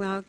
[0.00, 0.24] Well,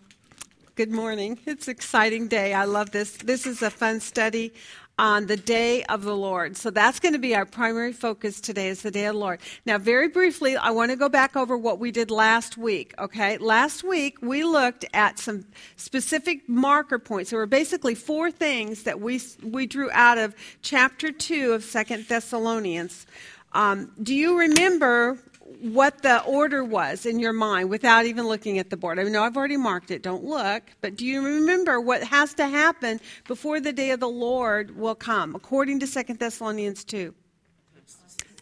[0.76, 1.40] good morning.
[1.46, 2.54] It's an exciting day.
[2.54, 3.16] I love this.
[3.16, 4.52] This is a fun study
[5.00, 6.58] on the day of the Lord.
[6.58, 9.40] So that's going to be our primary focus today is the day of the Lord.
[9.66, 13.38] Now, very briefly, I want to go back over what we did last week, okay?
[13.38, 15.46] Last week we looked at some
[15.78, 17.30] specific marker points.
[17.30, 22.10] There were basically four things that we we drew out of chapter 2 of Second
[22.10, 23.08] Thessalonians.
[23.54, 25.18] Um, do you remember
[25.60, 29.00] what the order was in your mind without even looking at the board.
[29.00, 32.48] I know I've already marked it, don't look, but do you remember what has to
[32.48, 37.14] happen before the day of the Lord will come, according to 2 Thessalonians 2?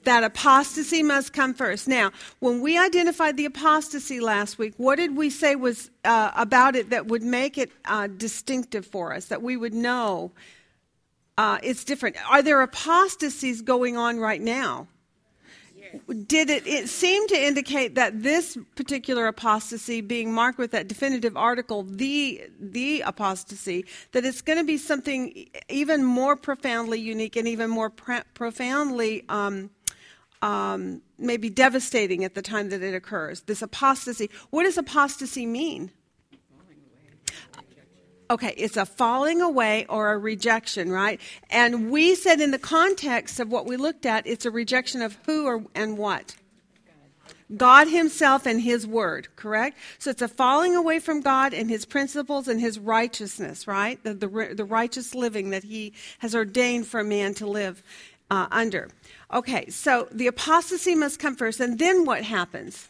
[0.03, 1.87] That apostasy must come first.
[1.87, 6.75] Now, when we identified the apostasy last week, what did we say was uh, about
[6.75, 10.31] it that would make it uh, distinctive for us, that we would know
[11.37, 12.15] uh, it's different?
[12.29, 14.87] Are there apostasies going on right now?
[16.27, 21.35] Did it, it seem to indicate that this particular apostasy being marked with that definitive
[21.35, 27.47] article, the, the apostasy, that it's going to be something even more profoundly unique and
[27.47, 29.69] even more profoundly um,
[30.41, 33.41] um, maybe devastating at the time that it occurs.
[33.41, 34.29] This apostasy.
[34.49, 35.91] What does apostasy mean?
[38.31, 41.19] Okay, it's a falling away or a rejection, right?
[41.49, 45.17] And we said in the context of what we looked at, it's a rejection of
[45.25, 46.35] who or, and what?
[47.57, 49.77] God Himself and His Word, correct?
[49.97, 54.01] So it's a falling away from God and His principles and His righteousness, right?
[54.03, 57.81] The, the, the righteous living that He has ordained for a man to live
[58.29, 58.89] uh, under.
[59.33, 62.89] Okay, so the apostasy must come first, and then what happens?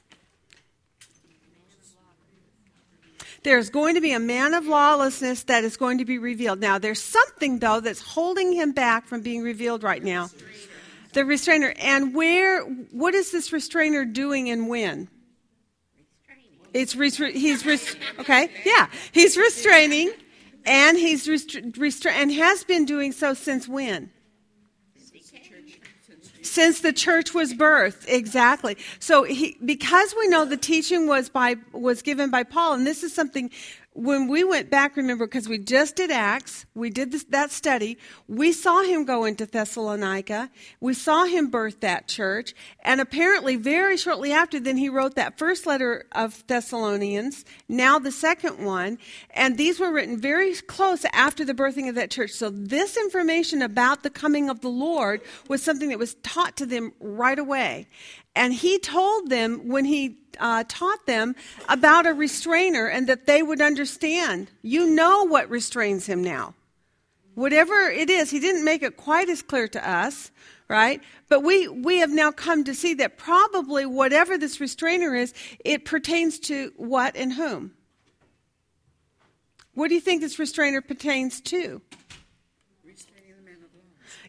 [3.44, 6.60] There's going to be a man of lawlessness that is going to be revealed.
[6.60, 10.30] Now, there's something, though, that's holding him back from being revealed right now.
[11.14, 11.74] The restrainer.
[11.80, 15.08] And where, what is this restrainer doing and when?
[16.74, 17.66] It's restra- he's
[18.20, 20.12] okay, yeah, he's restraining,
[20.66, 24.12] and he's restra- restra- and has been doing so since when?
[26.50, 28.06] Since the church was birthed.
[28.08, 28.78] Exactly.
[29.00, 33.04] So he, because we know the teaching was by was given by paul and this
[33.04, 33.52] is something
[34.00, 37.98] when we went back, remember, because we just did Acts, we did this, that study,
[38.30, 40.50] we saw him go into Thessalonica,
[40.80, 45.38] we saw him birth that church, and apparently, very shortly after, then he wrote that
[45.38, 49.00] first letter of Thessalonians, now the second one,
[49.32, 52.32] and these were written very close after the birthing of that church.
[52.32, 56.66] So, this information about the coming of the Lord was something that was taught to
[56.66, 57.88] them right away.
[58.34, 61.36] And he told them when he uh, taught them
[61.68, 64.50] about a restrainer and that they would understand.
[64.62, 66.54] You know what restrains him now.
[67.36, 70.32] Whatever it is, he didn't make it quite as clear to us,
[70.68, 71.02] right?
[71.30, 75.34] But we, we have now come to see that probably whatever this restrainer is,
[75.64, 77.74] it pertains to what and whom.
[79.74, 81.82] What do you think this restrainer pertains to?
[82.84, 83.70] Restraining the man of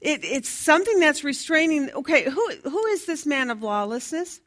[0.01, 1.91] It, it's something that's restraining.
[1.91, 4.41] Okay, who, who is this man of lawlessness?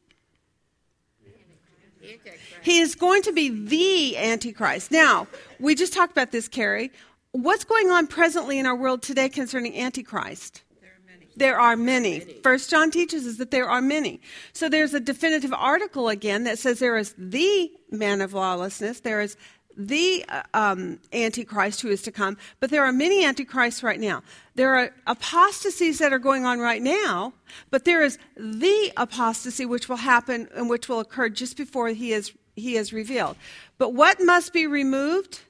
[2.61, 4.91] He is going to be the Antichrist.
[4.91, 5.27] Now,
[5.59, 6.91] we just talked about this, Carrie.
[7.31, 10.61] What's going on presently in our world today concerning Antichrist?
[10.81, 11.27] There are many.
[11.35, 12.19] There are many.
[12.43, 14.21] First John teaches us that there are many.
[14.53, 18.99] So there's a definitive article again that says there is the man of lawlessness.
[18.99, 19.35] There is
[19.75, 24.23] the uh, um, Antichrist who is to come, but there are many Antichrists right now.
[24.55, 27.33] There are apostasies that are going on right now,
[27.71, 32.13] but there is the apostasy which will happen and which will occur just before he
[32.13, 33.35] is, he is revealed.
[33.77, 35.41] But what must be removed?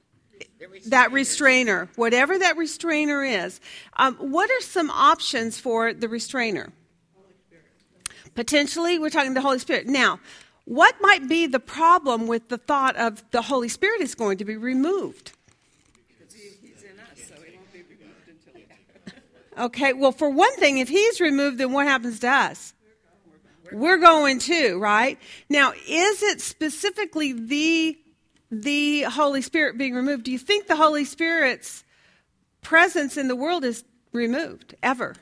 [0.86, 3.60] That restrainer, whatever that restrainer is.
[3.96, 6.72] Um, what are some options for the restrainer?
[8.34, 9.86] Potentially, we're talking the Holy Spirit.
[9.86, 10.18] Now,
[10.64, 14.44] what might be the problem with the thought of the Holy Spirit is going to
[14.44, 15.32] be removed?
[19.56, 22.74] Okay, well, for one thing, if he's removed, then what happens to us?
[23.72, 25.18] We're going too, right?
[25.48, 27.98] Now, is it specifically the
[28.50, 30.24] the Holy Spirit being removed?
[30.24, 31.82] Do you think the Holy Spirit's
[32.62, 35.16] presence in the world is removed ever?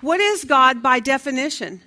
[0.00, 1.82] What is God by definition?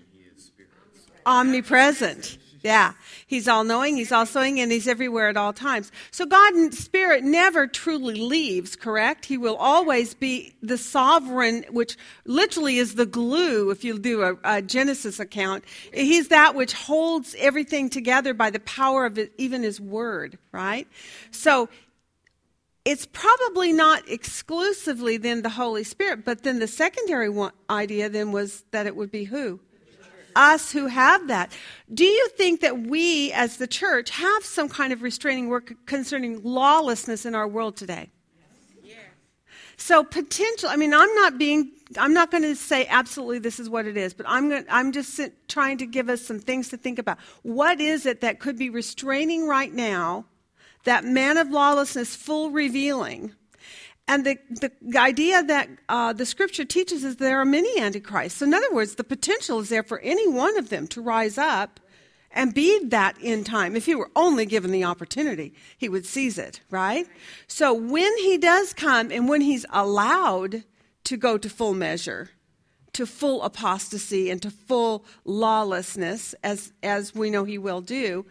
[1.25, 2.37] Omnipresent.
[2.63, 2.93] Yeah.
[3.25, 5.91] He's all knowing, he's all seeing, and he's everywhere at all times.
[6.11, 9.25] So God Spirit never truly leaves, correct?
[9.25, 14.37] He will always be the sovereign, which literally is the glue, if you do a,
[14.43, 15.63] a Genesis account.
[15.91, 20.87] He's that which holds everything together by the power of it, even his word, right?
[21.31, 21.67] So
[22.85, 28.31] it's probably not exclusively then the Holy Spirit, but then the secondary one, idea then
[28.31, 29.59] was that it would be who?
[30.35, 31.51] Us who have that.
[31.93, 36.41] Do you think that we as the church have some kind of restraining work concerning
[36.43, 38.09] lawlessness in our world today?
[39.81, 40.69] So potential.
[40.69, 41.71] I mean, I'm not being.
[41.97, 44.63] I'm not going to say absolutely this is what it is, but I'm going.
[44.69, 47.17] I'm just trying to give us some things to think about.
[47.41, 50.25] What is it that could be restraining right now?
[50.83, 53.33] That man of lawlessness, full revealing.
[54.11, 54.37] And the,
[54.81, 58.39] the, idea that uh, the scripture teaches is there are many antichrists.
[58.39, 61.37] So in other words, the potential is there for any one of them to rise
[61.37, 61.79] up
[62.33, 63.73] and be that in time.
[63.73, 67.07] If he were only given the opportunity, he would seize it, right?
[67.47, 70.65] So when he does come and when he's allowed
[71.05, 72.31] to go to full measure,
[72.91, 78.25] to full apostasy and to full lawlessness, as, as we know he will do,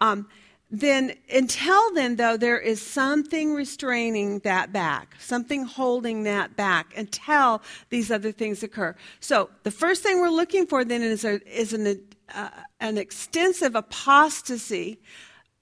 [0.00, 0.28] um,
[0.70, 7.62] then until then, though, there is something restraining that back, something holding that back until
[7.90, 8.96] these other things occur.
[9.20, 12.00] So the first thing we're looking for then is, a, is an,
[12.34, 12.48] uh,
[12.80, 14.98] an extensive apostasy.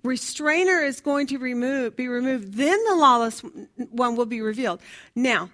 [0.03, 3.43] Restrainer is going to remove, be removed, then the lawless
[3.91, 4.81] one will be revealed.
[5.15, 5.51] Now,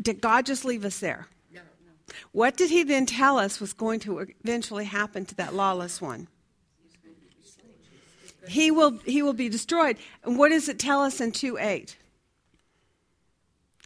[0.00, 1.28] did God just leave us there?
[1.50, 1.92] No, no.
[2.32, 6.28] What did he then tell us was going to eventually happen to that lawless one?
[8.48, 9.96] He will, he will be destroyed.
[10.24, 11.96] And what does it tell us in 2 8?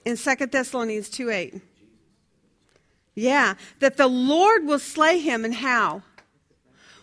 [0.05, 1.61] In 2 Thessalonians 2 8.
[3.15, 6.03] Yeah, that the Lord will slay him, and how?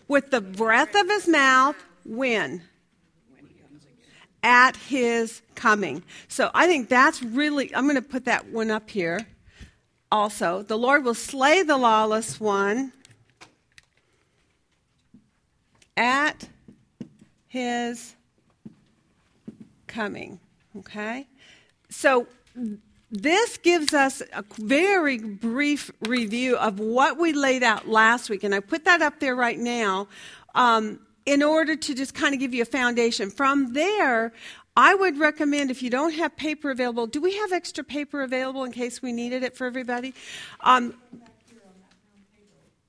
[0.08, 2.62] with the breath of his mouth when?
[4.42, 6.02] At his coming.
[6.26, 9.26] So I think that's really, I'm going to put that one up here
[10.10, 10.62] also.
[10.62, 12.92] The Lord will slay the lawless one
[15.96, 16.48] at
[17.48, 18.14] his
[19.86, 20.38] coming.
[20.76, 21.26] Okay?
[21.90, 22.26] So
[23.10, 28.54] this gives us a very brief review of what we laid out last week, and
[28.54, 30.08] I put that up there right now
[30.54, 33.30] um, in order to just kind of give you a foundation.
[33.30, 34.32] From there,
[34.76, 38.64] I would recommend if you don't have paper available, do we have extra paper available
[38.64, 40.14] in case we needed it for everybody?
[40.60, 40.94] Um,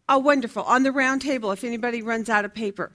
[0.10, 0.64] oh, wonderful.
[0.64, 2.92] On the round table, if anybody runs out of paper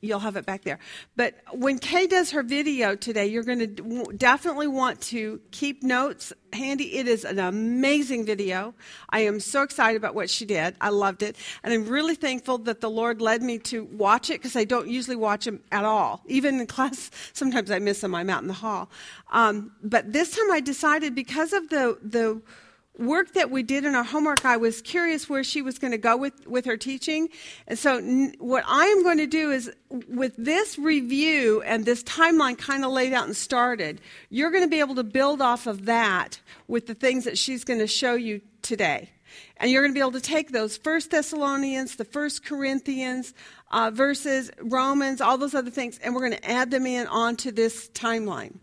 [0.00, 0.78] you'll have it back there.
[1.16, 6.32] But when Kay does her video today, you're going to definitely want to keep notes
[6.52, 6.96] handy.
[6.96, 8.74] It is an amazing video.
[9.08, 10.76] I am so excited about what she did.
[10.80, 11.36] I loved it.
[11.62, 14.88] And I'm really thankful that the Lord led me to watch it because I don't
[14.88, 16.22] usually watch them at all.
[16.26, 18.14] Even in class, sometimes I miss them.
[18.14, 18.90] I'm out in the hall.
[19.30, 22.42] Um, but this time I decided because of the, the,
[23.00, 25.98] work that we did in our homework, I was curious where she was going to
[25.98, 27.28] go with, with her teaching.
[27.66, 29.72] And so, n- what I am going to do is,
[30.08, 34.68] with this review and this timeline kind of laid out and started, you're going to
[34.68, 38.14] be able to build off of that with the things that she's going to show
[38.14, 39.10] you today.
[39.56, 43.32] And you're going to be able to take those First Thessalonians, the First Corinthians,
[43.70, 47.50] uh, verses, Romans, all those other things, and we're going to add them in onto
[47.52, 48.56] this timeline.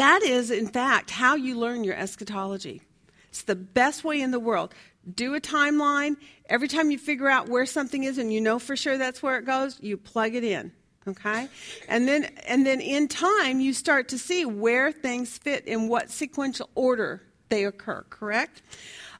[0.00, 2.80] That is, in fact, how you learn your eschatology.
[3.28, 4.74] It's the best way in the world.
[5.14, 6.16] Do a timeline.
[6.46, 9.36] Every time you figure out where something is and you know for sure that's where
[9.36, 10.72] it goes, you plug it in.
[11.06, 11.48] Okay?
[11.86, 16.10] And then and then in time you start to see where things fit in what
[16.10, 18.62] sequential order they occur, correct?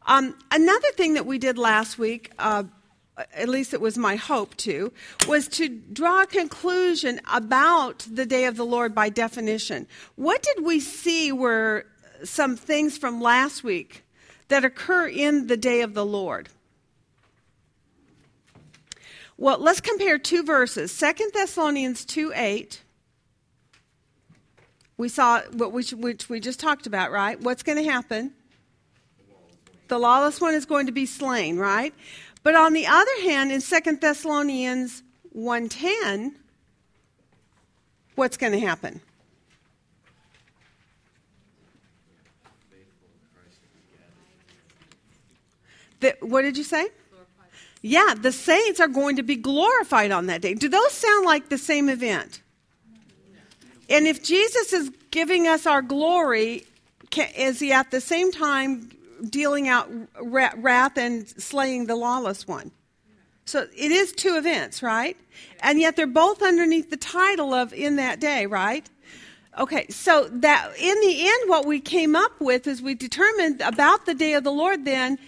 [0.06, 2.65] Um, another thing that we did last week, uh,
[3.34, 4.93] at least it was my hope to,
[5.26, 9.87] was to draw a conclusion about the day of the Lord by definition.
[10.16, 11.87] What did we see were
[12.25, 14.04] some things from last week
[14.49, 16.49] that occur in the day of the Lord?
[19.37, 20.92] Well, let's compare two verses.
[20.92, 22.83] Second Thessalonians 2 8.
[24.99, 27.40] We saw what we, which we just talked about, right?
[27.40, 28.35] What's going to happen?
[29.88, 31.95] The lawless one is going to be slain, right?
[32.42, 35.02] But on the other hand, in 2 Thessalonians
[35.37, 36.35] 1:10,
[38.14, 39.00] what's going to happen?
[46.00, 46.88] The, what did you say?
[47.82, 50.54] Yeah, the saints are going to be glorified on that day.
[50.54, 52.42] Do those sound like the same event?
[53.88, 56.64] And if Jesus is giving us our glory,
[57.11, 58.90] can, is he at the same time
[59.29, 62.71] dealing out wrath and slaying the lawless one.
[63.45, 65.17] So it is two events, right?
[65.61, 68.89] And yet they're both underneath the title of in that day, right?
[69.59, 74.07] Okay, so that in the end, what we came up with is we determined about
[74.07, 75.19] the day of the Lord then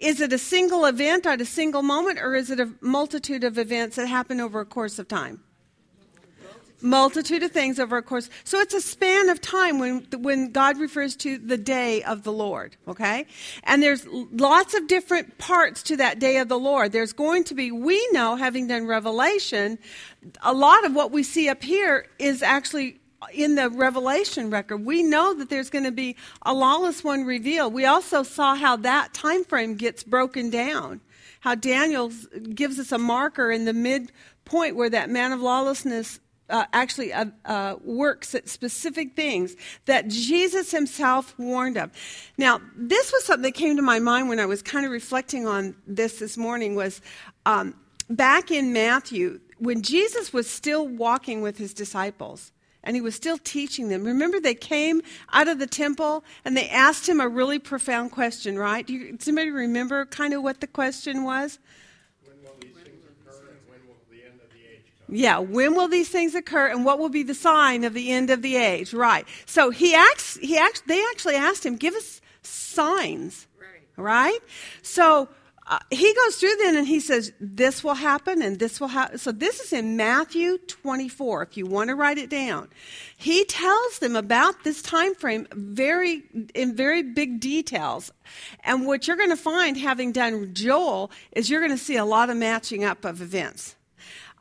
[0.00, 3.58] is it a single event at a single moment, or is it a multitude of
[3.58, 5.42] events that happen over a course of time?
[6.80, 8.28] Multitude of things over a course.
[8.44, 12.32] So it's a span of time when when God refers to the day of the
[12.32, 13.26] Lord, okay?
[13.64, 16.92] And there's lots of different parts to that day of the Lord.
[16.92, 19.78] There's going to be we know having done revelation,
[20.42, 23.00] a lot of what we see up here is actually
[23.32, 27.72] in the revelation record we know that there's going to be a lawless one revealed
[27.72, 31.00] we also saw how that time frame gets broken down
[31.40, 32.12] how daniel
[32.54, 36.20] gives us a marker in the midpoint where that man of lawlessness
[36.50, 41.90] uh, actually uh, uh, works at specific things that Jesus himself warned of.
[42.36, 45.46] Now, this was something that came to my mind when I was kind of reflecting
[45.46, 46.74] on this this morning.
[46.74, 47.00] Was
[47.46, 47.74] um,
[48.08, 53.38] back in Matthew when Jesus was still walking with his disciples and he was still
[53.38, 54.04] teaching them.
[54.04, 55.00] Remember, they came
[55.32, 58.86] out of the temple and they asked him a really profound question, right?
[58.86, 61.58] Do you, anybody remember kind of what the question was?
[65.14, 68.30] Yeah, when will these things occur and what will be the sign of the end
[68.30, 68.92] of the age?
[68.92, 69.26] Right.
[69.46, 73.46] So he acts he acts they actually asked him, give us signs.
[73.58, 73.82] Right.
[73.96, 74.38] Right?
[74.82, 75.28] So
[75.66, 79.16] uh, he goes through then and he says this will happen and this will happen
[79.16, 82.68] so this is in matthew 24 if you want to write it down
[83.16, 86.22] he tells them about this time frame very
[86.54, 88.12] in very big details
[88.62, 92.04] and what you're going to find having done joel is you're going to see a
[92.04, 93.74] lot of matching up of events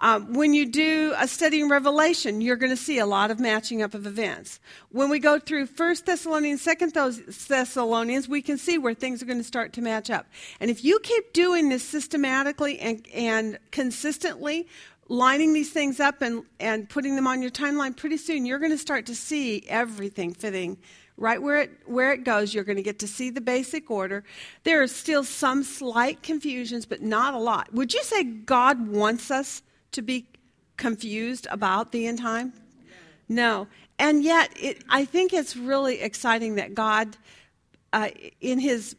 [0.04, 3.40] um, when you do a study in Revelation, you're going to see a lot of
[3.40, 4.60] matching up of events.
[4.90, 9.38] When we go through First Thessalonians, Second Thessalonians, we can see where things are going
[9.38, 10.28] to start to match up.
[10.60, 14.68] And if you keep doing this systematically and, and consistently,
[15.08, 18.72] lining these things up and, and putting them on your timeline, pretty soon you're going
[18.72, 20.78] to start to see everything fitting
[21.16, 24.24] right where it where it goes you're going to get to see the basic order
[24.64, 29.30] there are still some slight confusions but not a lot would you say god wants
[29.30, 29.62] us
[29.94, 30.28] to be
[30.78, 32.54] confused about the end time?
[33.30, 33.68] No.
[34.00, 37.16] And yet, it, I think it's really exciting that God,
[37.92, 38.10] uh,
[38.42, 38.96] in His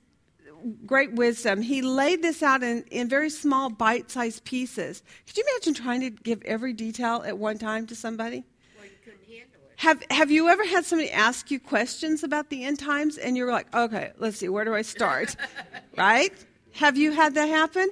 [0.87, 5.03] great wisdom, He laid this out in, in very small, bite sized pieces.
[5.27, 8.45] Could you imagine trying to give every detail at one time to somebody?
[8.77, 9.73] Well, you couldn't handle it.
[9.77, 13.53] have, have you ever had somebody ask you questions about the end times and you're
[13.53, 15.37] like, okay, let's see, where do I start?
[15.97, 16.33] right?
[16.75, 17.89] Have you had that happen?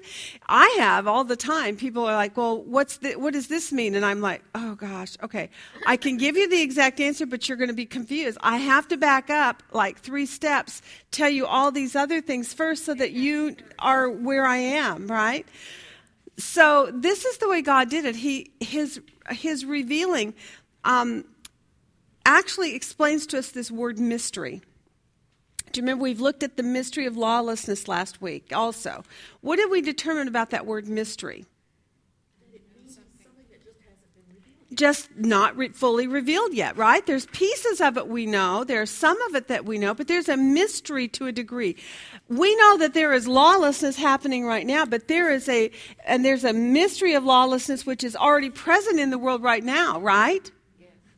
[0.48, 1.76] I have all the time.
[1.76, 5.16] People are like, "Well, what's the, what does this mean?" And I'm like, "Oh gosh,
[5.22, 5.50] okay.
[5.86, 8.38] I can give you the exact answer, but you're going to be confused.
[8.40, 12.84] I have to back up like 3 steps, tell you all these other things first
[12.84, 15.46] so that you are where I am, right?"
[16.38, 18.16] So, this is the way God did it.
[18.16, 20.34] He his his revealing
[20.84, 21.24] um,
[22.26, 24.62] actually explains to us this word mystery.
[25.72, 29.04] Do you remember we've looked at the mystery of lawlessness last week also?
[29.40, 31.46] What did we determine about that word mystery?
[34.74, 37.04] Just not re- fully revealed yet, right?
[37.04, 38.64] There's pieces of it we know.
[38.64, 41.76] There's some of it that we know, but there's a mystery to a degree.
[42.28, 45.70] We know that there is lawlessness happening right now, but there is a,
[46.06, 50.00] and there's a mystery of lawlessness which is already present in the world right now,
[50.00, 50.50] right?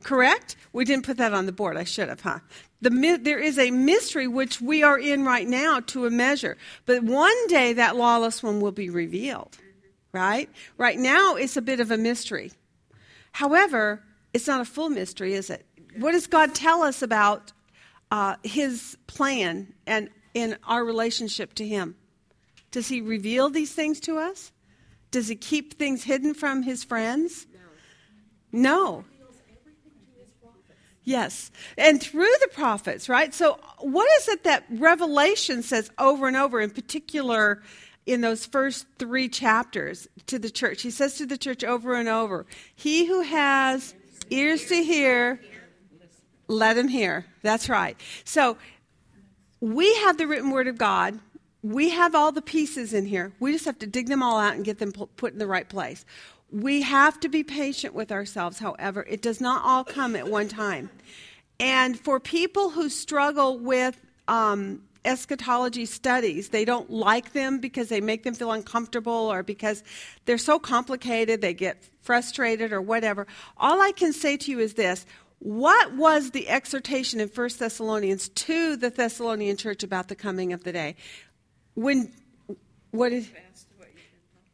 [0.02, 0.56] Correct?
[0.72, 1.76] We didn't put that on the board.
[1.76, 2.40] I should have, huh?
[2.80, 6.56] The, there is a mystery which we are in right now to a measure.
[6.84, 9.56] But one day that lawless one will be revealed,
[10.12, 10.50] right?
[10.76, 12.52] Right now it's a bit of a mystery.
[13.32, 14.02] However,
[14.32, 15.64] it's not a full mystery, is it?
[15.96, 17.52] What does God tell us about
[18.10, 21.96] uh, His plan and in our relationship to Him?
[22.70, 24.52] Does He reveal these things to us?
[25.10, 27.46] Does He keep things hidden from His friends?
[28.52, 28.60] No.
[28.60, 29.04] no.
[31.04, 31.50] Yes.
[31.76, 33.34] And through the prophets, right?
[33.34, 37.62] So, what is it that Revelation says over and over, in particular
[38.06, 40.82] in those first three chapters to the church?
[40.82, 43.94] He says to the church over and over, He who has
[44.30, 45.40] ears to hear,
[46.48, 47.26] let him hear.
[47.42, 48.00] That's right.
[48.24, 48.56] So,
[49.60, 51.20] we have the written word of God.
[51.62, 53.32] We have all the pieces in here.
[53.40, 55.66] We just have to dig them all out and get them put in the right
[55.66, 56.04] place.
[56.50, 59.04] We have to be patient with ourselves, however.
[59.08, 60.90] It does not all come at one time.
[61.58, 63.98] And for people who struggle with
[64.28, 69.82] um, eschatology studies, they don't like them because they make them feel uncomfortable or because
[70.24, 73.26] they're so complicated, they get frustrated or whatever.
[73.56, 75.06] All I can say to you is this
[75.40, 80.64] what was the exhortation in 1 Thessalonians to the Thessalonian church about the coming of
[80.64, 80.96] the day?
[81.74, 82.12] When
[82.92, 83.28] what is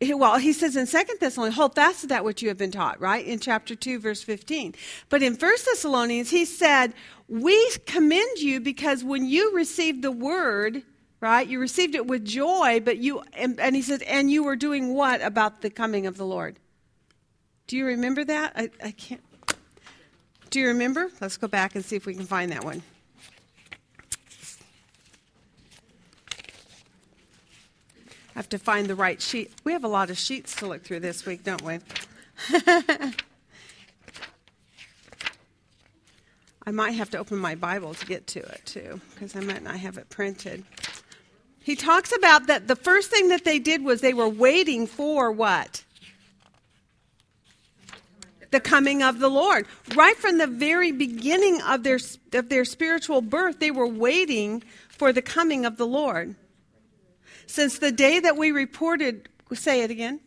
[0.02, 3.00] well, he says in Second Thessalonians, hold fast to that which you have been taught,
[3.00, 3.25] right?
[3.25, 4.75] In chapter 2, verse 15.
[5.09, 6.95] But in First Thessalonians, he said,
[7.28, 10.83] We commend you because when you received the word,
[11.21, 14.57] right, you received it with joy, but you, and, and he said, and you were
[14.57, 16.59] doing what about the coming of the Lord?
[17.66, 18.52] Do you remember that?
[18.57, 19.21] I, I can't.
[20.49, 21.11] Do you remember?
[21.21, 22.83] Let's go back and see if we can find that one.
[28.41, 29.53] Have to find the right sheet.
[29.65, 31.79] We have a lot of sheets to look through this week, don't we?
[36.67, 39.63] I might have to open my Bible to get to it too, because I might
[39.63, 40.65] not have it printed.
[41.63, 45.31] He talks about that the first thing that they did was they were waiting for
[45.31, 45.85] what?
[48.53, 49.67] The coming of the Lord.
[49.95, 51.99] Right from the very beginning of their,
[52.33, 56.37] of their spiritual birth, they were waiting for the coming of the Lord.
[57.50, 60.21] Since the day that we reported, say it again.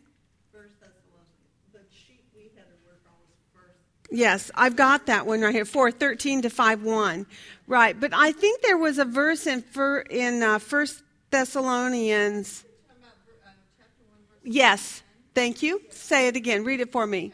[4.10, 7.26] Yes, I've got that one right here, 413 to 5 1.
[7.66, 9.64] Right, but I think there was a verse in,
[10.10, 10.86] in uh, 1
[11.30, 12.66] Thessalonians.
[14.42, 15.02] Yes,
[15.34, 15.80] thank you.
[15.88, 16.62] Say it again.
[16.62, 17.32] Read it for me.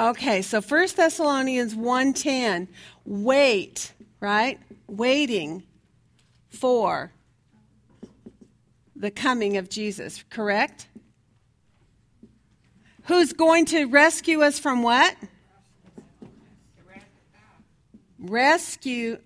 [0.00, 2.68] Okay, so 1 Thessalonians 1:10,
[3.04, 4.58] wait, right?
[4.88, 5.62] Waiting
[6.48, 7.12] for
[8.96, 10.88] the coming of Jesus, correct?
[13.08, 15.14] Who's going to rescue us from what?
[18.18, 19.18] Rescue,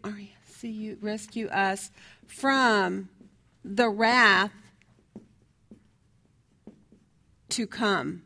[0.61, 1.93] you rescue us
[2.27, 3.11] from
[3.65, 4.51] the wrath
[7.51, 8.23] to come.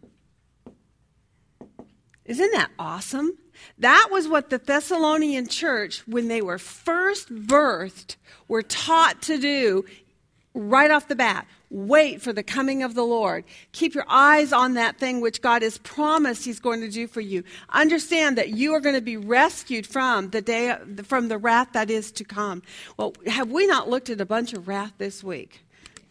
[2.28, 3.36] Isn't that awesome?
[3.78, 8.16] That was what the Thessalonian church, when they were first birthed,
[8.46, 9.84] were taught to do
[10.54, 11.46] right off the bat.
[11.70, 13.44] Wait for the coming of the Lord.
[13.72, 17.20] Keep your eyes on that thing which God has promised He's going to do for
[17.20, 17.44] you.
[17.70, 21.90] Understand that you are going to be rescued from the day, from the wrath that
[21.90, 22.62] is to come.
[22.96, 25.60] Well, have we not looked at a bunch of wrath this week?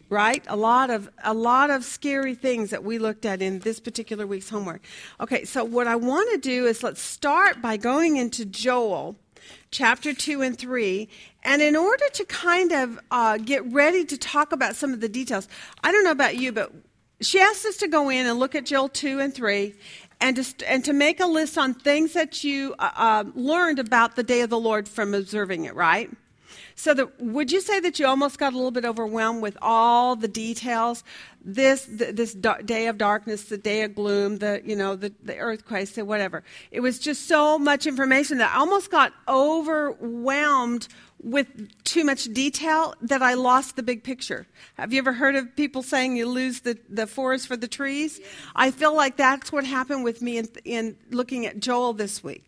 [0.09, 0.43] Right?
[0.47, 4.25] A lot of a lot of scary things that we looked at in this particular
[4.25, 4.81] week's homework.
[5.19, 9.15] Okay, so what I want to do is let's start by going into Joel
[9.71, 11.07] chapter 2 and 3.
[11.43, 15.09] And in order to kind of uh, get ready to talk about some of the
[15.09, 15.47] details,
[15.83, 16.71] I don't know about you, but
[17.21, 19.73] she asked us to go in and look at Joel 2 and 3
[20.19, 24.15] and to, and to make a list on things that you uh, uh, learned about
[24.15, 26.09] the day of the Lord from observing it, right?
[26.79, 30.15] So, the, would you say that you almost got a little bit overwhelmed with all
[30.15, 31.03] the details?
[31.43, 35.37] This the, this day of darkness, the day of gloom, the you know the, the
[35.37, 36.43] earthquakes, the whatever.
[36.69, 40.87] It was just so much information that I almost got overwhelmed
[41.23, 41.47] with
[41.83, 44.45] too much detail that I lost the big picture.
[44.75, 48.21] Have you ever heard of people saying you lose the, the forest for the trees?
[48.55, 52.47] I feel like that's what happened with me in, in looking at Joel this week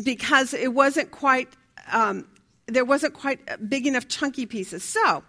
[0.00, 1.48] because it wasn't quite
[1.90, 2.26] um,
[2.66, 4.84] there wasn't quite uh, big enough chunky pieces.
[4.84, 5.22] So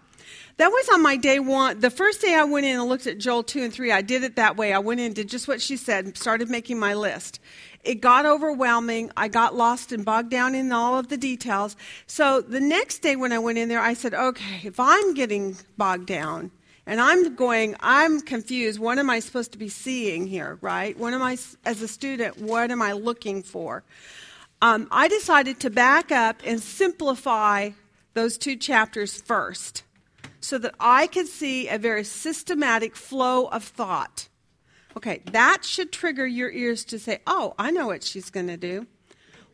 [0.58, 1.80] that was on my day one.
[1.80, 4.22] The first day I went in and looked at Joel 2 and 3, I did
[4.22, 4.72] it that way.
[4.72, 7.40] I went in, did just what she said, started making my list.
[7.84, 9.10] It got overwhelming.
[9.16, 11.76] I got lost and bogged down in all of the details.
[12.06, 15.56] So the next day when I went in there, I said, okay, if I'm getting
[15.76, 16.52] bogged down,
[16.84, 18.80] and I'm going, I'm confused.
[18.80, 20.98] What am I supposed to be seeing here, right?
[20.98, 23.84] What am I, as a student, what am I looking for?
[24.62, 27.70] Um, I decided to back up and simplify
[28.14, 29.82] those two chapters first
[30.40, 34.28] so that I could see a very systematic flow of thought.
[34.96, 38.56] Okay, that should trigger your ears to say, oh, I know what she's going to
[38.56, 38.86] do.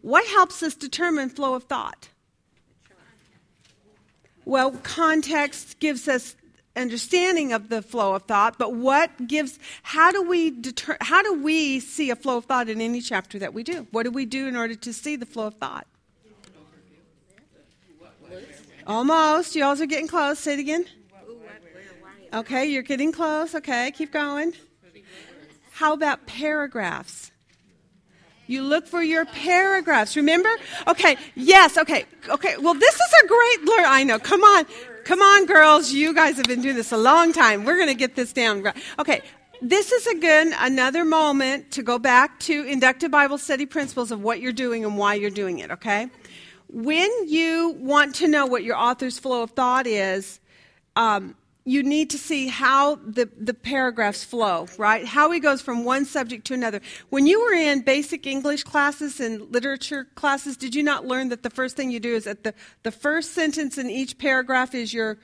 [0.03, 2.11] What helps us determine flow of thought?
[4.44, 6.37] Well, context gives us
[6.79, 11.35] understanding of the flow of thought, but what gives, how do we deter, how do
[11.43, 13.87] we see a flow of thought in any chapter that we do?
[13.91, 15.87] What do we do in order to see the flow of thought?
[18.87, 19.55] Almost.
[19.55, 20.38] You all are getting close.
[20.38, 20.87] Say it again.
[22.33, 23.55] Okay, you're getting close.
[23.55, 24.55] Okay, keep going.
[25.73, 27.31] How about paragraphs?
[28.47, 30.17] You look for your paragraphs.
[30.17, 30.49] Remember?
[30.87, 32.57] Okay, yes, okay, okay.
[32.57, 33.85] Well, this is a great learn.
[33.87, 34.19] I know.
[34.19, 34.64] Come on.
[35.09, 35.90] Come on, girls.
[35.90, 37.64] You guys have been doing this a long time.
[37.64, 38.62] We're going to get this down.
[38.99, 39.23] Okay.
[39.62, 44.42] This is again another moment to go back to inductive Bible study principles of what
[44.42, 46.11] you're doing and why you're doing it, okay?
[46.68, 50.40] When you want to know what your author's flow of thought is,
[50.94, 51.35] um,
[51.69, 55.05] you need to see how the, the paragraphs flow, right?
[55.05, 56.81] How he goes from one subject to another.
[57.11, 61.43] When you were in basic English classes and literature classes, did you not learn that
[61.43, 62.55] the first thing you do is that the,
[62.85, 65.19] the first sentence in each paragraph is your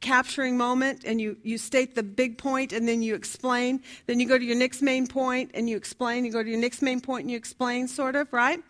[0.00, 3.82] capturing moment and you, you state the big point and then you explain.
[4.06, 6.24] Then you go to your next main point and you explain.
[6.24, 8.60] You go to your next main point and you explain, sort of, right?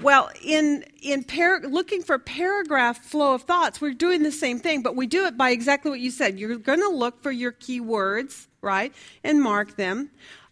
[0.00, 1.24] Well, in, in
[1.68, 5.36] looking for paragraph flow of thoughts, we're doing the same thing, but we do it
[5.36, 6.38] by exactly what you said.
[6.38, 10.10] You're going to look for your key words, right, and mark them.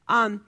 [0.08, 0.42] Um,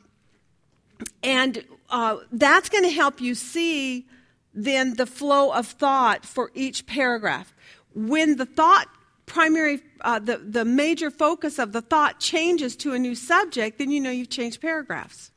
[1.23, 4.07] and uh, that's going to help you see
[4.53, 7.55] then the flow of thought for each paragraph.
[7.95, 8.88] When the thought
[9.31, 13.90] primary, uh, the, the major focus of the thought changes to a new subject, then
[13.90, 15.31] you know you've changed paragraphs.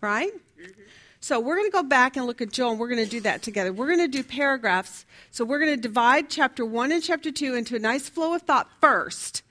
[0.00, 0.32] Right?
[0.60, 0.82] Mm-hmm.
[1.20, 3.22] So we're going to go back and look at Joel, and we're going to do
[3.22, 3.72] that together.
[3.72, 5.06] We're going to do paragraphs.
[5.30, 8.42] So we're going to divide chapter 1 and chapter 2 into a nice flow of
[8.42, 9.42] thought first.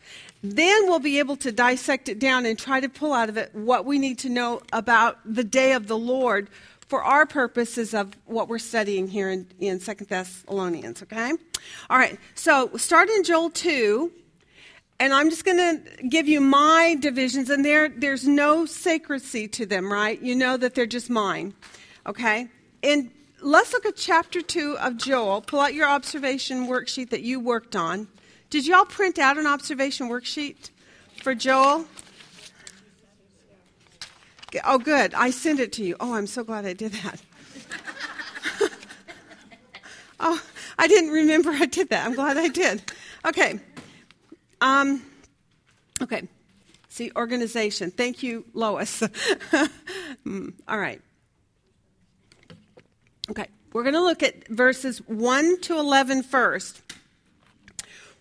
[0.43, 3.55] Then we'll be able to dissect it down and try to pull out of it
[3.55, 6.49] what we need to know about the day of the Lord
[6.87, 11.31] for our purposes of what we're studying here in, in 2 Thessalonians, okay?
[11.89, 14.11] All right, so start in Joel 2,
[14.99, 19.65] and I'm just going to give you my divisions, and there, there's no sacredcy to
[19.65, 20.21] them, right?
[20.21, 21.53] You know that they're just mine,
[22.05, 22.47] okay?
[22.83, 25.41] And let's look at chapter 2 of Joel.
[25.41, 28.07] Pull out your observation worksheet that you worked on.
[28.49, 30.69] Did y'all print out an observation worksheet
[31.21, 31.85] for Joel?
[34.63, 35.13] Oh, good.
[35.13, 35.95] I sent it to you.
[35.99, 37.21] Oh, I'm so glad I did that.
[40.19, 40.41] oh,
[40.77, 42.05] I didn't remember I did that.
[42.05, 42.83] I'm glad I did.
[43.25, 43.59] Okay.
[44.61, 45.01] Um,
[46.01, 46.27] okay.
[46.89, 47.89] See, organization.
[47.89, 48.99] Thank you, Lois.
[50.25, 51.01] mm, all right.
[53.29, 53.47] Okay.
[53.73, 56.82] We're going to look at verses 1 to 11 first.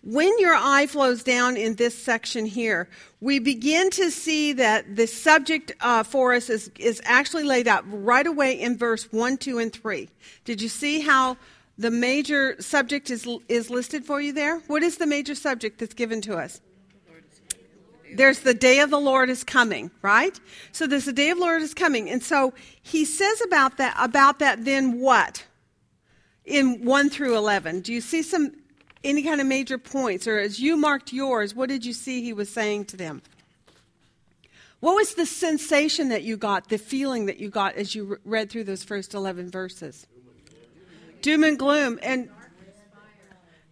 [0.05, 2.89] When your eye flows down in this section here,
[3.21, 7.85] we begin to see that the subject uh, for us is, is actually laid out
[7.87, 10.09] right away in verse 1, 2, and 3.
[10.43, 11.37] Did you see how
[11.77, 14.59] the major subject is, is listed for you there?
[14.67, 16.59] What is the major subject that's given to us?
[18.13, 20.37] There's the day of the Lord is coming, right?
[20.73, 22.09] So there's the day of the Lord is coming.
[22.09, 25.45] And so he says about that, about that then what?
[26.43, 27.79] In 1 through 11.
[27.79, 28.51] Do you see some
[29.03, 32.33] any kind of major points, or as you marked yours, what did you see he
[32.33, 33.21] was saying to them?
[34.79, 38.49] What was the sensation that you got, the feeling that you got as you read
[38.49, 40.07] through those first 11 verses?
[41.21, 41.99] Doom and gloom.
[42.03, 42.29] And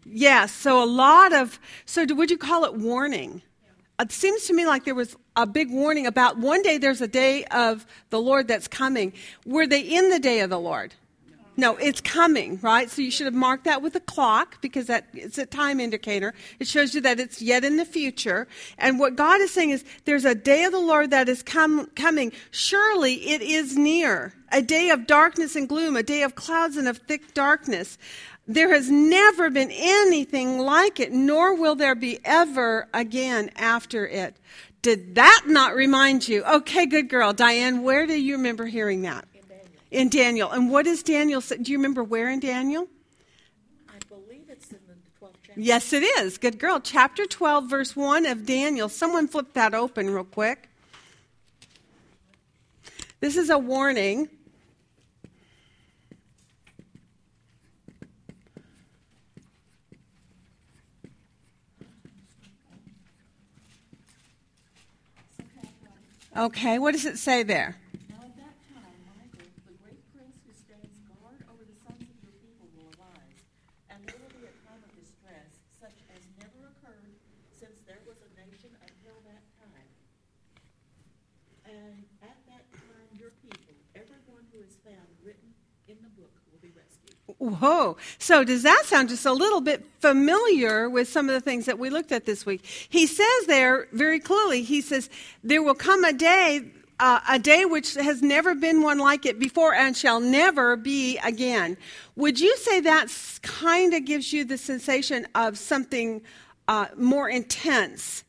[0.06, 3.42] yes, so a lot of, so would you call it warning?
[4.00, 7.08] It seems to me like there was a big warning about one day there's a
[7.08, 9.12] day of the Lord that's coming.
[9.46, 10.94] Were they in the day of the Lord?
[11.58, 12.90] No, it's coming, right?
[12.90, 16.34] So you should have marked that with a clock because that it's a time indicator.
[16.60, 18.48] It shows you that it's yet in the future.
[18.78, 21.88] And what God is saying is there's a day of the Lord that is com-
[21.96, 22.32] coming.
[22.52, 24.34] Surely it is near.
[24.52, 27.98] A day of darkness and gloom, a day of clouds and of thick darkness.
[28.48, 34.38] There has never been anything like it, nor will there be ever again after it.
[34.82, 36.44] Did that not remind you?
[36.44, 37.34] Okay, good girl.
[37.34, 39.26] Diane, where do you remember hearing that?
[39.92, 40.50] In Daniel.
[40.50, 41.58] And what does Daniel say?
[41.58, 42.88] Do you remember where in Daniel?
[43.90, 45.62] I believe it's in the 12th chapter.
[45.62, 46.38] Yes, it is.
[46.38, 46.80] Good girl.
[46.80, 48.90] Chapter 12, verse 1 of Daniel.
[48.90, 50.70] Someone flip that open real quick.
[53.20, 54.30] This is a warning.
[66.36, 67.76] Okay, what does it say there?
[87.42, 87.91] Whoa.
[88.18, 91.80] So, does that sound just a little bit familiar with some of the things that
[91.80, 92.66] we looked at this week?
[92.90, 95.10] He says there very clearly, he says,
[95.44, 99.40] There will come a day, uh, a day which has never been one like it
[99.40, 101.78] before and shall never be again.
[102.16, 103.08] Would you say that
[103.42, 106.22] kind of gives you the sensation of something
[106.68, 108.24] uh, more intense?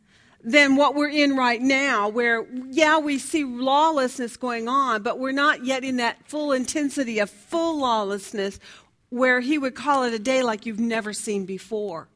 [0.44, 5.32] than what we're in right now, where, yeah, we see lawlessness going on, but we're
[5.32, 8.58] not yet in that full intensity of full lawlessness
[9.12, 12.08] where he would call it a day like you've never seen before.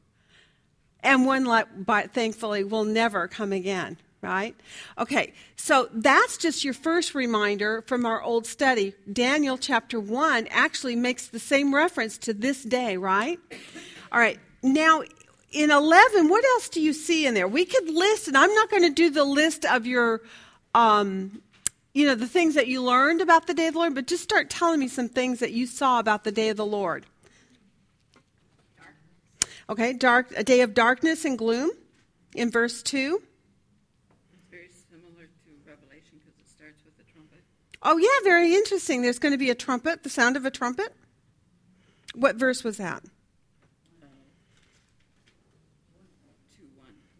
[1.01, 4.55] And one like, but thankfully, will never come again, right?
[4.97, 8.95] Okay, so that's just your first reminder from our old study.
[9.13, 13.39] Daniel chapter 1 actually makes the same reference to this day, right?
[14.11, 15.03] All right, now
[15.51, 17.47] in 11, what else do you see in there?
[17.47, 20.21] We could list, and I'm not going to do the list of your
[20.73, 21.43] um,
[21.97, 24.21] you know, the things that you learned about the day of the Lord, but just
[24.21, 27.07] start telling me some things that you saw about the day of the Lord.
[29.67, 31.71] Okay, dark, a day of darkness and gloom
[32.35, 33.19] in verse 2.
[34.31, 37.39] It's very similar to Revelation because it starts with a trumpet.
[37.81, 39.01] Oh, yeah, very interesting.
[39.01, 40.93] There's going to be a trumpet, the sound of a trumpet.
[42.13, 43.01] What verse was that?
[44.03, 44.05] Uh,
[46.59, 46.63] 2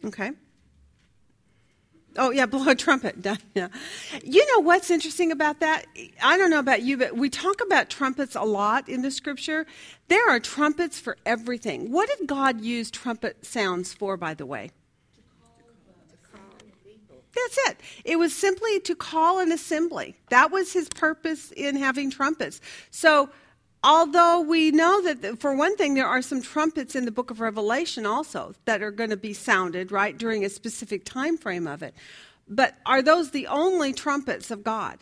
[0.04, 0.10] 1.
[0.14, 0.32] Okay.
[2.18, 3.16] Oh, yeah, blow a trumpet.
[3.54, 3.68] yeah.
[4.24, 5.86] You know what's interesting about that?
[6.22, 9.66] I don't know about you, but we talk about trumpets a lot in the scripture.
[10.08, 11.92] There are trumpets for everything.
[11.92, 14.72] What did God use trumpet sounds for, by the way?
[17.38, 17.82] That's it.
[18.04, 20.16] It was simply to call an assembly.
[20.30, 22.62] That was his purpose in having trumpets.
[22.90, 23.30] So,
[23.84, 27.40] although we know that, for one thing, there are some trumpets in the book of
[27.40, 31.84] Revelation also that are going to be sounded, right, during a specific time frame of
[31.84, 31.94] it.
[32.48, 35.00] But are those the only trumpets of God?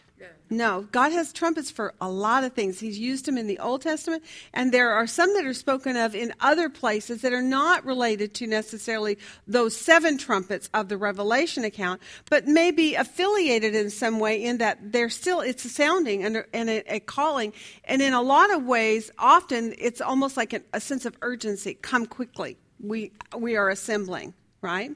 [0.49, 2.79] No, God has trumpets for a lot of things.
[2.79, 4.23] He's used them in the Old Testament,
[4.53, 8.33] and there are some that are spoken of in other places that are not related
[8.35, 14.19] to necessarily those seven trumpets of the Revelation account, but may be affiliated in some
[14.19, 17.51] way in that they're still, it's a sounding and a, and a, a calling.
[17.83, 21.73] And in a lot of ways, often it's almost like an, a sense of urgency.
[21.73, 22.57] Come quickly.
[22.79, 24.91] We, we are assembling, right?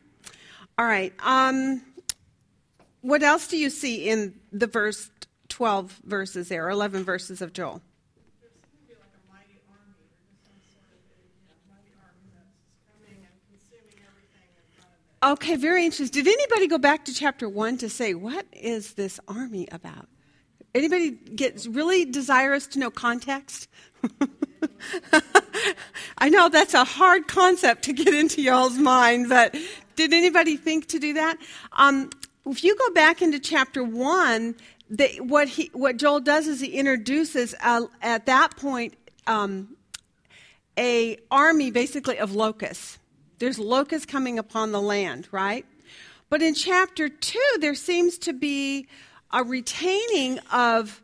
[0.77, 1.13] All right.
[1.19, 1.81] Um,
[3.01, 5.09] what else do you see in the verse
[5.49, 7.81] 12 verses there, or 11 verses of Joel?
[8.41, 11.47] There's going to be like a mighty army, or just some sort of a you
[11.47, 12.53] know, mighty army that's
[12.87, 15.43] coming and consuming everything in front of it.
[15.43, 16.23] Okay, very interesting.
[16.23, 20.07] Did anybody go back to chapter 1 to say, what is this army about?
[20.75, 23.67] Anybody gets really desirous to know context?
[26.17, 29.55] I know that's a hard concept to get into y'all's mind, but
[29.95, 31.37] did anybody think to do that?
[31.73, 32.11] Um,
[32.45, 34.55] if you go back into chapter 1,
[34.89, 38.95] the, what, he, what Joel does is he introduces, uh, at that point,
[39.27, 39.75] um,
[40.77, 42.97] a army basically of locusts.
[43.39, 45.65] There's locusts coming upon the land, right?
[46.29, 48.87] But in chapter 2, there seems to be
[49.31, 51.01] a retaining of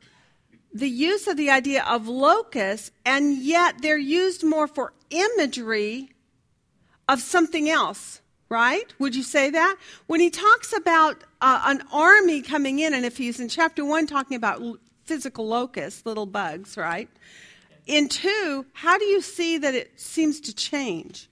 [0.74, 6.10] the use of the idea of locusts, and yet they're used more for imagery
[7.08, 8.22] of something else,
[8.56, 8.94] right?
[9.00, 9.76] Would you say that?
[10.08, 14.08] When he talks about uh, an army coming in, and if he's in chapter 1
[14.08, 14.62] talking about
[15.04, 17.10] physical locusts, little bugs, right?
[17.86, 21.28] In 2, how do you see that it seems to change?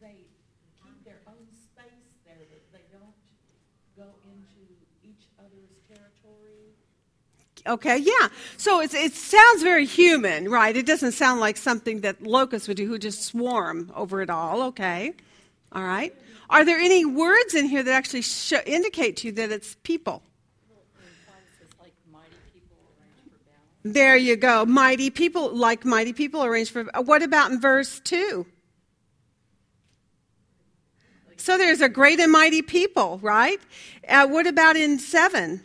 [0.00, 0.22] They
[0.84, 3.18] keep their own space there, that they don't
[3.98, 4.62] go into
[5.02, 6.78] each other's territory.
[7.66, 8.28] Okay, yeah.
[8.56, 10.74] So it sounds very human, right?
[10.74, 14.62] It doesn't sound like something that locusts would do, who just swarm over it all.
[14.68, 15.12] Okay,
[15.72, 16.14] all right.
[16.48, 20.22] Are there any words in here that actually sh- indicate to you that it's people?
[23.82, 24.64] There you go.
[24.66, 26.86] Mighty people, like mighty people arranged for.
[26.94, 28.46] uh, What about in verse 2?
[31.36, 33.58] So there's a great and mighty people, right?
[34.08, 35.62] Uh, what about in 7?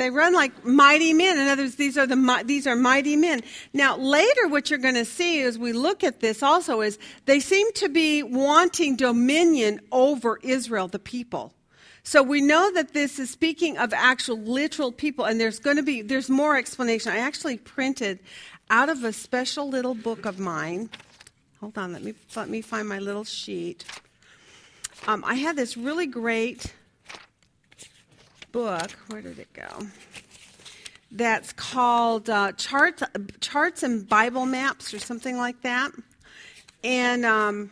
[0.00, 1.38] They run like mighty men.
[1.38, 3.42] In other words, these are the these are mighty men.
[3.74, 7.38] Now, later, what you're going to see as we look at this also is they
[7.38, 11.52] seem to be wanting dominion over Israel, the people.
[12.02, 15.82] So we know that this is speaking of actual literal people, and there's going to
[15.82, 17.12] be there's more explanation.
[17.12, 18.20] I actually printed
[18.70, 20.88] out of a special little book of mine.
[21.60, 23.84] Hold on, let me let me find my little sheet.
[25.06, 26.72] Um, I had this really great
[28.52, 28.90] book.
[29.08, 29.86] Where did it go?
[31.12, 33.02] That's called uh, charts,
[33.40, 35.90] charts and Bible maps, or something like that.
[36.84, 37.70] And um,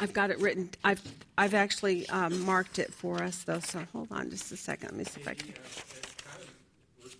[0.00, 0.70] I've got it written.
[0.82, 1.00] I've
[1.38, 3.60] I've actually um, marked it for us though.
[3.60, 4.90] So hold on just a second.
[4.90, 5.48] Let me see if I can.
[5.50, 7.14] It kind of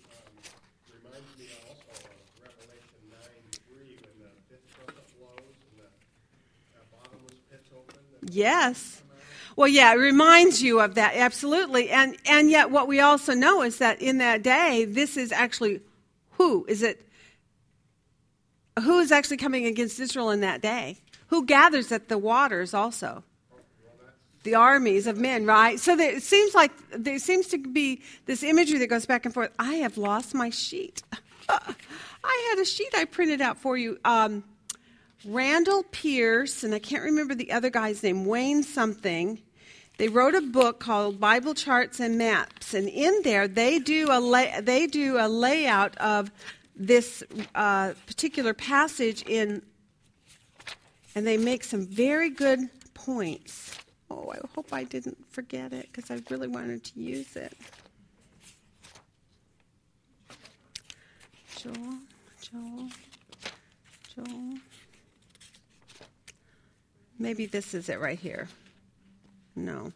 [0.91, 7.39] reminds me also of Revelation nine three when the fifth trumpet blows and the bottomless
[7.49, 7.99] pit's open.
[8.21, 9.01] and Yes.
[9.55, 13.61] Well, yeah, it reminds you of that absolutely, and and yet what we also know
[13.61, 15.81] is that in that day, this is actually
[16.31, 17.01] who is it?
[18.81, 20.97] Who is actually coming against Israel in that day?
[21.27, 23.23] Who gathers at the waters also?
[24.43, 25.79] The armies of men, right?
[25.79, 29.33] So there, it seems like there seems to be this imagery that goes back and
[29.33, 29.51] forth.
[29.57, 31.01] I have lost my sheet.
[31.49, 33.97] I had a sheet I printed out for you.
[34.05, 34.43] Um,
[35.25, 39.41] Randall Pierce, and I can't remember the other guy's name, Wayne something.
[39.97, 44.19] They wrote a book called Bible Charts and Maps, and in there they do a
[44.19, 46.31] lay, they do a layout of
[46.75, 49.61] this uh, particular passage in,
[51.15, 53.77] and they make some very good points.
[54.11, 57.53] Oh, I hope I didn't forget it because I really wanted to use it.
[61.57, 61.73] Joel,
[62.41, 62.89] Joel.
[64.13, 64.57] Joel.
[67.17, 68.49] Maybe this is it right here.
[69.55, 69.91] No.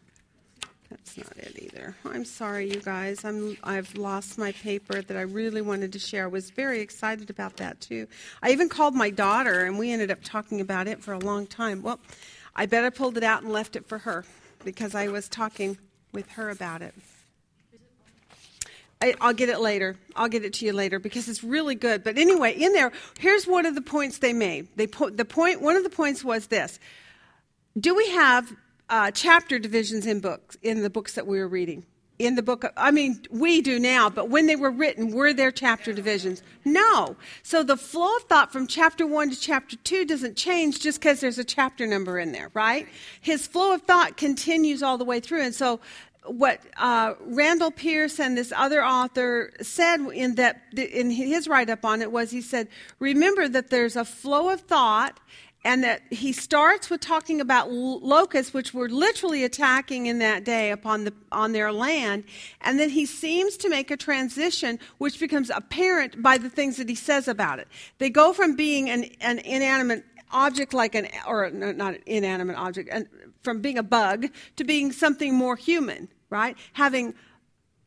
[0.90, 1.94] That's not it either.
[2.04, 3.24] I'm sorry, you guys.
[3.24, 6.24] I'm I've lost my paper that I really wanted to share.
[6.24, 8.08] I was very excited about that too.
[8.42, 11.46] I even called my daughter, and we ended up talking about it for a long
[11.46, 11.82] time.
[11.82, 12.00] Well,
[12.56, 14.24] I bet I pulled it out and left it for her
[14.64, 15.78] because I was talking
[16.12, 16.94] with her about it.
[19.00, 19.96] I, will get it later.
[20.16, 22.02] I'll get it to you later because it's really good.
[22.02, 24.66] But anyway, in there, here's one of the points they made.
[24.74, 25.62] They po- the point.
[25.62, 26.80] One of the points was this:
[27.78, 28.52] Do we have
[28.90, 31.86] uh, chapter divisions in books in the books that we were reading.
[32.18, 35.50] In the book, I mean, we do now, but when they were written, were there
[35.50, 36.42] chapter divisions?
[36.66, 37.16] No.
[37.42, 41.20] So the flow of thought from chapter one to chapter two doesn't change just because
[41.20, 42.86] there's a chapter number in there, right?
[43.22, 45.44] His flow of thought continues all the way through.
[45.44, 45.80] And so
[46.26, 51.86] what uh, Randall Pierce and this other author said in that in his write up
[51.86, 55.18] on it was he said, remember that there's a flow of thought
[55.64, 60.70] and that he starts with talking about locusts which were literally attacking in that day
[60.70, 62.24] upon the on their land.
[62.62, 66.88] And then he seems to make a transition which becomes apparent by the things that
[66.88, 67.68] he says about it.
[67.98, 72.88] They go from being an, an inanimate object like an or not an inanimate object
[72.92, 73.08] and
[73.42, 76.56] from being a bug to being something more human right?
[76.72, 77.14] Having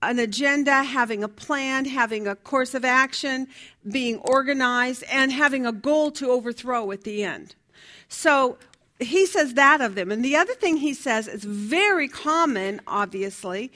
[0.01, 3.47] an agenda, having a plan, having a course of action,
[3.89, 7.55] being organized, and having a goal to overthrow at the end.
[8.13, 8.57] So
[8.99, 10.11] he says that of them.
[10.11, 13.71] And the other thing he says is very common, obviously,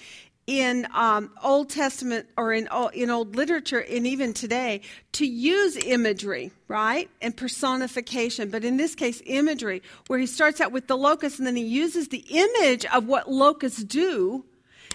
[0.46, 4.82] in um, Old Testament or in, in old literature, and even today,
[5.14, 7.10] to use imagery, right?
[7.22, 8.50] And personification.
[8.50, 11.66] But in this case, imagery, where he starts out with the locust and then he
[11.66, 14.46] uses the image of what locusts do.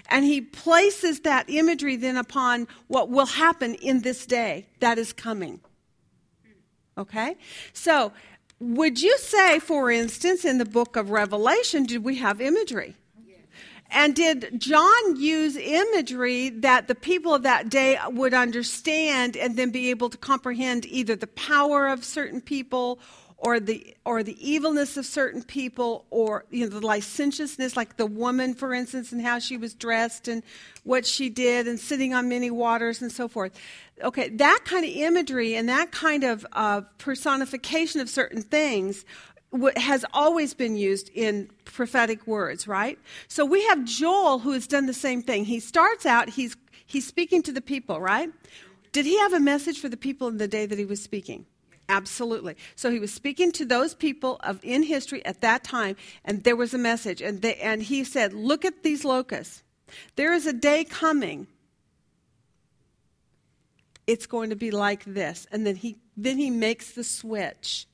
[0.09, 5.12] And he places that imagery then upon what will happen in this day that is
[5.12, 5.61] coming.
[6.96, 7.37] Okay?
[7.72, 8.12] So
[8.62, 12.94] would you say, for instance, in the book of Revelation, did we have imagery?
[13.90, 19.70] And did John use imagery that the people of that day would understand and then
[19.70, 23.01] be able to comprehend either the power of certain people
[23.42, 28.07] or the or the evilness of certain people or you know the licentiousness like the
[28.07, 30.44] woman for instance and how she was dressed and
[30.85, 33.52] what she did and sitting on many waters and so forth.
[34.02, 39.05] Okay that kind of imagery and that kind of uh, personification of certain things
[39.76, 42.98] has always been used in prophetic words right?
[43.26, 45.44] So we have joel who has done the same thing.
[45.44, 48.31] He starts out he's he's speaking to the people right?
[48.92, 51.46] Did he have a message for the people in the day that he was speaking
[51.92, 52.57] Absolutely.
[52.74, 56.57] So he was speaking to those people of in history at that time, and there
[56.57, 59.62] was a message, and they, and he said, "Look at these locusts.
[60.16, 61.48] There is a day coming.
[64.07, 67.87] It's going to be like this." And then he then he makes the switch.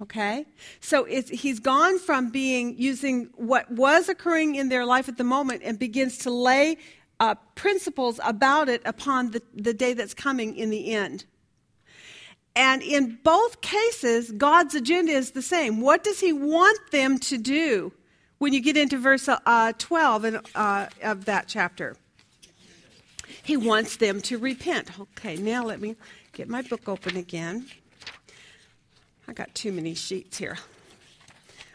[0.00, 0.46] Okay,
[0.80, 5.60] so he's gone from being using what was occurring in their life at the moment
[5.64, 6.78] and begins to lay
[7.20, 11.26] uh, principles about it upon the, the day that's coming in the end.
[12.56, 15.82] And in both cases, God's agenda is the same.
[15.82, 17.92] What does He want them to do
[18.38, 21.96] when you get into verse uh, 12 in, uh, of that chapter?
[23.42, 24.98] He wants them to repent.
[24.98, 25.96] Okay, now let me
[26.32, 27.66] get my book open again.
[29.28, 30.56] I got too many sheets here.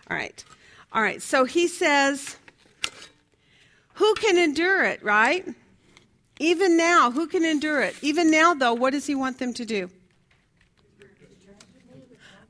[0.09, 0.43] All right.
[0.93, 2.35] All right, so he says,
[3.93, 5.47] Who can endure it, right?
[6.39, 7.95] Even now, who can endure it?
[8.01, 9.89] Even now, though, what does he want them to do?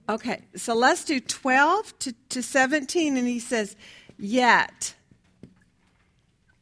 [0.09, 3.75] Okay, so let's do 12 to, to 17, and he says,
[4.17, 4.95] Yet,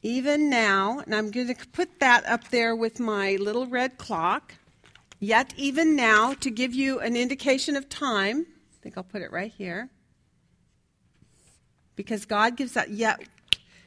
[0.02, 4.56] even now, and I'm going to put that up there with my little red clock.
[5.20, 9.32] Yet, even now, to give you an indication of time, I think I'll put it
[9.32, 9.90] right here.
[11.96, 13.20] Because God gives that yet,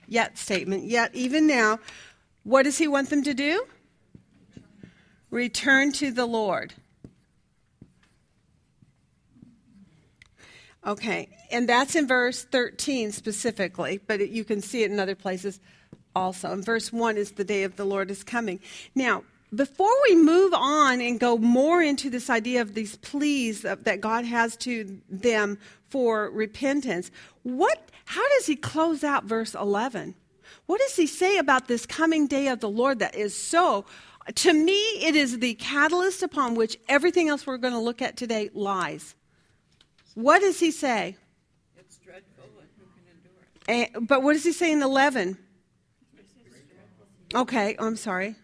[0.06, 0.84] yet statement.
[0.84, 1.78] Yet, even now,
[2.42, 3.66] what does He want them to do?
[5.30, 6.74] Return to the Lord.
[10.84, 15.14] Okay, and that's in verse 13 specifically, but it, you can see it in other
[15.14, 15.60] places
[16.16, 16.52] also.
[16.52, 18.58] And verse 1 is the day of the Lord is coming.
[18.94, 19.22] Now,
[19.54, 24.24] before we move on and go more into this idea of these pleas that God
[24.24, 27.10] has to them for repentance,
[27.42, 30.14] what how does he close out verse 11?
[30.66, 33.84] What does he say about this coming day of the Lord that is so
[34.34, 38.16] to me it is the catalyst upon which everything else we're going to look at
[38.16, 39.14] today lies.
[40.14, 41.16] What does he say?
[41.76, 43.96] It's dreadful, and who can endure it?
[43.96, 45.38] And, but what does he say in 11?
[47.34, 48.36] Okay, oh, I'm sorry.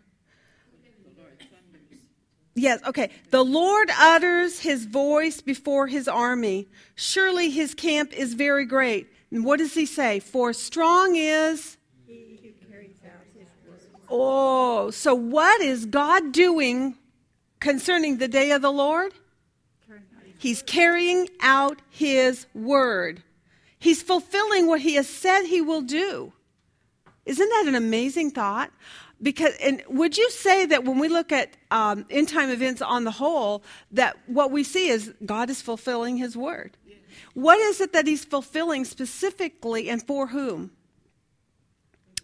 [2.54, 3.10] Yes, okay.
[3.30, 6.66] The Lord utters his voice before his army.
[6.96, 9.12] Surely his camp is very great.
[9.30, 10.18] And what does he say?
[10.18, 11.76] For strong is.
[12.06, 13.78] He who carries out his word.
[14.08, 16.96] Oh, so what is God doing
[17.60, 19.12] concerning the day of the Lord?
[20.38, 23.22] He's carrying out his word.
[23.78, 26.32] He's fulfilling what he has said he will do.
[27.26, 28.72] Isn't that an amazing thought?
[29.20, 33.02] Because, and would you say that when we look at um, end time events on
[33.04, 36.76] the whole, that what we see is God is fulfilling His word?
[37.34, 40.70] What is it that He's fulfilling specifically, and for whom?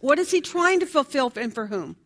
[0.01, 1.97] What is He trying to fulfill, and for whom?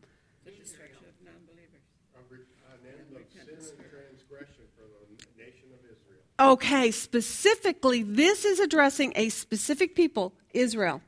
[0.44, 1.84] The destruction of non-believers.
[2.16, 5.04] A re- An end of sin and transgression for the
[5.36, 6.24] nation of Israel.
[6.40, 11.02] Okay, specifically, this is addressing a specific people, Israel.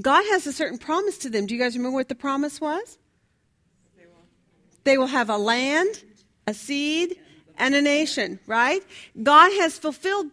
[0.00, 1.46] God has a certain promise to them.
[1.46, 2.98] Do you guys remember what the promise was?
[4.84, 6.04] They will have a land,
[6.46, 7.16] a seed,
[7.56, 8.82] and a nation, right?
[9.22, 10.26] God has fulfilled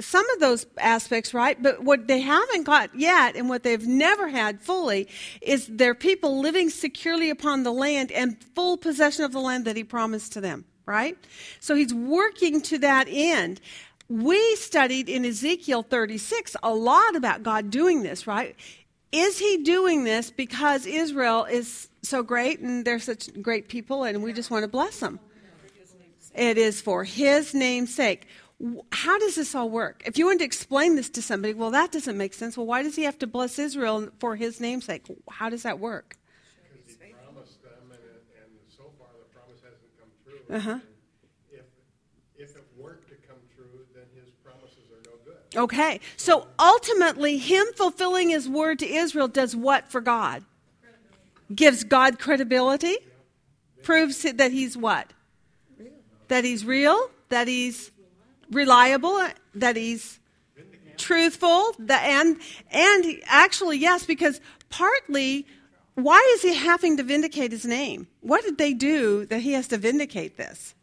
[0.00, 1.62] some of those aspects, right?
[1.62, 5.08] But what they haven't got yet and what they've never had fully
[5.40, 9.76] is their people living securely upon the land and full possession of the land that
[9.76, 11.16] He promised to them, right?
[11.60, 13.60] So He's working to that end.
[14.08, 18.56] We studied in Ezekiel 36 a lot about God doing this, right?
[19.12, 24.22] Is He doing this because Israel is so great and they're such great people and
[24.22, 25.20] we just want to bless them?
[26.34, 28.26] It is for his name's sake.
[28.92, 30.02] How does this all work?
[30.06, 32.56] If you want to explain this to somebody, well, that doesn't make sense.
[32.56, 35.06] Well, why does he have to bless Israel for his name's sake?
[35.30, 36.16] How does that work?
[36.70, 40.39] Because he promised them, and, it- and so far the promise hasn't come true.
[40.50, 40.78] Uh-huh.
[41.52, 41.60] If,
[42.36, 45.56] if it weren't to come true, then his promises are no good.
[45.56, 50.44] Okay, so ultimately, him fulfilling his word to Israel does what for God?
[51.54, 52.96] Gives God credibility?
[53.82, 55.12] Proves that he's what?
[56.28, 57.10] That he's real?
[57.28, 57.90] That he's
[58.50, 59.28] reliable?
[59.54, 60.18] That he's
[60.96, 61.74] truthful?
[61.78, 62.36] That, and,
[62.70, 65.46] and actually, yes, because partly,
[66.04, 68.08] why is he having to vindicate his name?
[68.20, 70.74] What did they do that he has to vindicate this?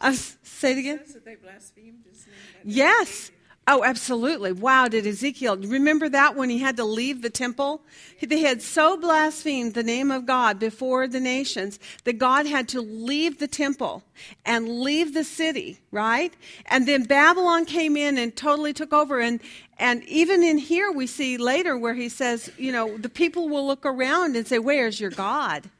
[0.00, 0.98] Uh, say it again.
[0.98, 2.36] It says that they blasphemed his name.
[2.64, 3.30] Yes.
[3.68, 4.50] Oh, absolutely.
[4.50, 7.80] Wow, did Ezekiel remember that when he had to leave the temple?
[8.20, 12.80] They had so blasphemed the name of God before the nations that God had to
[12.80, 14.02] leave the temple
[14.44, 16.34] and leave the city, right?
[16.66, 19.20] And then Babylon came in and totally took over.
[19.20, 19.40] And,
[19.78, 23.64] and even in here, we see later where he says, you know, the people will
[23.64, 25.70] look around and say, Where's your God?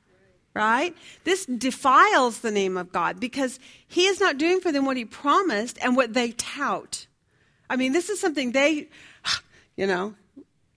[0.55, 0.95] right?
[1.25, 3.59] This defiles the name of God because
[3.89, 7.07] He is not doing for them what He promised and what they tout.
[7.69, 8.89] I mean, this is something they,
[9.77, 10.15] you know,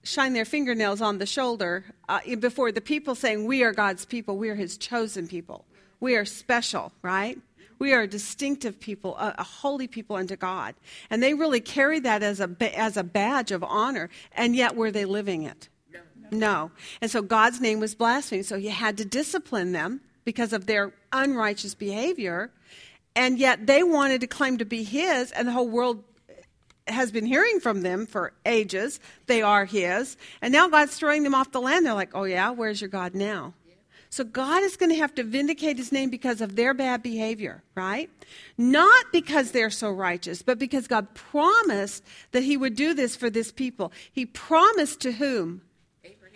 [0.02, 4.38] shine their fingernails on the shoulder uh, before the people saying, We are God's people,
[4.38, 5.64] we are His chosen people,
[6.00, 7.38] we are special, right?
[7.78, 10.74] We are a distinctive people, a, a holy people unto God.
[11.10, 14.90] And they really carry that as a, as a badge of honor, and yet were
[14.90, 15.68] they living it?
[16.30, 16.70] No.
[17.00, 18.46] And so God's name was blasphemed.
[18.46, 22.50] So he had to discipline them because of their unrighteous behavior.
[23.14, 26.02] And yet they wanted to claim to be his, and the whole world
[26.86, 29.00] has been hearing from them for ages.
[29.26, 30.16] They are his.
[30.40, 31.86] And now God's throwing them off the land.
[31.86, 33.54] They're like, oh, yeah, where's your God now?
[34.08, 37.62] So God is going to have to vindicate his name because of their bad behavior,
[37.74, 38.08] right?
[38.56, 43.28] Not because they're so righteous, but because God promised that he would do this for
[43.28, 43.92] this people.
[44.10, 45.62] He promised to whom?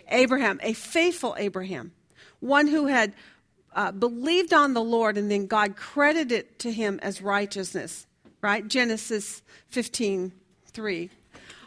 [0.09, 1.93] Abraham, a faithful Abraham,
[2.41, 3.15] one who had
[3.75, 8.07] uh, believed on the Lord and then God credited it to him as righteousness,
[8.43, 8.67] right?
[8.67, 10.33] Genesis 15
[10.71, 11.11] 3.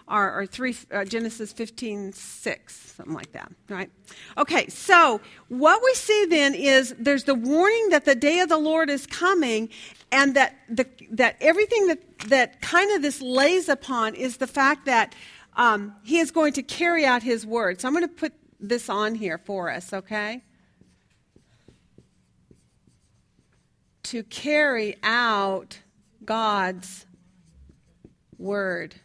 [0.05, 3.89] Or, or three, uh, Genesis 15, 6, something like that, right?
[4.37, 8.57] Okay, so what we see then is there's the warning that the day of the
[8.57, 9.69] Lord is coming,
[10.11, 14.87] and that, the, that everything that, that kind of this lays upon is the fact
[14.87, 15.15] that
[15.55, 17.79] um, he is going to carry out his word.
[17.79, 20.43] So I'm going to put this on here for us, okay?
[24.03, 25.79] To carry out
[26.25, 27.05] God's
[28.43, 28.95] word.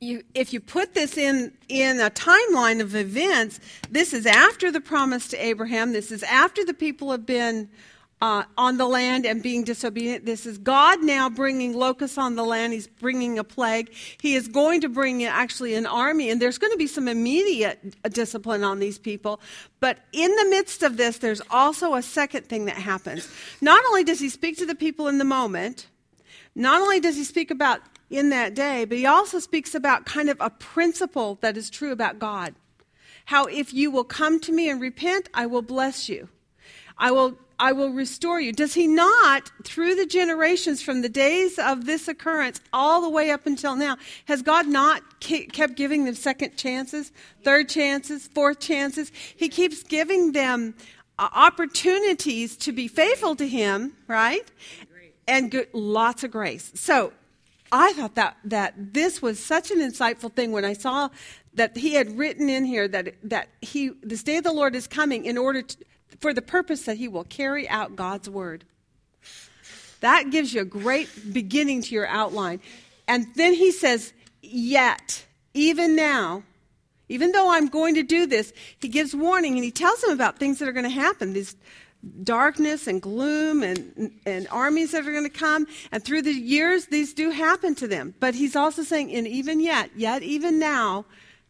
[0.00, 3.58] You, if you put this in, in a timeline of events,
[3.90, 5.92] this is after the promise to Abraham.
[5.92, 7.68] This is after the people have been
[8.20, 10.26] uh, on the land and being disobedient.
[10.26, 12.72] This is God now bringing locusts on the land.
[12.72, 13.92] He's bringing a plague.
[14.20, 17.94] He is going to bring actually an army, and there's going to be some immediate
[18.12, 19.40] discipline on these people.
[19.80, 23.28] But in the midst of this, there's also a second thing that happens.
[23.60, 25.86] Not only does he speak to the people in the moment,
[26.54, 30.28] not only does he speak about in that day, but he also speaks about kind
[30.28, 32.54] of a principle that is true about God.
[33.28, 36.30] how if you will come to me and repent, I will bless you.
[36.96, 38.52] I will I will restore you.
[38.52, 43.30] Does he not, through the generations from the days of this occurrence all the way
[43.30, 43.96] up until now,
[44.26, 47.10] has God not kept giving them second chances,
[47.42, 49.10] third chances, fourth chances?
[49.36, 50.74] He keeps giving them
[51.18, 54.48] uh, opportunities to be faithful to him, right?
[55.26, 56.70] And good, lots of grace.
[56.74, 57.12] So
[57.72, 61.08] I thought that, that this was such an insightful thing when I saw
[61.54, 64.86] that he had written in here that, that he, this day of the Lord is
[64.86, 65.76] coming in order to,
[66.20, 68.64] for the purpose that he will carry out God's word.
[70.00, 72.60] That gives you a great beginning to your outline.
[73.06, 76.44] And then he says, Yet, even now,
[77.08, 80.38] even though I'm going to do this, he gives warning and he tells them about
[80.38, 81.32] things that are going to happen.
[81.32, 81.56] These
[82.22, 85.66] darkness and gloom and, and armies that are going to come.
[85.90, 88.14] And through the years, these do happen to them.
[88.20, 91.06] But he's also saying, and even yet, yet even now,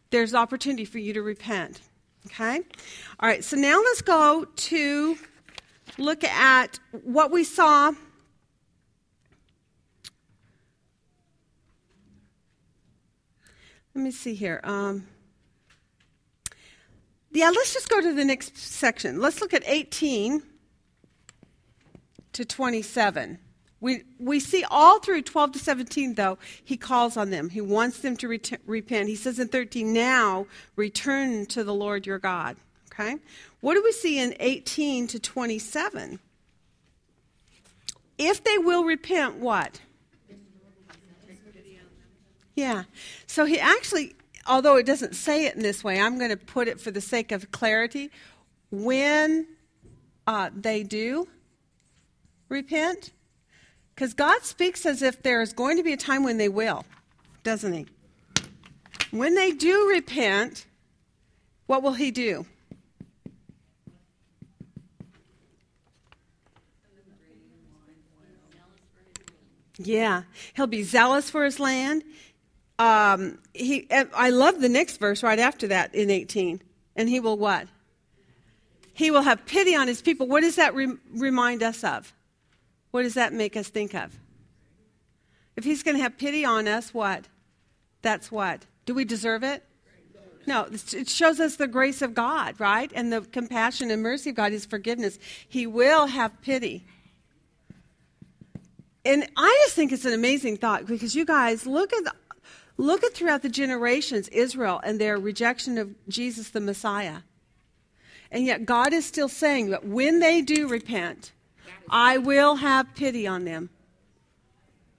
[0.09, 1.81] there's opportunity for you to repent.
[2.27, 2.61] Okay?
[3.19, 5.17] All right, so now let's go to
[5.97, 7.91] look at what we saw.
[13.95, 14.61] Let me see here.
[14.63, 15.07] Um,
[17.31, 19.19] yeah, let's just go to the next section.
[19.19, 20.41] Let's look at 18
[22.33, 23.39] to 27.
[23.81, 27.49] We, we see all through 12 to 17, though, he calls on them.
[27.49, 29.07] He wants them to ret- repent.
[29.07, 32.57] He says in 13, now return to the Lord your God.
[32.91, 33.15] Okay?
[33.61, 36.19] What do we see in 18 to 27?
[38.17, 39.79] If they will repent, what?
[42.55, 42.83] Yeah.
[43.25, 44.15] So he actually,
[44.45, 46.99] although it doesn't say it in this way, I'm going to put it for the
[46.99, 48.11] sake of clarity.
[48.69, 49.47] When
[50.27, 51.29] uh, they do
[52.49, 53.11] repent,
[53.99, 56.85] because God speaks as if there is going to be a time when they will,
[57.43, 57.85] doesn't He?
[59.11, 60.65] When they do repent,
[61.65, 62.45] what will He do?
[69.77, 70.23] Yeah,
[70.55, 72.05] he'll be zealous for his land.
[72.77, 76.61] Um, he, I love the next verse right after that in 18.
[76.95, 77.67] And he will what?
[78.93, 80.27] He will have pity on his people.
[80.27, 82.13] What does that re- remind us of?
[82.91, 84.17] What does that make us think of?
[85.55, 87.25] If he's going to have pity on us, what?
[88.01, 88.65] That's what?
[88.85, 89.63] Do we deserve it?
[90.47, 92.91] No, it shows us the grace of God, right?
[92.95, 95.19] And the compassion and mercy of God, His forgiveness.
[95.47, 96.85] He will have pity.
[99.05, 102.13] And I just think it's an amazing thought because you guys look at the,
[102.77, 107.17] look at throughout the generations Israel and their rejection of Jesus the Messiah.
[108.31, 111.31] And yet God is still saying that when they do repent,
[111.89, 113.69] I will have pity on them.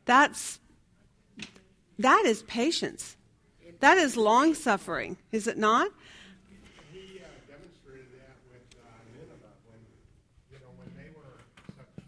[0.04, 0.58] That's
[1.98, 3.16] that is patience.
[3.80, 5.90] That is long suffering, is it not?
[6.92, 9.80] He uh, demonstrated that with uh, Nineveh when,
[10.52, 11.40] you know, when they were
[11.76, 12.04] such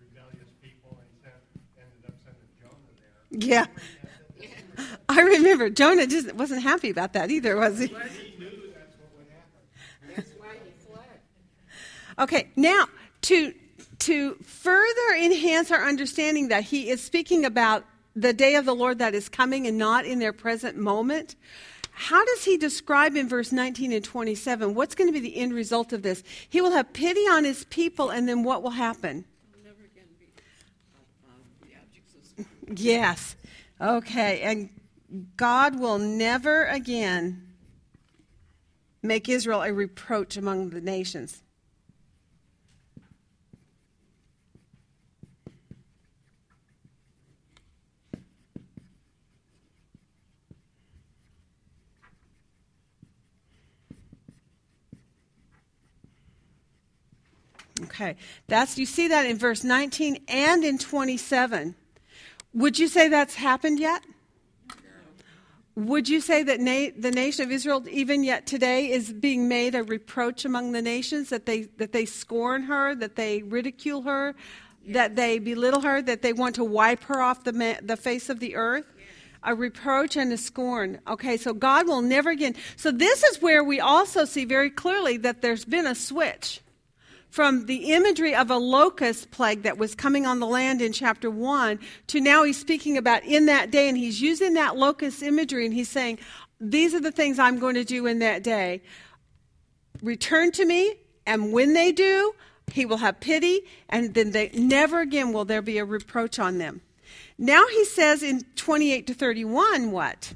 [0.00, 1.34] rebellious people and sent,
[1.78, 3.48] ended up sending Jonah there.
[3.48, 3.66] Yeah.
[5.08, 7.86] I remember Jonah just wasn't happy about that either, was he?
[7.86, 10.14] He knew that's what would happen.
[10.16, 11.20] That's why he fled.
[12.18, 12.86] Okay, now
[13.22, 13.54] to
[14.00, 17.84] to further enhance our understanding that he is speaking about
[18.14, 21.36] the day of the Lord that is coming and not in their present moment.
[21.92, 25.52] How does he describe in verse 19 and 27 what's going to be the end
[25.52, 26.22] result of this?
[26.48, 29.24] He will have pity on his people, and then what will happen?
[32.76, 33.36] Yes.
[33.80, 34.40] Okay.
[34.42, 34.70] And
[35.36, 37.48] God will never again
[39.02, 41.42] make Israel a reproach among the nations.
[57.88, 58.16] Okay.
[58.48, 61.74] That's you see that in verse 19 and in 27.
[62.52, 64.02] Would you say that's happened yet?
[65.74, 69.74] Would you say that na- the nation of Israel, even yet today, is being made
[69.74, 71.30] a reproach among the nations?
[71.30, 74.34] That they that they scorn her, that they ridicule her,
[74.88, 78.28] that they belittle her, that they want to wipe her off the ma- the face
[78.28, 78.86] of the earth?
[79.44, 80.98] A reproach and a scorn.
[81.06, 82.56] Okay, so God will never again.
[82.76, 86.60] So this is where we also see very clearly that there's been a switch
[87.30, 91.30] from the imagery of a locust plague that was coming on the land in chapter
[91.30, 95.64] 1 to now he's speaking about in that day, and he's using that locust imagery
[95.64, 96.18] and he's saying,
[96.60, 98.82] These are the things I'm going to do in that day.
[100.02, 100.94] Return to me,
[101.26, 102.34] and when they do,
[102.72, 106.58] he will have pity, and then they never again will there be a reproach on
[106.58, 106.80] them.
[107.38, 110.34] Now he says in 28 to 31 what?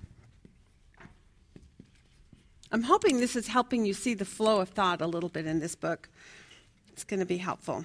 [2.71, 5.61] I'm hoping this is helping you see the flow of thought a little bit in
[5.61, 6.09] this book.
[7.03, 7.85] It's going to be helpful.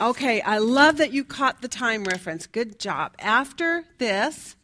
[0.00, 2.46] Okay, I love that you caught the time reference.
[2.46, 3.12] Good job.
[3.18, 4.56] After this,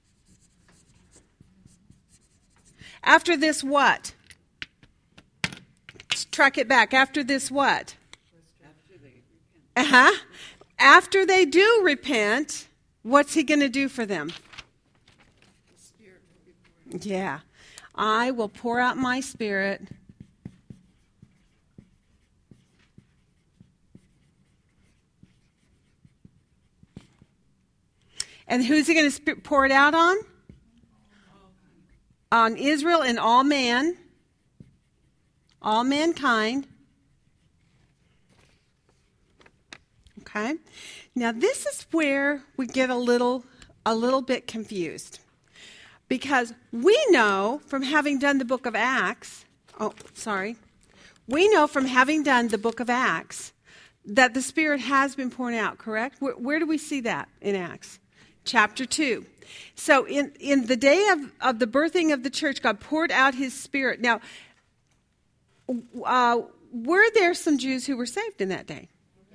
[3.04, 4.14] after this, what?
[6.10, 6.94] Let's track it back.
[6.94, 7.96] After this, what?
[9.76, 10.18] Uh huh.
[10.78, 12.66] After they do repent,
[13.02, 14.32] what's he going to do for them?
[16.90, 17.40] Yeah.
[17.94, 19.82] I will pour out my spirit.
[28.48, 30.16] And who's he going to pour it out on?
[32.32, 33.96] On Israel and all man,
[35.62, 36.66] all mankind.
[40.20, 40.56] Okay?
[41.14, 43.44] Now this is where we get a little
[43.86, 45.20] a little bit confused.
[46.08, 49.44] Because we know from having done the book of Acts,
[49.78, 50.56] oh, sorry.
[51.26, 53.52] We know from having done the book of Acts
[54.06, 56.16] that the Spirit has been poured out, correct?
[56.20, 57.98] Where, where do we see that in Acts?
[58.48, 59.26] Chapter 2.
[59.74, 63.34] So, in, in the day of, of the birthing of the church, God poured out
[63.34, 64.00] his Spirit.
[64.00, 64.20] Now,
[66.04, 66.40] uh,
[66.72, 68.88] were there some Jews who were saved in that day?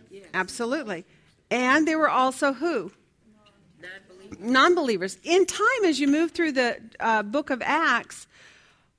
[0.09, 0.25] Yes.
[0.33, 1.05] Absolutely.
[1.51, 2.91] And there were also who?
[4.39, 5.17] non believers.
[5.23, 8.27] In time, as you move through the uh, book of Acts,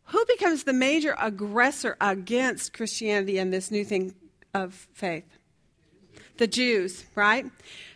[0.04, 4.14] who becomes the major aggressor against Christianity and this new thing
[4.54, 5.24] of faith?
[6.36, 7.46] The Jews, right?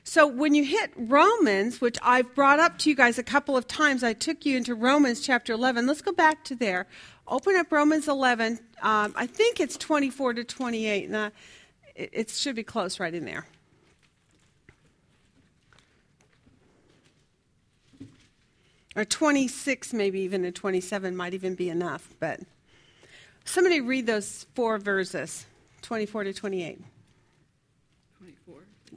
[0.09, 3.69] So when you hit Romans, which I've brought up to you guys a couple of
[3.69, 5.87] times, I took you into Romans chapter 11.
[5.87, 6.87] Let's go back to there.
[7.27, 8.59] Open up Romans 11.
[8.81, 11.05] Um, I think it's 24 to 28.
[11.05, 11.31] And, uh,
[11.95, 13.47] it, it should be close right in there.
[18.97, 22.41] or 26 maybe even a 27 might even be enough but
[23.45, 25.47] somebody read those four verses
[25.83, 26.98] 24 to 28 24.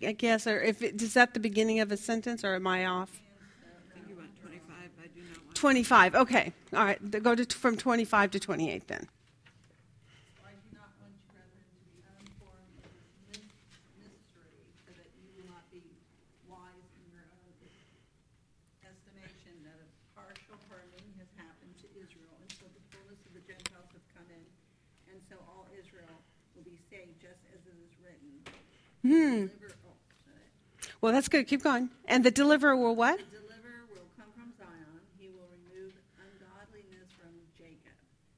[0.05, 2.85] I guess or if it, is that the beginning of a sentence or am i
[2.85, 3.21] off?
[3.89, 4.73] I think you want 25.
[5.03, 6.53] I do not want 25 okay.
[6.73, 9.07] All right go to from 25 to 28 then.
[29.03, 29.60] I
[31.01, 34.53] well that's good keep going and the deliverer will what The deliverer will come from
[34.57, 37.93] Zion, he will remove ungodliness from Jacob.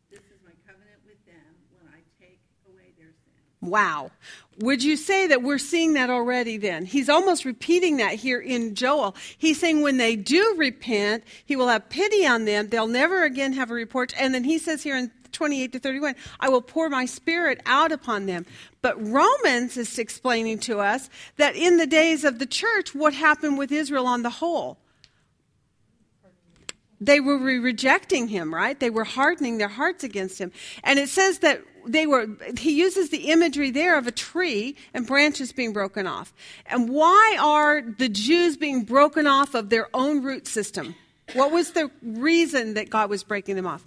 [0.09, 3.61] This is my covenant with them when I take away their sins.
[3.61, 4.11] Wow.
[4.59, 6.85] Would you say that we're seeing that already then?
[6.85, 9.15] He's almost repeating that here in Joel.
[9.37, 12.69] He's saying when they do repent, he will have pity on them.
[12.69, 14.13] They'll never again have a report.
[14.17, 17.91] And then he says here in 28 to 31, I will pour my spirit out
[17.91, 18.45] upon them.
[18.81, 23.57] But Romans is explaining to us that in the days of the church, what happened
[23.57, 24.77] with Israel on the whole?
[27.05, 28.79] they were re- rejecting him, right?
[28.79, 30.51] They were hardening their hearts against him.
[30.83, 32.27] And it says that they were,
[32.57, 36.33] he uses the imagery there of a tree and branches being broken off.
[36.65, 40.95] And why are the Jews being broken off of their own root system?
[41.33, 43.85] What was the reason that God was breaking them off?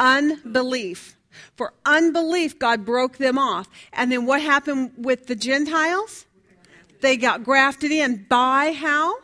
[0.00, 1.16] Unbelief.
[1.56, 3.68] For unbelief, God broke them off.
[3.92, 6.26] And then what happened with the Gentiles?
[7.00, 9.16] They got grafted in by how?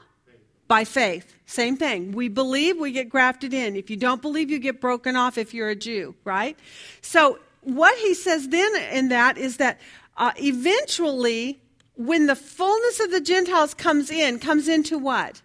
[0.69, 1.35] By faith.
[1.47, 2.13] Same thing.
[2.13, 3.77] We believe, we get grafted in.
[3.77, 6.59] If you don't believe, you get broken off if you're a Jew, right?
[7.01, 9.81] So, what he says then in that is that
[10.17, 11.61] uh, eventually,
[11.97, 15.43] when the fullness of the Gentiles comes in, comes into what?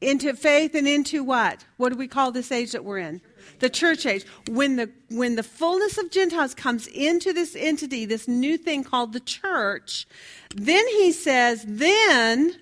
[0.00, 1.64] Into faith and into what?
[1.76, 3.20] What do we call this age that we're in?
[3.58, 4.24] The church age.
[4.48, 9.12] When the when the fullness of Gentiles comes into this entity, this new thing called
[9.12, 10.06] the church,
[10.54, 12.56] then he says, then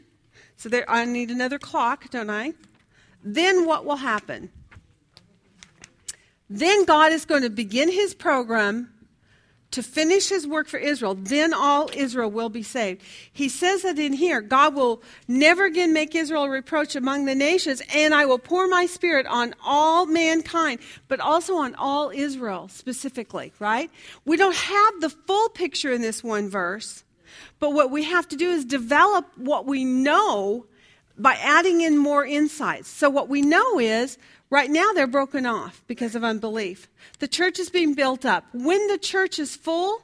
[0.59, 2.53] so there, I need another clock, don't I?
[3.22, 4.51] Then what will happen?
[6.51, 8.93] Then God is going to begin his program
[9.71, 11.14] to finish his work for Israel.
[11.14, 13.03] Then all Israel will be saved.
[13.33, 17.35] He says that in here God will never again make Israel a reproach among the
[17.35, 22.69] nations, and I will pour my spirit on all mankind, but also on all Israel
[22.69, 23.91] specifically, right?
[24.25, 27.05] We don't have the full picture in this one verse.
[27.61, 30.66] But what we have to do is develop what we know
[31.19, 32.89] by adding in more insights.
[32.89, 34.19] So, what we know is
[34.51, 36.88] right now they're broken off because of unbelief.
[37.18, 38.44] The church is being built up.
[38.53, 40.01] When the church is full,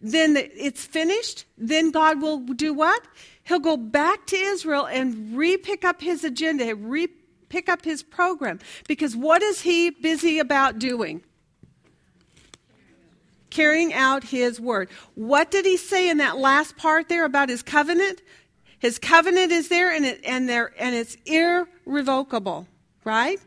[0.00, 1.46] then it's finished.
[1.56, 3.02] Then God will do what?
[3.44, 7.08] He'll go back to Israel and re pick up his agenda, re
[7.48, 8.58] pick up his program.
[8.88, 11.22] Because what is he busy about doing?
[13.50, 14.88] Carrying out his word.
[15.14, 18.20] What did he say in that last part there about his covenant?
[18.78, 22.66] His covenant is there and, it, and, there, and it's irrevocable,
[23.04, 23.40] right?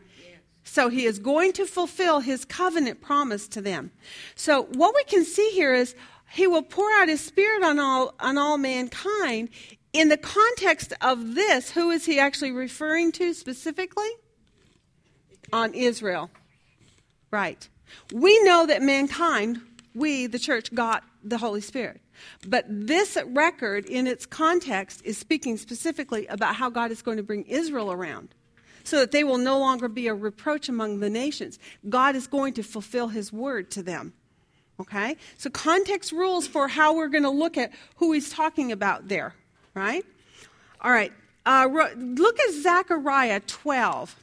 [0.68, 3.90] So he is going to fulfill his covenant promise to them.
[4.34, 5.94] So what we can see here is
[6.30, 9.48] he will pour out his spirit on all on all mankind.
[9.94, 14.10] In the context of this, who is he actually referring to specifically?
[15.54, 16.30] On Israel.
[17.30, 17.66] Right.
[18.12, 19.62] We know that mankind,
[19.94, 22.02] we, the church, got the Holy Spirit.
[22.46, 27.22] But this record, in its context, is speaking specifically about how God is going to
[27.22, 28.34] bring Israel around
[28.88, 31.58] so that they will no longer be a reproach among the nations.
[31.88, 34.14] God is going to fulfill his word to them.
[34.80, 35.16] Okay?
[35.36, 39.34] So, context rules for how we're going to look at who he's talking about there,
[39.74, 40.04] right?
[40.80, 41.12] All right.
[41.44, 44.16] Uh, look at Zechariah 12.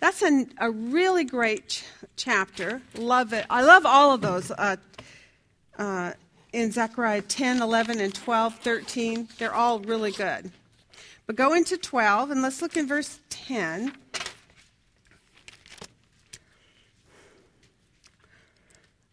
[0.00, 1.84] That's an, a really great ch-
[2.16, 2.80] chapter.
[2.96, 3.44] Love it.
[3.50, 4.76] I love all of those uh,
[5.76, 6.12] uh,
[6.52, 9.28] in Zechariah 10, 11, and 12, 13.
[9.38, 10.52] They're all really good.
[11.28, 13.92] But go into 12 and let's look in verse 10.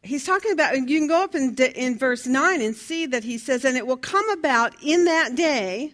[0.02, 3.26] He's talking about, and you can go up in, in verse 9 and see that
[3.26, 5.94] he says, And it will come about in that day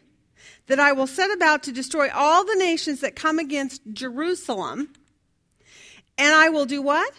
[0.67, 4.93] that I will set about to destroy all the nations that come against Jerusalem.
[6.19, 7.11] And I will do what?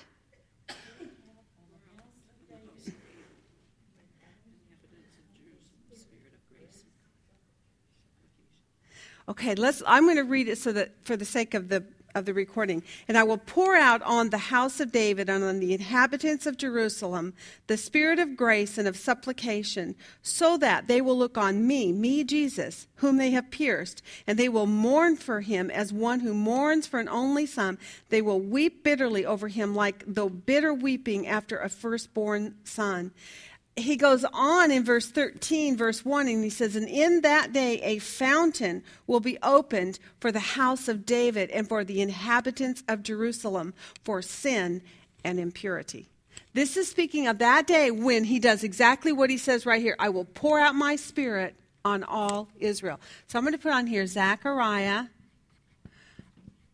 [9.32, 11.82] Okay, let's I'm going to read it so that for the sake of the
[12.14, 12.82] of the recording.
[13.08, 16.58] And I will pour out on the house of David and on the inhabitants of
[16.58, 17.32] Jerusalem
[17.66, 22.24] the spirit of grace and of supplication, so that they will look on me, me
[22.24, 26.86] Jesus, whom they have pierced, and they will mourn for him as one who mourns
[26.86, 27.78] for an only son.
[28.10, 33.12] They will weep bitterly over him like the bitter weeping after a firstborn son
[33.76, 37.80] he goes on in verse 13, verse 1, and he says, And in that day
[37.82, 43.02] a fountain will be opened for the house of David and for the inhabitants of
[43.02, 43.72] Jerusalem
[44.04, 44.82] for sin
[45.24, 46.06] and impurity.
[46.54, 49.96] This is speaking of that day when he does exactly what he says right here
[49.98, 51.54] I will pour out my spirit
[51.84, 53.00] on all Israel.
[53.26, 55.04] So I'm going to put on here Zechariah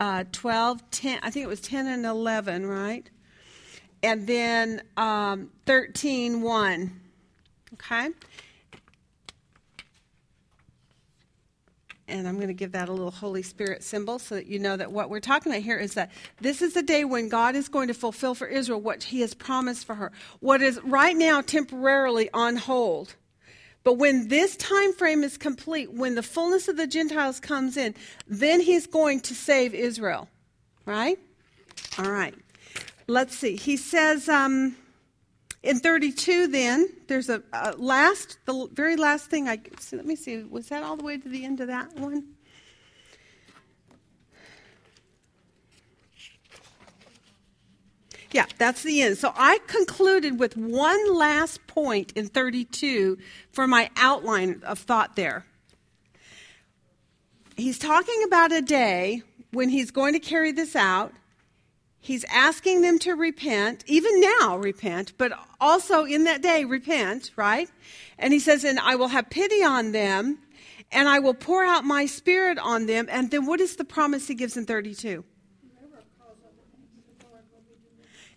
[0.00, 3.08] uh, 12, 10, I think it was 10 and 11, right?
[4.02, 7.00] And then um, 13 1.
[7.74, 8.08] Okay?
[12.10, 14.76] And I'm going to give that a little Holy Spirit symbol so that you know
[14.76, 17.68] that what we're talking about here is that this is the day when God is
[17.68, 20.10] going to fulfill for Israel what he has promised for her.
[20.40, 23.14] What is right now temporarily on hold.
[23.84, 27.94] But when this time frame is complete, when the fullness of the Gentiles comes in,
[28.26, 30.28] then he's going to save Israel.
[30.86, 31.18] Right?
[31.98, 32.34] All right
[33.08, 33.56] let's see.
[33.56, 34.76] He says um,
[35.62, 39.96] in 32, then, there's a, a, last, the very last thing I see.
[39.96, 40.44] Let me see.
[40.44, 42.34] Was that all the way to the end of that one?
[48.30, 49.16] Yeah, that's the end.
[49.16, 53.16] So I concluded with one last point in 32
[53.52, 55.46] for my outline of thought there.
[57.56, 61.14] He's talking about a day when he's going to carry this out
[62.00, 67.68] He's asking them to repent, even now repent, but also in that day repent, right?
[68.18, 70.38] And he says, And I will have pity on them,
[70.92, 73.08] and I will pour out my spirit on them.
[73.10, 75.24] And then what is the promise he gives in 32?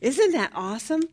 [0.01, 1.03] Isn't that awesome?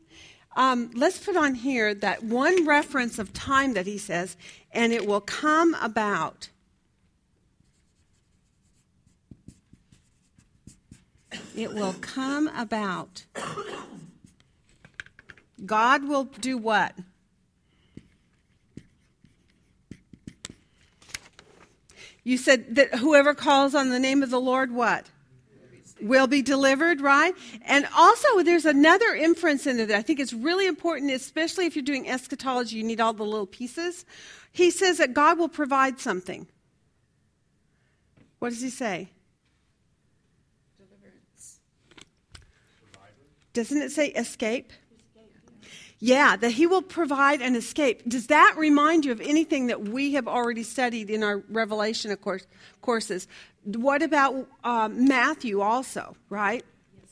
[0.56, 4.36] Um, let's put on here that one reference of time that he says,
[4.72, 6.48] and it will come about.
[11.56, 13.24] It will come about.
[15.64, 16.94] God will do what?
[22.24, 25.06] You said that whoever calls on the name of the Lord, what?
[26.00, 27.34] Will be delivered, right?
[27.64, 31.74] And also, there's another inference in there that I think is really important, especially if
[31.74, 34.04] you're doing eschatology, you need all the little pieces.
[34.52, 36.46] He says that God will provide something.
[38.38, 39.08] What does he say?
[43.58, 44.72] Doesn't it say escape?
[45.98, 48.04] Yeah, that he will provide an escape.
[48.06, 52.20] Does that remind you of anything that we have already studied in our Revelation of
[52.20, 52.46] course,
[52.82, 53.26] courses?
[53.64, 56.62] What about um, Matthew also, right?
[56.94, 57.10] Yes.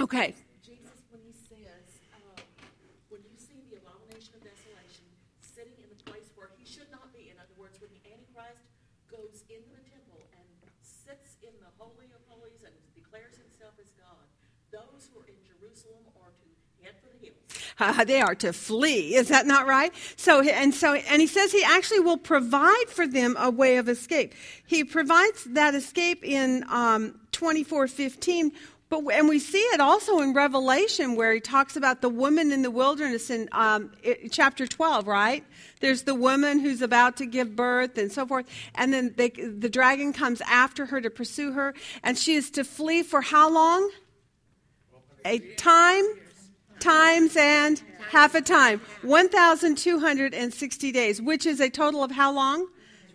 [0.00, 0.34] Okay.
[0.64, 1.84] Jesus, when he says,
[2.16, 2.40] uh,
[3.12, 5.04] when you see the abomination of desolation
[5.44, 8.64] sitting in the place where he should not be, in other words, when the Antichrist
[9.12, 10.48] goes into the temple and
[10.80, 12.72] sits in the Holy of Holies and
[15.74, 16.48] Jerusalem or to
[16.84, 17.42] head for the hills.
[17.84, 19.14] Uh, they are to flee.
[19.14, 19.92] Is that not right?
[20.16, 23.88] So, and so, and he says he actually will provide for them a way of
[23.88, 24.34] escape.
[24.66, 28.52] He provides that escape in um, 24:15.
[28.90, 32.62] But, and we see it also in Revelation where he talks about the woman in
[32.62, 35.42] the wilderness in um, it, chapter 12, right?
[35.80, 38.46] There's the woman who's about to give birth and so forth.
[38.74, 41.74] And then they, the dragon comes after her to pursue her.
[42.02, 43.90] And she is to flee for how long?
[45.24, 46.04] A time,
[46.80, 48.80] times, and half a time.
[49.02, 52.68] 1,260 days, which is a total of how long?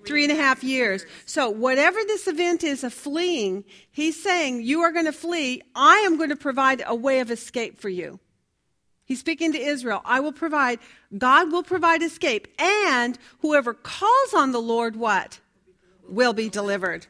[0.05, 1.05] Three and a half years.
[1.25, 5.61] So, whatever this event is of fleeing, he's saying, You are going to flee.
[5.75, 8.19] I am going to provide a way of escape for you.
[9.09, 10.01] He's speaking to Israel.
[10.05, 10.79] I will provide,
[11.17, 15.39] God will provide escape, and whoever calls on the Lord, what?
[16.07, 17.07] Will be delivered.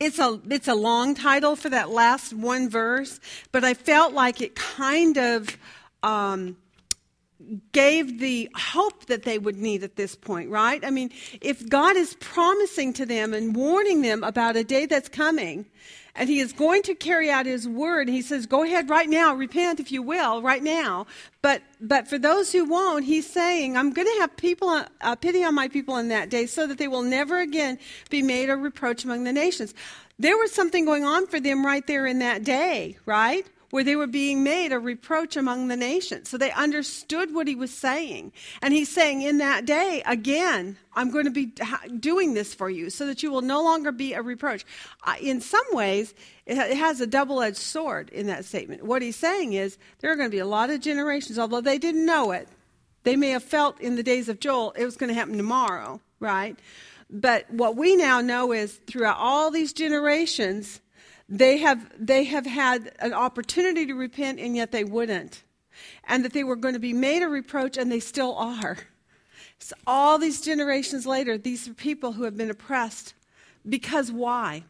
[0.00, 3.20] It's a it's a long title for that last one verse,
[3.52, 5.58] but I felt like it kind of
[6.02, 6.56] um,
[7.72, 10.82] gave the hope that they would need at this point, right?
[10.84, 11.10] I mean,
[11.42, 15.66] if God is promising to them and warning them about a day that's coming,
[16.20, 18.06] and he is going to carry out his word.
[18.06, 21.06] He says, "Go ahead right now, repent if you will, right now."
[21.40, 25.42] But but for those who won't, he's saying, "I'm going to have people uh, pity
[25.42, 27.78] on my people in that day, so that they will never again
[28.10, 29.72] be made a reproach among the nations."
[30.18, 33.46] There was something going on for them right there in that day, right?
[33.70, 36.28] Where they were being made a reproach among the nations.
[36.28, 38.32] So they understood what he was saying.
[38.62, 41.52] And he's saying, in that day, again, I'm going to be
[41.98, 44.64] doing this for you so that you will no longer be a reproach.
[45.20, 46.14] In some ways,
[46.46, 48.84] it has a double edged sword in that statement.
[48.84, 51.78] What he's saying is, there are going to be a lot of generations, although they
[51.78, 52.48] didn't know it.
[53.04, 56.00] They may have felt in the days of Joel it was going to happen tomorrow,
[56.18, 56.58] right?
[57.08, 60.80] But what we now know is throughout all these generations,
[61.30, 65.44] they have, they have had an opportunity to repent, and yet they wouldn't.
[66.08, 68.76] And that they were going to be made a reproach, and they still are.
[69.60, 73.14] So all these generations later, these are people who have been oppressed.
[73.68, 74.64] Because why?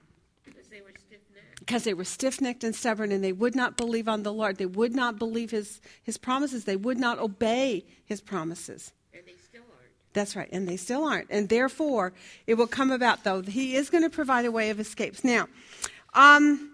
[0.44, 1.60] Because they were stiff necked.
[1.60, 4.58] Because they were stiff necked and stubborn, and they would not believe on the Lord.
[4.58, 6.64] They would not believe his, his promises.
[6.64, 8.92] They would not obey his promises.
[9.14, 10.12] And they still aren't.
[10.12, 11.30] That's right, and they still aren't.
[11.30, 12.12] And therefore,
[12.46, 15.24] it will come about, though, he is going to provide a way of escapes.
[15.24, 15.46] Now,
[16.14, 16.70] um,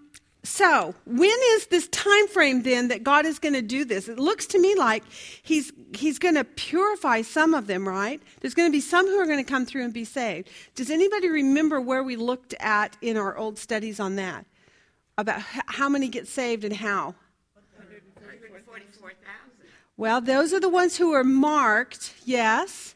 [0.47, 4.09] so when is this time frame then that God is going to do this?
[4.09, 5.03] It looks to me like
[5.43, 8.22] he's he's going to purify some of them, right?
[8.41, 10.49] There's going to be some who are going to come through and be saved.
[10.74, 14.47] Does anybody remember where we looked at in our old studies on that?
[15.18, 17.14] About how many get saved and how?
[17.55, 19.16] 144,000.
[19.97, 22.95] Well, those are the ones who are marked, yes.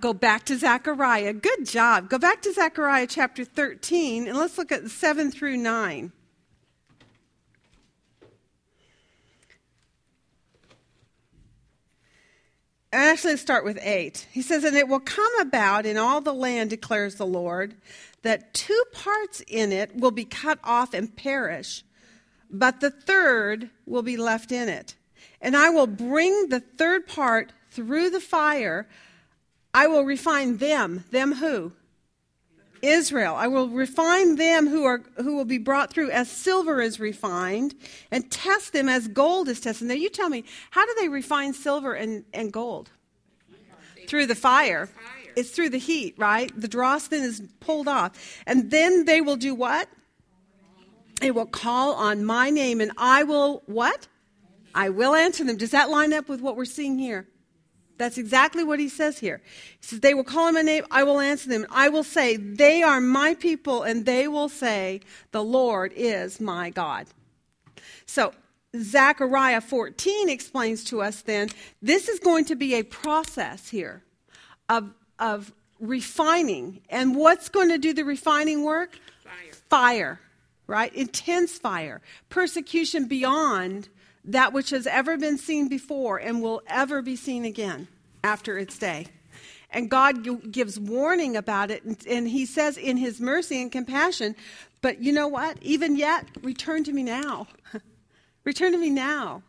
[0.00, 1.32] Go back to Zechariah.
[1.34, 2.08] Good job.
[2.08, 6.12] Go back to Zechariah chapter 13 and let's look at 7 through 9.
[12.90, 14.26] Actually, let's start with 8.
[14.32, 17.76] He says, And it will come about in all the land, declares the Lord,
[18.22, 21.84] that two parts in it will be cut off and perish,
[22.50, 24.96] but the third will be left in it.
[25.42, 28.88] And I will bring the third part through the fire
[29.74, 31.04] I will refine them.
[31.10, 31.72] Them who?
[32.82, 33.34] Israel.
[33.34, 37.74] I will refine them who are who will be brought through as silver is refined,
[38.10, 39.88] and test them as gold is tested.
[39.88, 42.90] Now you tell me, how do they refine silver and, and gold?
[44.06, 44.88] Through the fire.
[45.36, 46.50] It's through the heat, right?
[46.58, 48.42] The dross then is pulled off.
[48.46, 49.88] And then they will do what?
[51.20, 54.08] They will call on my name and I will what?
[54.74, 55.56] I will answer them.
[55.56, 57.28] Does that line up with what we're seeing here?
[57.98, 59.42] That's exactly what he says here.
[59.80, 61.66] He says, They will call on my name, I will answer them.
[61.70, 65.00] I will say, They are my people, and they will say,
[65.32, 67.06] The Lord is my God.
[68.06, 68.32] So,
[68.76, 71.48] Zechariah 14 explains to us then
[71.80, 74.02] this is going to be a process here
[74.68, 76.80] of, of refining.
[76.90, 78.98] And what's going to do the refining work?
[79.24, 79.52] Fire.
[79.70, 80.20] Fire,
[80.66, 80.94] right?
[80.94, 82.00] Intense fire.
[82.28, 83.88] Persecution beyond
[84.28, 87.88] that which has ever been seen before and will ever be seen again
[88.22, 89.06] after its day.
[89.70, 94.34] And God gives warning about it, and, and He says in His mercy and compassion,
[94.80, 95.58] but you know what?
[95.62, 97.48] Even yet, return to me now.
[98.44, 99.42] return to me now.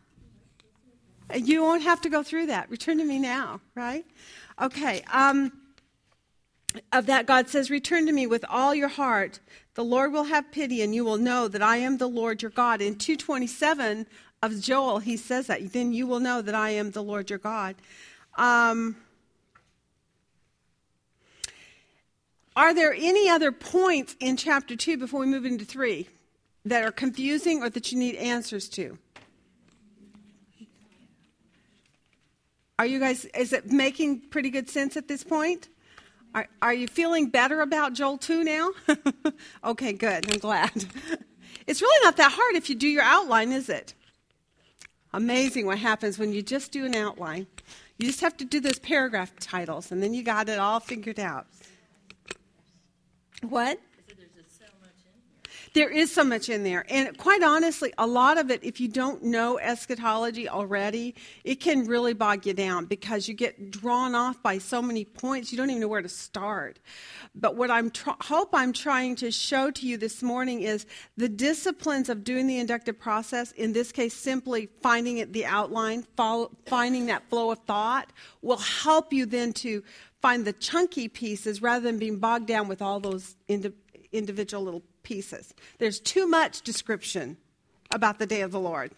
[1.34, 2.68] You won't have to go through that.
[2.70, 4.04] Return to me now, right?
[4.60, 5.02] Okay.
[5.12, 5.52] Um,
[6.92, 9.38] of that God says, Return to me with all your heart.
[9.80, 12.50] The Lord will have pity, and you will know that I am the Lord your
[12.50, 12.82] God.
[12.82, 14.06] In 227
[14.42, 15.72] of Joel, he says that.
[15.72, 17.76] Then you will know that I am the Lord your God.
[18.34, 18.94] Um,
[22.54, 26.06] are there any other points in chapter 2 before we move into 3
[26.66, 28.98] that are confusing or that you need answers to?
[32.78, 35.70] Are you guys, is it making pretty good sense at this point?
[36.34, 38.70] Are, are you feeling better about Joel 2 now?
[39.64, 40.30] okay, good.
[40.32, 40.70] I'm glad.
[41.66, 43.94] It's really not that hard if you do your outline, is it?
[45.12, 47.46] Amazing what happens when you just do an outline.
[47.96, 51.20] You just have to do those paragraph titles, and then you got it all figured
[51.20, 51.46] out.
[53.42, 53.78] What?
[55.72, 56.84] There is so much in there.
[56.90, 61.14] And quite honestly, a lot of it, if you don't know eschatology already,
[61.44, 65.52] it can really bog you down because you get drawn off by so many points,
[65.52, 66.80] you don't even know where to start.
[67.36, 71.28] But what I tr- hope I'm trying to show to you this morning is the
[71.28, 76.50] disciplines of doing the inductive process, in this case, simply finding it, the outline, follow,
[76.66, 78.12] finding that flow of thought,
[78.42, 79.84] will help you then to
[80.20, 83.72] find the chunky pieces rather than being bogged down with all those indi-
[84.12, 85.54] individual little pieces.
[85.78, 87.36] There's too much description
[87.90, 88.92] about the day of the Lord,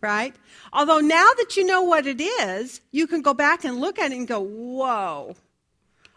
[0.00, 0.34] right?
[0.72, 4.12] Although now that you know what it is, you can go back and look at
[4.12, 5.36] it and go, whoa,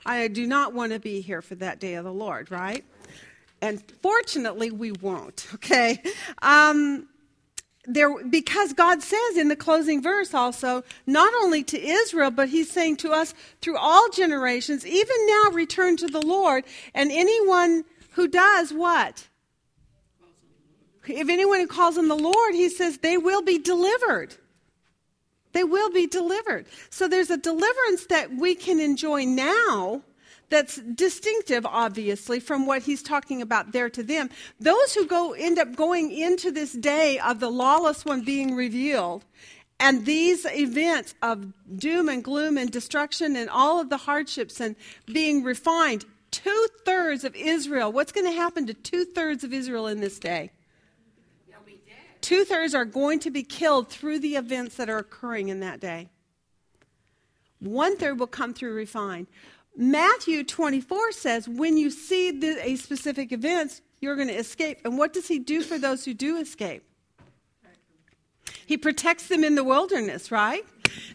[0.05, 2.84] I do not want to be here for that day of the Lord, right?
[3.61, 6.01] And fortunately, we won't, okay?
[6.41, 7.07] Um,
[7.86, 12.69] there, because God says in the closing verse also, not only to Israel, but He's
[12.69, 16.63] saying to us through all generations, even now return to the Lord,
[16.93, 19.28] and anyone who does what?
[21.07, 24.36] If anyone who calls on the Lord, he says they will be delivered.
[25.53, 26.68] They will be delivered.
[26.89, 30.01] So there's a deliverance that we can enjoy now
[30.49, 34.30] that's distinctive, obviously, from what he's talking about there to them.
[34.59, 39.26] Those who go end up going into this day of the lawless one being revealed,
[39.80, 44.76] and these events of doom and gloom and destruction and all of the hardships and
[45.05, 49.88] being refined, two thirds of Israel, what's going to happen to two thirds of Israel
[49.88, 50.51] in this day?
[52.21, 55.79] Two thirds are going to be killed through the events that are occurring in that
[55.79, 56.09] day.
[57.59, 59.27] One third will come through refined.
[59.75, 64.79] Matthew 24 says, when you see the, a specific event, you're going to escape.
[64.84, 66.84] And what does he do for those who do escape?
[68.65, 70.65] He protects them in the wilderness, right?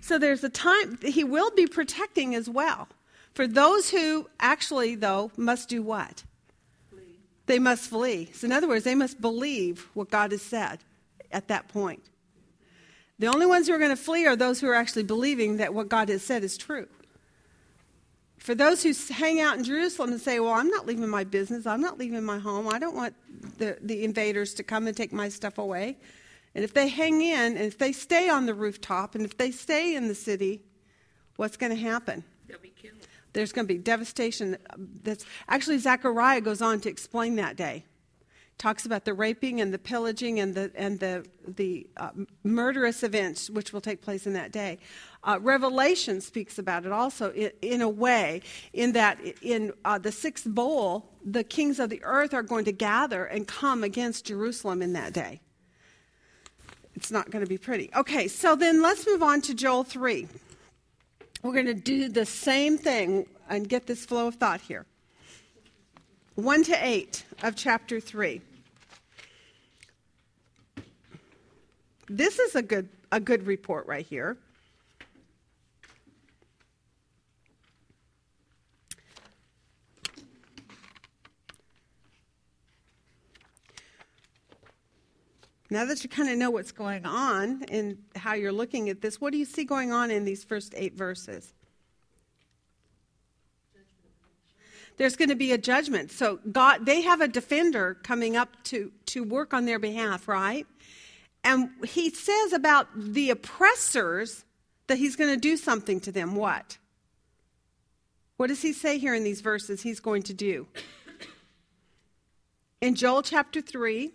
[0.01, 2.89] So there's a time, he will be protecting as well.
[3.37, 6.25] For those who actually, though, must do what?
[6.89, 7.21] Flee.
[7.45, 8.31] They must flee.
[8.33, 10.79] So, in other words, they must believe what God has said
[11.31, 12.03] at that point.
[13.19, 15.75] The only ones who are going to flee are those who are actually believing that
[15.75, 16.89] what God has said is true.
[18.39, 21.67] For those who hang out in Jerusalem and say, Well, I'm not leaving my business,
[21.67, 23.15] I'm not leaving my home, I don't want
[23.59, 25.99] the, the invaders to come and take my stuff away.
[26.55, 29.51] And if they hang in, and if they stay on the rooftop, and if they
[29.51, 30.63] stay in the city,
[31.37, 32.25] what's going to happen?
[32.49, 32.96] They'll be killed.
[33.37, 34.57] There's going to be devastation.
[35.03, 37.85] That's actually Zechariah goes on to explain that day
[38.59, 42.09] talks about the raping and the pillaging and the and the the uh,
[42.43, 44.79] murderous events which will take place in that day.
[45.23, 48.41] Uh, Revelation speaks about it also in, in, a way,
[48.73, 52.73] in that in uh, the sixth bowl, the kings of the earth are going to
[52.73, 55.43] gather and come against Jerusalem in that day.
[56.95, 57.91] It's not going to be pretty.
[57.95, 60.27] Okay, so then let's move on to Joel 3.
[61.43, 64.87] We're going to do the same thing and get this flow of thought here.
[66.35, 68.41] 1 to 8 of chapter 3.
[72.09, 74.37] This is a good, a good report right here.
[85.69, 89.21] Now that you kind of know what's going on and how you're looking at this,
[89.21, 91.53] what do you see going on in these first eight verses?
[94.97, 96.11] there's going to be a judgment.
[96.11, 100.67] So God, they have a defender coming up to, to work on their behalf, right?
[101.45, 104.45] And he says about the oppressors
[104.87, 106.35] that he's going to do something to them.
[106.35, 106.79] What?
[108.37, 110.67] What does he say here in these verses he's going to do?
[112.81, 114.13] In Joel chapter 3,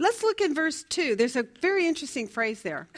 [0.00, 1.14] let's look in verse 2.
[1.14, 2.88] There's a very interesting phrase there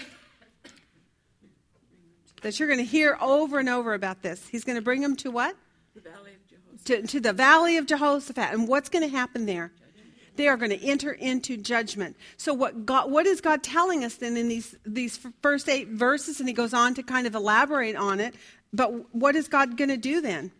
[2.42, 4.46] that you're going to hear over and over about this.
[4.48, 5.56] He's going to bring them to what?
[5.94, 6.86] The valley of Jehoshaphat.
[6.86, 8.52] To, to the valley of Jehoshaphat.
[8.52, 9.72] And what's going to happen there?
[10.36, 12.16] They are going to enter into judgment.
[12.38, 16.40] So what God, what is God telling us then in these these first eight verses?
[16.40, 18.34] And He goes on to kind of elaborate on it.
[18.72, 20.50] But what is God going to do then?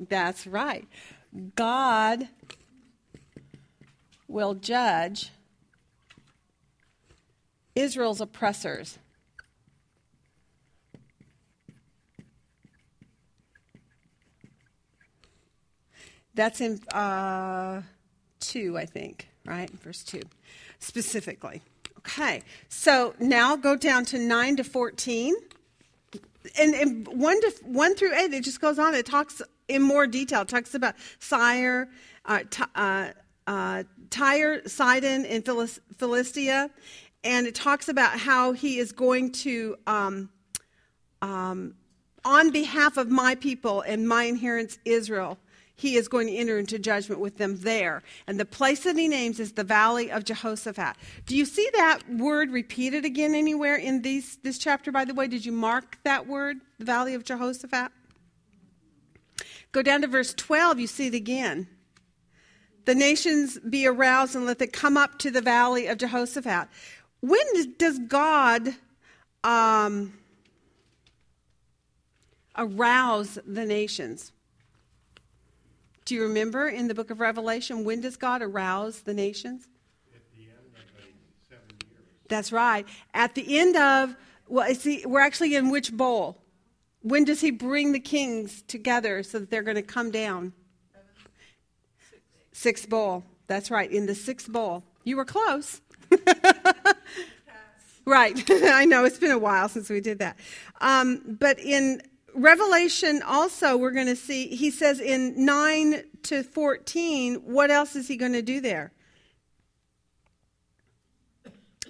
[0.00, 0.88] That's right.
[1.54, 2.28] God
[4.28, 5.32] will judge
[7.74, 8.98] Israel's oppressors.
[16.34, 17.82] That's in uh,
[18.40, 19.70] 2, I think, right?
[19.70, 20.20] Verse 2,
[20.78, 21.62] specifically.
[21.98, 25.34] Okay, so now go down to 9 to 14.
[26.58, 28.94] And, and 1, to, 1 through 8, it just goes on.
[28.94, 30.42] It talks in more detail.
[30.42, 31.88] It talks about Sire,
[32.24, 33.08] uh, t- uh,
[33.48, 36.70] uh, Tyre, Sidon, and Philis- Philistia.
[37.24, 40.30] And it talks about how he is going to, um,
[41.20, 41.74] um,
[42.24, 45.38] on behalf of my people and my inheritance, Israel,
[45.78, 48.02] he is going to enter into judgment with them there.
[48.26, 50.96] And the place that he names is the valley of Jehoshaphat.
[51.24, 55.28] Do you see that word repeated again anywhere in these, this chapter, by the way?
[55.28, 57.92] Did you mark that word, the valley of Jehoshaphat?
[59.70, 61.68] Go down to verse 12, you see it again.
[62.88, 66.68] The nations be aroused and let them come up to the valley of Jehoshaphat.
[67.20, 68.74] When does God
[69.44, 70.14] um,
[72.56, 74.32] arouse the nations?
[76.06, 79.68] Do you remember in the book of Revelation, when does God arouse the nations?
[80.14, 82.00] At the end of seven years.
[82.28, 82.86] That's right.
[83.12, 84.16] At the end of,
[84.48, 86.40] well, see, we're actually in which bowl?
[87.02, 90.54] When does he bring the kings together so that they're going to come down?
[92.58, 93.22] Sixth bowl.
[93.46, 94.82] That's right, in the sixth bowl.
[95.04, 95.80] You were close.
[98.04, 98.36] right.
[98.50, 100.36] I know, it's been a while since we did that.
[100.80, 102.02] Um, but in
[102.34, 108.08] Revelation, also, we're going to see, he says in 9 to 14, what else is
[108.08, 108.90] he going to do there?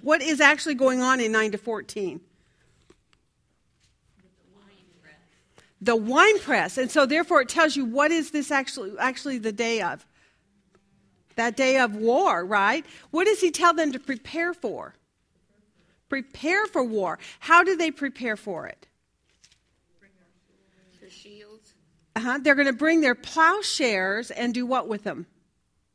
[0.03, 2.21] What is actually going on in 9 to 14?
[5.81, 6.77] The wine press.
[6.77, 10.05] And so therefore it tells you what is this actually actually the day of?
[11.39, 12.85] That day of war, right?
[13.11, 14.95] What does he tell them to prepare for?
[16.09, 17.17] Prepare for war.
[17.39, 18.87] How do they prepare for it?
[20.99, 21.75] Their shields,
[22.17, 22.39] Uh-huh.
[22.43, 25.27] They're going to bring their plowshares and do what with them?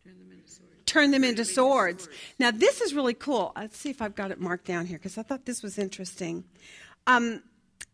[0.03, 0.83] turn them into swords.
[0.87, 2.09] Turn them into swords.
[2.39, 3.53] Now, this is really cool.
[3.55, 6.45] Let's see if I've got it marked down here because I thought this was interesting.
[7.07, 7.43] Um,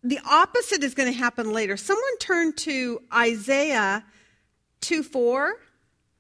[0.05, 1.77] the opposite is going to happen later.
[1.77, 4.05] Someone turn to Isaiah
[4.83, 5.57] 2 4,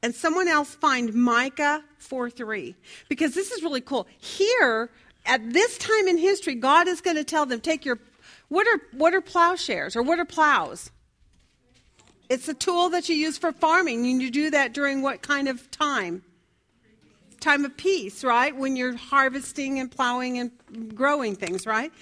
[0.02, 2.74] and someone else find Micah 4 3.
[3.08, 4.06] Because this is really cool.
[4.18, 4.90] Here,
[5.26, 7.98] at this time in history, God is going to tell them, take your,
[8.48, 10.90] what are, what are plowshares or what are plows?
[12.28, 15.48] It's a tool that you use for farming, and you do that during what kind
[15.48, 16.22] of time?
[17.40, 18.54] Time of peace, right?
[18.56, 21.92] When you're harvesting and plowing and growing things, right?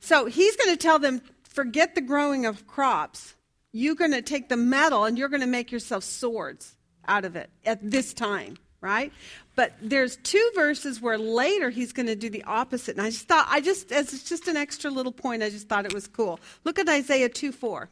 [0.00, 3.34] So he's going to tell them, forget the growing of crops.
[3.72, 6.74] You're going to take the metal and you're going to make yourself swords
[7.06, 9.12] out of it at this time, right?
[9.56, 12.96] But there's two verses where later he's going to do the opposite.
[12.96, 15.68] And I just thought, I just, as it's just an extra little point, I just
[15.68, 16.40] thought it was cool.
[16.64, 17.88] Look at Isaiah 2 4.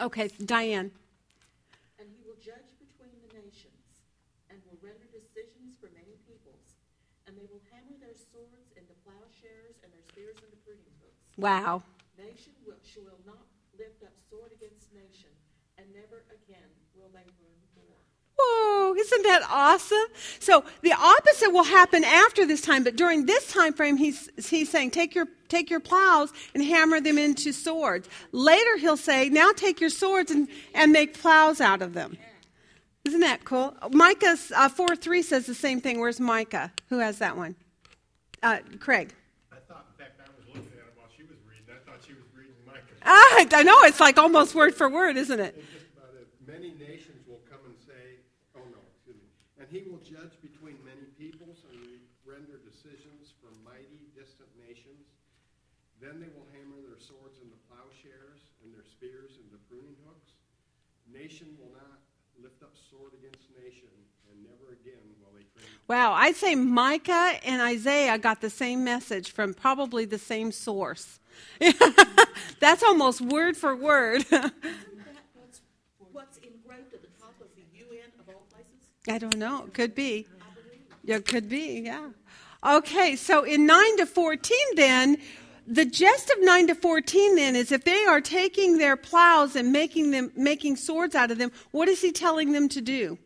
[0.00, 0.90] Okay, Diane.
[2.00, 4.00] And he will judge between the nations,
[4.48, 6.80] and will render decisions for many peoples.
[7.28, 11.20] And they will hammer their swords into plowshares and their spears into pruning hooks.
[11.36, 11.84] Wow.
[12.16, 13.44] Nation will, she will not
[13.76, 15.28] lift up sword against nation,
[15.76, 18.00] and never again will they learn war.
[18.40, 20.04] Whoa, isn't that awesome?
[20.38, 24.70] So the opposite will happen after this time, but during this time frame, he's, he's
[24.70, 28.08] saying, take your, take your plows and hammer them into swords.
[28.32, 32.16] Later, he'll say, now take your swords and, and make plows out of them.
[33.04, 33.74] Isn't that cool?
[33.90, 36.00] Micah uh, 4 3 says the same thing.
[36.00, 36.70] Where's Micah?
[36.90, 37.56] Who has that one?
[38.42, 39.14] Uh, Craig.
[39.50, 41.64] I thought, in fact, I was looking at it while she was reading.
[41.72, 43.00] I thought she was reading Micah.
[43.00, 45.56] Ah, I know, it's like almost word for word, isn't it?
[45.56, 46.28] It's just about it.
[46.44, 48.20] Many nations will come and say,
[48.52, 49.28] oh no, excuse me.
[49.56, 55.08] And he will judge between many peoples and render decisions for mighty distant nations.
[56.04, 60.36] Then they will hammer their swords into plowshares and their spears into pruning hooks.
[61.08, 62.00] Nation will not
[62.42, 63.92] lift up sword against nation,
[64.32, 65.68] and never again will they train.
[65.90, 71.18] Wow, I'd say Micah and Isaiah got the same message from probably the same source.
[72.60, 74.20] That's almost word for word.
[74.20, 74.52] Isn't that
[75.34, 75.62] what's,
[76.12, 78.68] what's engraved at the top of the UN of all places?
[79.08, 79.68] I don't know.
[79.72, 80.28] Could be.
[81.02, 82.10] Yeah, could be, yeah.
[82.64, 85.16] Okay, so in 9 to 14, then,
[85.66, 89.72] the gist of 9 to 14 then is if they are taking their plows and
[89.72, 93.18] making them making swords out of them, what is he telling them to do?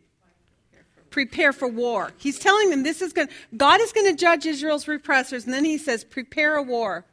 [1.14, 2.10] Prepare for war.
[2.18, 5.64] He's telling them this is going God is going to judge Israel's repressors, and then
[5.64, 7.04] he says, prepare a war.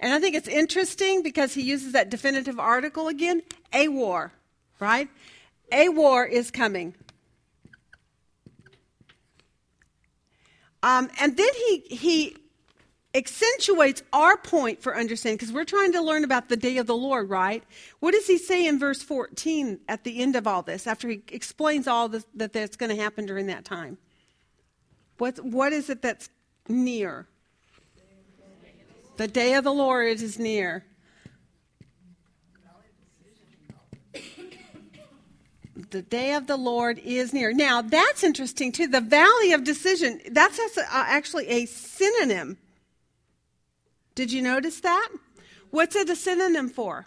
[0.00, 3.42] And I think it's interesting because he uses that definitive article again
[3.72, 4.32] a war,
[4.80, 5.08] right?
[5.70, 6.96] A war is coming.
[10.82, 12.36] Um, and then he, he
[13.14, 16.96] accentuates our point for understanding because we're trying to learn about the day of the
[16.96, 17.62] Lord, right?
[18.00, 21.22] What does he say in verse 14 at the end of all this after he
[21.28, 23.98] explains all this, that that's going to happen during that time?
[25.18, 26.30] What, what is it that's
[26.68, 27.26] near?
[29.18, 30.84] The day of the Lord is near.
[35.90, 37.52] The day of the Lord is near.
[37.52, 38.86] Now, that's interesting too.
[38.86, 40.58] The valley of decision, that's
[40.90, 42.56] actually a synonym.
[44.14, 45.08] Did you notice that?
[45.70, 47.06] What's it a synonym for?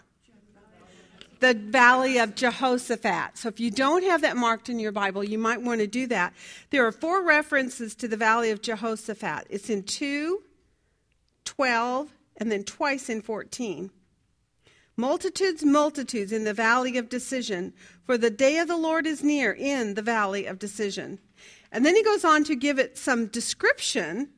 [1.38, 3.38] The valley of Jehoshaphat.
[3.38, 6.06] So if you don't have that marked in your Bible, you might want to do
[6.08, 6.32] that.
[6.70, 9.46] There are four references to the valley of Jehoshaphat.
[9.50, 10.42] It's in 2,
[11.44, 13.90] 12, and then twice in 14.
[14.96, 17.74] Multitudes, multitudes in the valley of decision,
[18.04, 21.18] for the day of the Lord is near in the valley of decision.
[21.70, 24.30] And then he goes on to give it some description.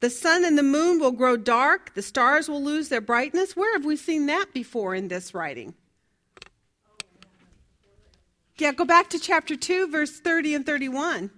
[0.00, 3.56] The sun and the moon will grow dark, the stars will lose their brightness.
[3.56, 5.74] Where have we seen that before in this writing?
[8.58, 11.30] Yeah, go back to chapter 2, verse 30 and 31.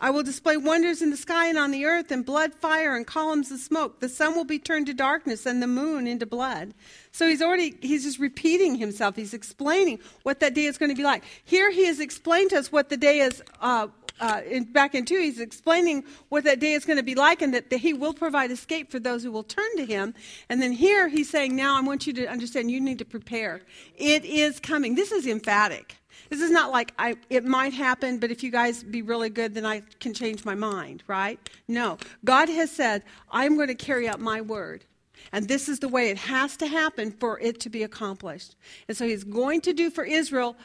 [0.00, 3.06] I will display wonders in the sky and on the earth, and blood, fire, and
[3.06, 4.00] columns of smoke.
[4.00, 6.74] The sun will be turned to darkness, and the moon into blood.
[7.12, 9.16] So he's already, he's just repeating himself.
[9.16, 11.22] He's explaining what that day is going to be like.
[11.44, 13.86] Here he has explained to us what the day is, uh,
[14.20, 17.42] uh, in, back in 2, he's explaining what that day is going to be like
[17.42, 20.14] and that he will provide escape for those who will turn to him.
[20.48, 23.62] And then here he's saying, now I want you to understand you need to prepare.
[23.96, 24.94] It is coming.
[24.94, 25.96] This is emphatic.
[26.30, 29.54] This is not like I, it might happen, but if you guys be really good,
[29.54, 31.38] then I can change my mind, right?
[31.68, 31.98] No.
[32.24, 34.84] God has said, I'm going to carry out my word.
[35.32, 38.56] And this is the way it has to happen for it to be accomplished.
[38.88, 40.56] And so he's going to do for Israel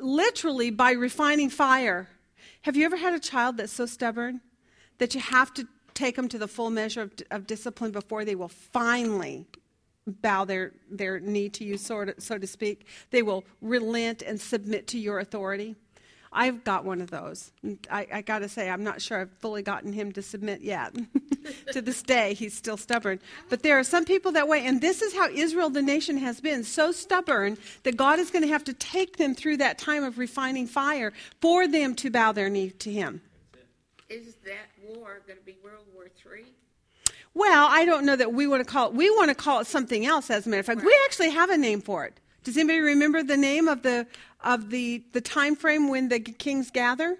[0.00, 2.08] literally by refining fire.
[2.66, 4.40] Have you ever had a child that's so stubborn
[4.98, 8.34] that you have to take them to the full measure of, of discipline before they
[8.34, 9.46] will finally
[10.04, 12.88] bow their, their knee to you, so to, so to speak.
[13.12, 15.76] They will relent and submit to your authority.
[16.36, 17.50] I've got one of those.
[17.90, 20.94] I, I got to say, I'm not sure I've fully gotten him to submit yet.
[21.72, 23.20] to this day, he's still stubborn.
[23.48, 26.42] But there are some people that way, and this is how Israel, the nation, has
[26.42, 30.04] been so stubborn that God is going to have to take them through that time
[30.04, 33.22] of refining fire for them to bow their knee to Him.
[34.10, 36.44] Is that war going to be World War III?
[37.32, 38.94] Well, I don't know that we want to call it.
[38.94, 40.28] We want to call it something else.
[40.28, 40.86] As a matter of fact, right.
[40.86, 42.20] we actually have a name for it.
[42.46, 44.06] Does anybody remember the name of the
[44.40, 47.18] of the the time frame when the kings gather?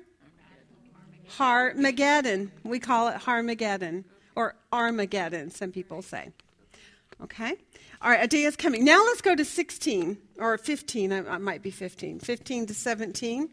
[1.37, 2.53] Harmageddon.
[2.63, 4.05] We call it Harmageddon
[4.37, 5.51] or Armageddon.
[5.51, 6.31] Some people say.
[7.25, 7.57] Okay.
[8.01, 8.23] All right.
[8.23, 8.85] A day is coming.
[8.85, 11.13] Now let's go to 16 or 15.
[11.13, 12.21] I, might be 15.
[12.21, 13.49] 15 to 17.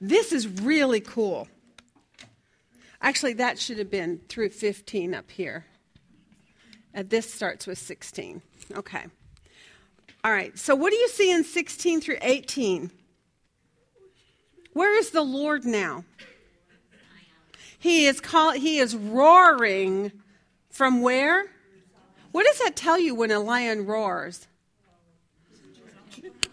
[0.00, 1.48] This is really cool.
[3.02, 5.64] Actually, that should have been through 15 up here.
[6.96, 8.40] And this starts with 16.
[8.74, 9.04] Okay.
[10.24, 10.58] All right.
[10.58, 12.90] So, what do you see in 16 through 18?
[14.72, 16.04] Where is the Lord now?
[17.78, 20.10] He is call, he is roaring
[20.70, 21.44] from where?
[22.32, 24.48] What does that tell you when a lion roars?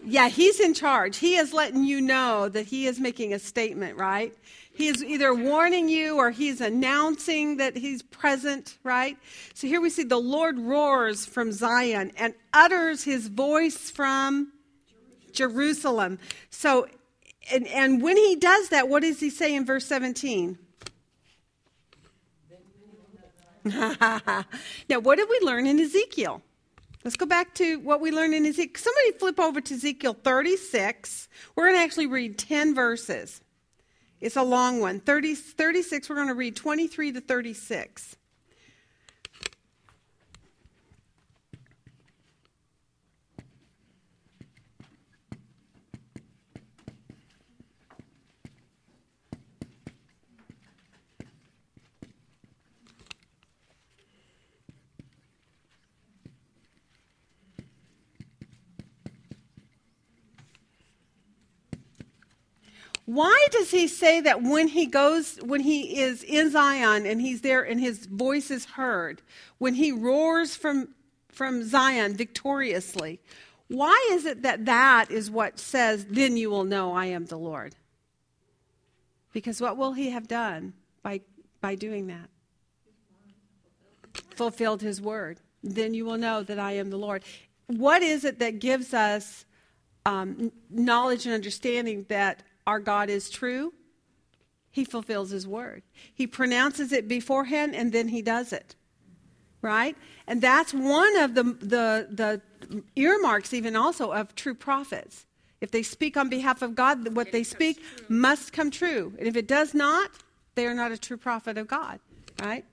[0.04, 1.16] Yeah, he's in charge.
[1.16, 4.36] He is letting you know that he is making a statement, right?
[4.74, 9.16] He is either warning you or he's announcing that he's present, right?
[9.54, 14.52] So here we see the Lord roars from Zion and utters his voice from
[15.32, 16.18] Jerusalem.
[16.50, 16.88] So,
[17.52, 20.58] and, and when he does that, what does he say in verse 17?
[23.64, 24.44] now,
[24.88, 26.42] what did we learn in Ezekiel?
[27.04, 28.82] Let's go back to what we learned in Ezekiel.
[28.82, 31.28] Somebody flip over to Ezekiel 36.
[31.54, 33.40] We're going to actually read 10 verses.
[34.24, 35.00] It's a long one.
[35.00, 38.16] 30, 36, we're going to read 23 to 36.
[63.06, 67.42] Why does he say that when he goes, when he is in Zion and he's
[67.42, 69.20] there and his voice is heard,
[69.58, 70.88] when he roars from,
[71.28, 73.20] from Zion victoriously,
[73.68, 77.38] why is it that that is what says, then you will know I am the
[77.38, 77.74] Lord?
[79.32, 80.72] Because what will he have done
[81.02, 81.20] by,
[81.60, 82.28] by doing that?
[84.34, 85.40] fulfilled his word.
[85.62, 87.24] Then you will know that I am the Lord.
[87.66, 89.44] What is it that gives us
[90.04, 93.72] um, knowledge and understanding that our God is true?
[94.70, 95.82] He fulfills his word.
[96.12, 98.74] He pronounces it beforehand and then he does it.
[99.62, 99.96] Right?
[100.26, 105.26] And that's one of the, the, the earmarks, even also, of true prophets.
[105.60, 109.14] If they speak on behalf of God, what they speak must come true.
[109.18, 110.10] And if it does not,
[110.56, 112.00] they are not a true prophet of God.
[112.42, 112.64] Right?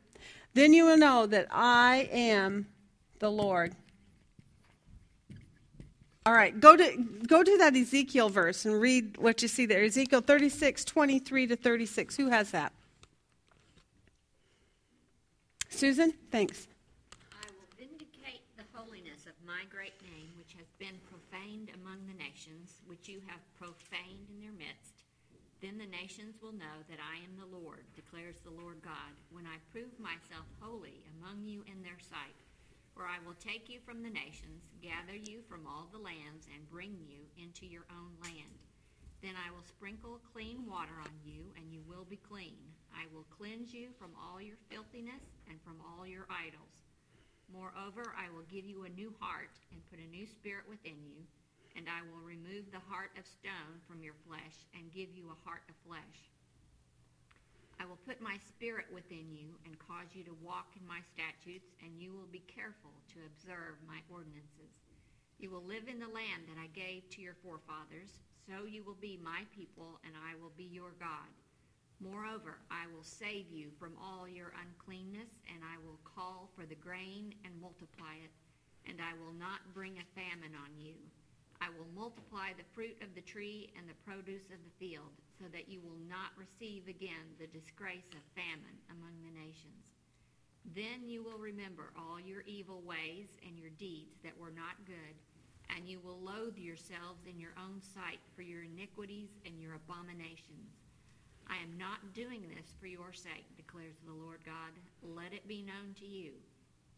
[0.54, 2.68] Then you will know that I am
[3.20, 3.76] the Lord.
[6.24, 9.84] All right, go to go to that Ezekiel verse and read what you see there.
[9.84, 12.16] Ezekiel 36, 23 to 36.
[12.16, 12.74] Who has that?
[15.70, 16.14] Susan?
[16.30, 16.68] Thanks.
[17.34, 22.14] I will vindicate the holiness of my great name, which has been profaned among the
[22.22, 25.02] nations, which you have profaned in their midst.
[25.60, 29.46] Then the nations will know that I am the Lord, declares the Lord God, when
[29.50, 32.38] I prove myself holy among you in their sight.
[33.02, 36.70] For I will take you from the nations, gather you from all the lands, and
[36.70, 38.62] bring you into your own land.
[39.26, 42.62] Then I will sprinkle clean water on you, and you will be clean.
[42.94, 46.78] I will cleanse you from all your filthiness and from all your idols.
[47.50, 51.26] Moreover, I will give you a new heart and put a new spirit within you,
[51.74, 55.42] and I will remove the heart of stone from your flesh and give you a
[55.42, 56.31] heart of flesh.
[57.82, 61.74] I will put my spirit within you and cause you to walk in my statutes,
[61.82, 64.70] and you will be careful to observe my ordinances.
[65.42, 69.02] You will live in the land that I gave to your forefathers, so you will
[69.02, 71.34] be my people, and I will be your God.
[71.98, 76.78] Moreover, I will save you from all your uncleanness, and I will call for the
[76.78, 78.30] grain and multiply it,
[78.86, 81.02] and I will not bring a famine on you.
[81.58, 85.50] I will multiply the fruit of the tree and the produce of the field, so
[85.50, 89.90] that you will not receive again the disgrace of famine among the nations.
[90.78, 95.18] Then you will remember all your evil ways and your deeds that were not good,
[95.74, 100.78] and you will loathe yourselves in your own sight for your iniquities and your abominations.
[101.50, 104.78] I am not doing this for your sake, declares the Lord God.
[105.02, 106.38] Let it be known to you.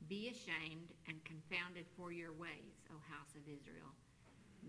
[0.09, 3.95] Be ashamed and confounded for your ways, O house of Israel.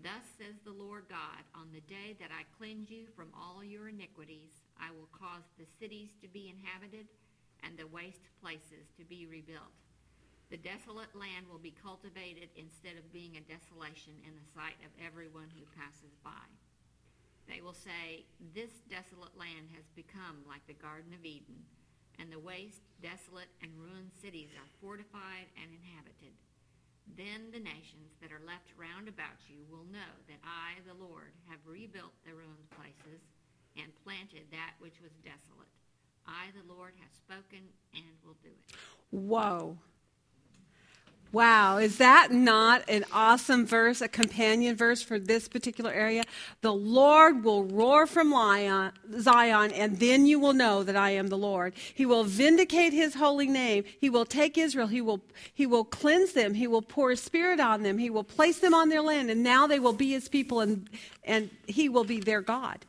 [0.03, 3.87] Thus says the Lord God, on the day that I cleanse you from all your
[3.87, 7.07] iniquities, I will cause the cities to be inhabited
[7.63, 9.73] and the waste places to be rebuilt.
[10.53, 14.93] The desolate land will be cultivated instead of being a desolation in the sight of
[15.01, 16.45] everyone who passes by.
[17.49, 21.65] They will say, This desolate land has become like the Garden of Eden,
[22.21, 26.37] and the waste, desolate, and ruined cities are fortified and inhabited.
[27.13, 31.31] Then the nations that are left round about you will know that I, the Lord,
[31.47, 33.21] have rebuilt the ruined places
[33.77, 35.69] and planted that which was desolate.
[36.25, 37.61] I, the Lord, have spoken
[37.93, 38.75] and will do it.
[39.11, 39.77] Whoa.
[41.35, 46.23] Wow, is that not an awesome verse, a companion verse for this particular area?
[46.61, 51.37] The Lord will roar from Zion, and then you will know that I am the
[51.37, 51.73] Lord.
[51.93, 53.83] He will vindicate his holy name.
[53.99, 54.87] He will take Israel.
[54.87, 55.19] He will,
[55.53, 56.53] he will cleanse them.
[56.53, 57.97] He will pour his spirit on them.
[57.97, 60.89] He will place them on their land, and now they will be his people, and,
[61.25, 62.85] and he will be their God,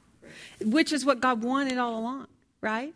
[0.64, 2.28] which is what God wanted all along,
[2.60, 2.94] right?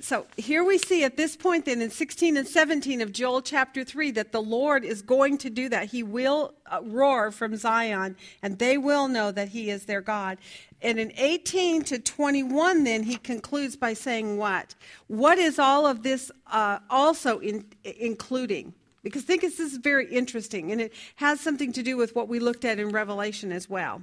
[0.00, 3.84] So here we see at this point, then in 16 and 17 of Joel chapter
[3.84, 5.86] 3, that the Lord is going to do that.
[5.86, 10.38] He will uh, roar from Zion, and they will know that He is their God.
[10.82, 14.74] And in 18 to 21, then he concludes by saying, What?
[15.06, 18.74] What is all of this uh, also in, including?
[19.02, 22.28] Because I think this is very interesting, and it has something to do with what
[22.28, 24.02] we looked at in Revelation as well.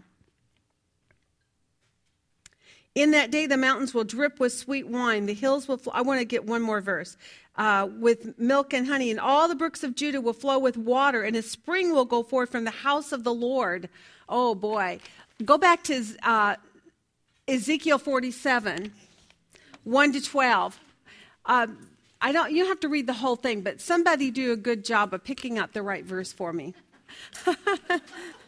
[2.94, 5.26] In that day, the mountains will drip with sweet wine.
[5.26, 5.94] The hills will flow.
[5.96, 7.16] I want to get one more verse.
[7.56, 11.22] Uh, with milk and honey, and all the brooks of Judah will flow with water,
[11.24, 13.90] and a spring will go forth from the house of the Lord.
[14.28, 15.00] Oh boy.
[15.44, 16.56] Go back to uh,
[17.48, 18.94] Ezekiel 47,
[19.84, 20.80] 1 to 12.
[21.46, 21.88] Um,
[22.22, 25.14] I don't, you have to read the whole thing, but somebody do a good job
[25.14, 26.76] of picking up the right verse for me.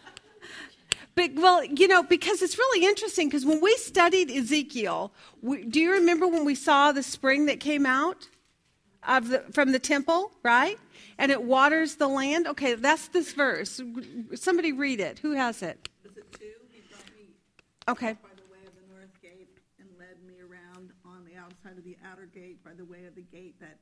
[1.15, 5.79] But, well, you know, because it's really interesting because when we studied Ezekiel, we, do
[5.79, 8.27] you remember when we saw the spring that came out
[9.07, 10.79] of the, from the temple, right?
[11.19, 12.47] And it waters the land?
[12.47, 13.79] Okay, that's this verse.
[14.33, 15.19] Somebody read it.
[15.19, 15.87] Who has it?
[16.03, 16.45] Was it two?
[16.71, 17.27] He brought me
[17.87, 18.13] Okay.
[18.13, 19.49] by the way of the north gate
[19.79, 23.13] and led me around on the outside of the outer gate by the way of
[23.13, 23.77] the gate that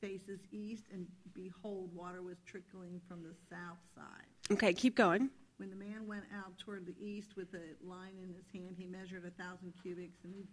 [0.00, 4.26] faces east, and behold, water was trickling from the south side.
[4.52, 5.30] Okay, keep going.
[5.56, 8.86] When the man went out toward the east with a line in his hand, he
[8.86, 10.48] measured a thousand cubits, and he,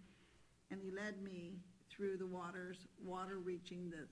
[0.70, 1.58] and he led me
[1.90, 4.06] through the waters, water reaching the,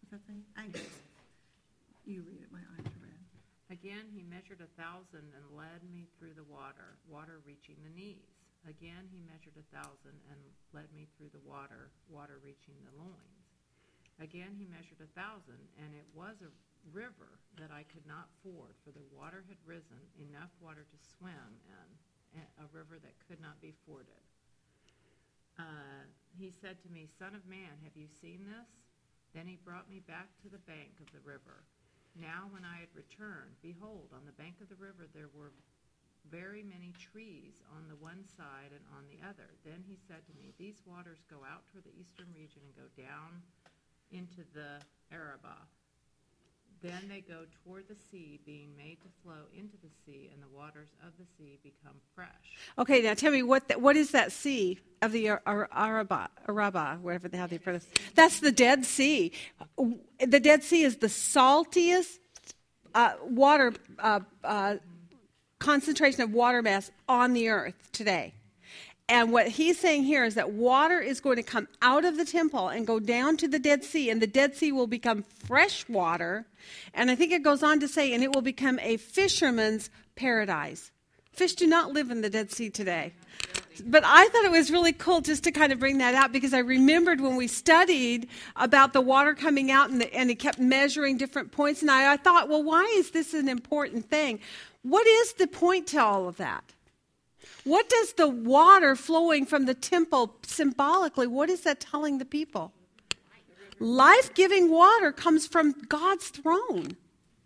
[0.00, 0.44] was Kathleen?
[0.56, 0.92] Anxious.
[2.04, 3.22] You read it, my eyes are red.
[3.70, 8.26] Again, he measured a thousand and led me through the water, water reaching the knees.
[8.68, 10.38] Again, he measured a thousand and
[10.72, 13.46] led me through the water, water reaching the loins.
[14.20, 16.50] Again, he measured a thousand, and it was a
[16.90, 21.52] river that I could not ford, for the water had risen, enough water to swim
[21.68, 24.24] in, a river that could not be forded.
[25.60, 28.72] Uh, he said to me, Son of man, have you seen this?
[29.36, 31.64] Then he brought me back to the bank of the river.
[32.16, 35.52] Now, when I had returned, behold, on the bank of the river there were
[36.30, 39.56] very many trees on the one side and on the other.
[39.64, 42.88] Then he said to me, These waters go out toward the eastern region and go
[42.96, 43.42] down
[44.12, 44.80] into the
[45.10, 45.66] Arabah.
[46.82, 50.56] Then they go toward the sea, being made to flow into the sea, and the
[50.56, 52.28] waters of the sea become fresh.
[52.76, 56.28] Okay, now tell me what the, what is that sea of the Ar- Ar- Araba,
[56.48, 57.86] Araba, whatever the they pronounce.
[58.16, 59.30] That's the Dead Sea.
[60.18, 62.18] The Dead Sea is the saltiest
[62.94, 64.76] uh, water uh, uh,
[65.60, 68.34] concentration of water mass on the earth today.
[69.08, 72.24] And what he's saying here is that water is going to come out of the
[72.24, 75.88] temple and go down to the Dead Sea, and the Dead Sea will become fresh
[75.88, 76.46] water.
[76.94, 80.92] And I think it goes on to say, and it will become a fisherman's paradise.
[81.32, 83.12] Fish do not live in the Dead Sea today.
[83.84, 86.52] But I thought it was really cool just to kind of bring that out because
[86.52, 90.58] I remembered when we studied about the water coming out and, the, and it kept
[90.58, 91.80] measuring different points.
[91.80, 94.40] And I, I thought, well, why is this an important thing?
[94.82, 96.71] What is the point to all of that?
[97.64, 102.72] What does the water flowing from the temple symbolically, what is that telling the people?
[103.78, 106.96] Life giving water comes from God's throne,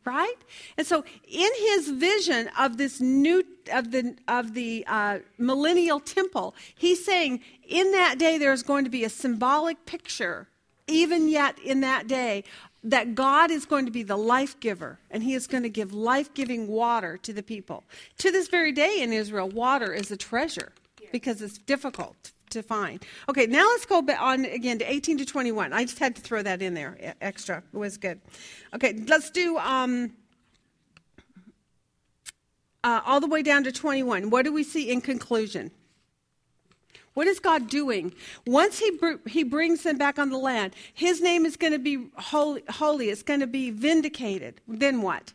[0.04, 0.36] right?
[0.76, 6.54] And so, in his vision of this new, of the, of the uh, millennial temple,
[6.74, 10.48] he's saying in that day there's going to be a symbolic picture,
[10.86, 12.44] even yet in that day,
[12.86, 15.92] that God is going to be the life giver and he is going to give
[15.92, 17.82] life giving water to the people.
[18.18, 20.72] To this very day in Israel, water is a treasure
[21.10, 23.04] because it's difficult to find.
[23.28, 25.72] Okay, now let's go on again to 18 to 21.
[25.72, 27.62] I just had to throw that in there extra.
[27.74, 28.20] It was good.
[28.72, 30.12] Okay, let's do um,
[32.84, 34.30] uh, all the way down to 21.
[34.30, 35.72] What do we see in conclusion?
[37.16, 38.12] What is God doing?
[38.46, 41.78] Once he, br- he brings them back on the land, his name is going to
[41.78, 43.08] be holy, holy.
[43.08, 44.60] It's going to be vindicated.
[44.68, 45.32] Then what?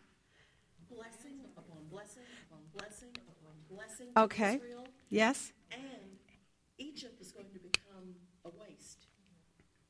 [0.95, 4.07] Blessing upon blessing upon blessing upon blessing.
[4.15, 4.55] Okay.
[4.57, 5.53] Israel, Yes?
[5.71, 5.81] and
[6.77, 8.13] Egypt is going to become
[8.45, 9.07] a waste.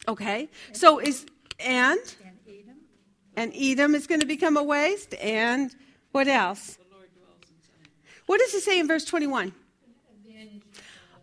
[0.08, 0.48] Okay.
[0.72, 1.26] So is,
[1.60, 2.00] and?
[2.26, 2.78] And Edom?
[3.36, 5.14] And Edom is going to become a waste.
[5.16, 5.76] And
[6.14, 6.78] what else?
[8.28, 9.52] What does it say in verse 21?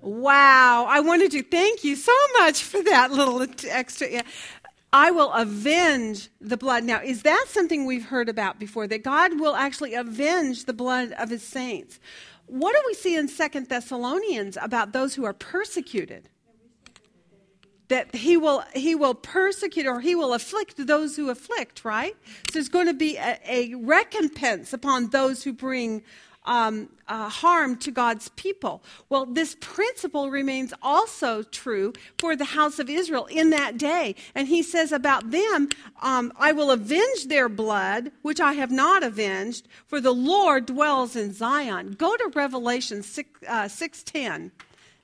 [0.01, 4.09] Wow, I wanted to thank you so much for that little extra.
[4.09, 4.23] Yeah.
[4.93, 6.85] I will avenge the blood.
[6.85, 8.87] Now, is that something we've heard about before?
[8.87, 12.01] That God will actually avenge the blood of his saints.
[12.47, 16.31] What do we see in Second Thessalonians about those who are persecuted?
[17.89, 22.15] That he will he will persecute or he will afflict those who afflict, right?
[22.49, 26.03] So there's going to be a, a recompense upon those who bring
[26.49, 28.83] um, uh, harm to God's people.
[29.09, 34.17] Well, this principle remains also true for the house of Israel in that day.
[34.35, 35.69] And he says about them,
[36.01, 41.15] um, I will avenge their blood, which I have not avenged, for the Lord dwells
[41.15, 41.93] in Zion.
[41.93, 44.51] Go to Revelation 6, uh, 6.10.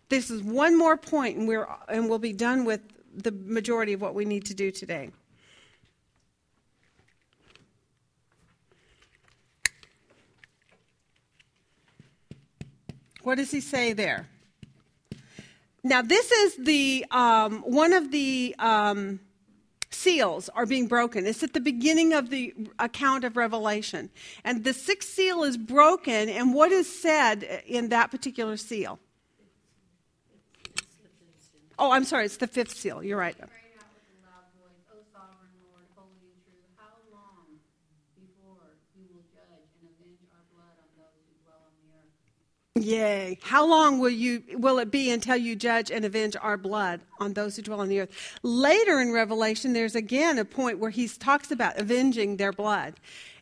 [0.09, 2.81] This is one more point, and, we're, and we'll be done with
[3.15, 5.11] the majority of what we need to do today.
[13.25, 14.29] What does he say there?
[15.83, 19.21] Now, this is the um, one of the um,
[19.91, 21.27] seals are being broken.
[21.27, 24.11] It's at the beginning of the account of Revelation,
[24.45, 26.29] and the sixth seal is broken.
[26.29, 28.99] And what is said in that particular seal?
[31.79, 32.27] Oh, I'm sorry.
[32.27, 33.03] It's the fifth seal.
[33.03, 33.37] You're right.
[42.81, 43.39] Yay.
[43.41, 47.35] How long will you will it be until you judge and avenge our blood on
[47.35, 48.39] those who dwell on the earth?
[48.43, 52.95] Later in Revelation there's again a point where he talks about avenging their blood.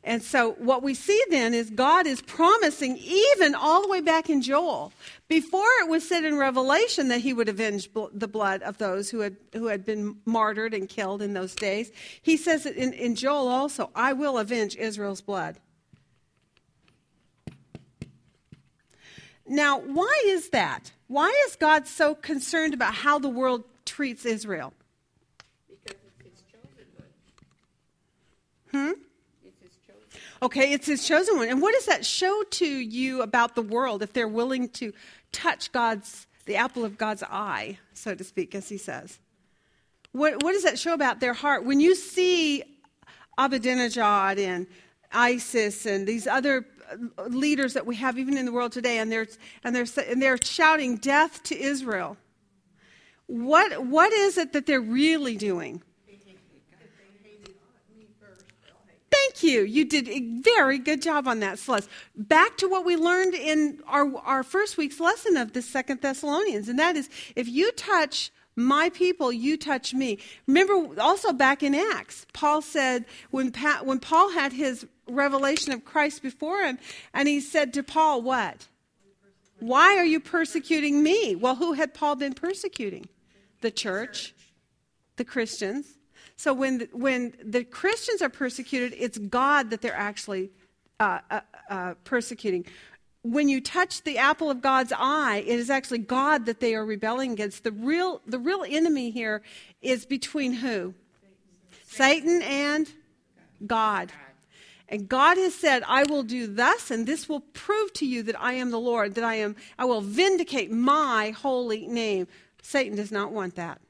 [0.05, 4.29] And so what we see then is God is promising even all the way back
[4.29, 4.93] in Joel
[5.29, 9.09] before it was said in Revelation that he would avenge bl- the blood of those
[9.09, 11.91] who had who had been martyred and killed in those days.
[12.21, 15.59] He says it in, in Joel also, I will avenge Israel's blood.
[19.53, 20.93] Now, why is that?
[21.09, 24.73] Why is God so concerned about how the world treats Israel?
[25.69, 26.87] Because it's his chosen
[28.73, 28.95] one.
[28.95, 29.01] Hmm?
[29.45, 30.47] It's his chosen one.
[30.47, 31.49] Okay, it's his chosen one.
[31.49, 34.95] And what does that show to you about the world if they're willing to
[35.33, 39.19] touch God's, the apple of God's eye, so to speak, as he says?
[40.13, 41.67] What, what does that show about their heart?
[41.67, 42.63] When you see
[43.39, 44.67] Ahmadinejad and
[45.13, 46.65] ISIS and these other
[47.29, 49.27] leaders that we have even in the world today, and they're,
[49.65, 52.17] and they're, and they're shouting death to Israel,
[53.27, 55.83] what, what is it that they're really doing?
[59.11, 59.63] Thank you.
[59.63, 61.89] You did a very good job on that, Celeste.
[62.17, 66.69] Back to what we learned in our, our first week's lesson of the Second Thessalonians,
[66.69, 70.19] and that is if you touch my people, you touch me.
[70.47, 75.85] Remember, also back in Acts, Paul said when, pa- when Paul had his revelation of
[75.85, 76.79] Christ before him,
[77.13, 78.69] and he said to Paul, What?
[79.59, 81.37] Why are you persecuting me?
[81.37, 83.09] Well, who had Paul been persecuting?
[83.61, 84.35] The church,
[85.17, 85.87] the Christians.
[86.37, 90.51] So when the, when the Christians are persecuted, it's God that they're actually
[90.99, 92.67] uh, uh, uh, persecuting.
[93.23, 96.85] When you touch the apple of God's eye, it is actually God that they are
[96.85, 97.63] rebelling against.
[97.63, 99.43] The real the real enemy here
[99.81, 100.95] is between who?
[101.85, 102.91] Satan and
[103.65, 104.13] God.
[104.93, 108.39] And God has said, I will do thus, and this will prove to you that
[108.39, 112.29] I am the Lord, that I am I will vindicate my holy name.
[112.63, 113.81] Satan does not want that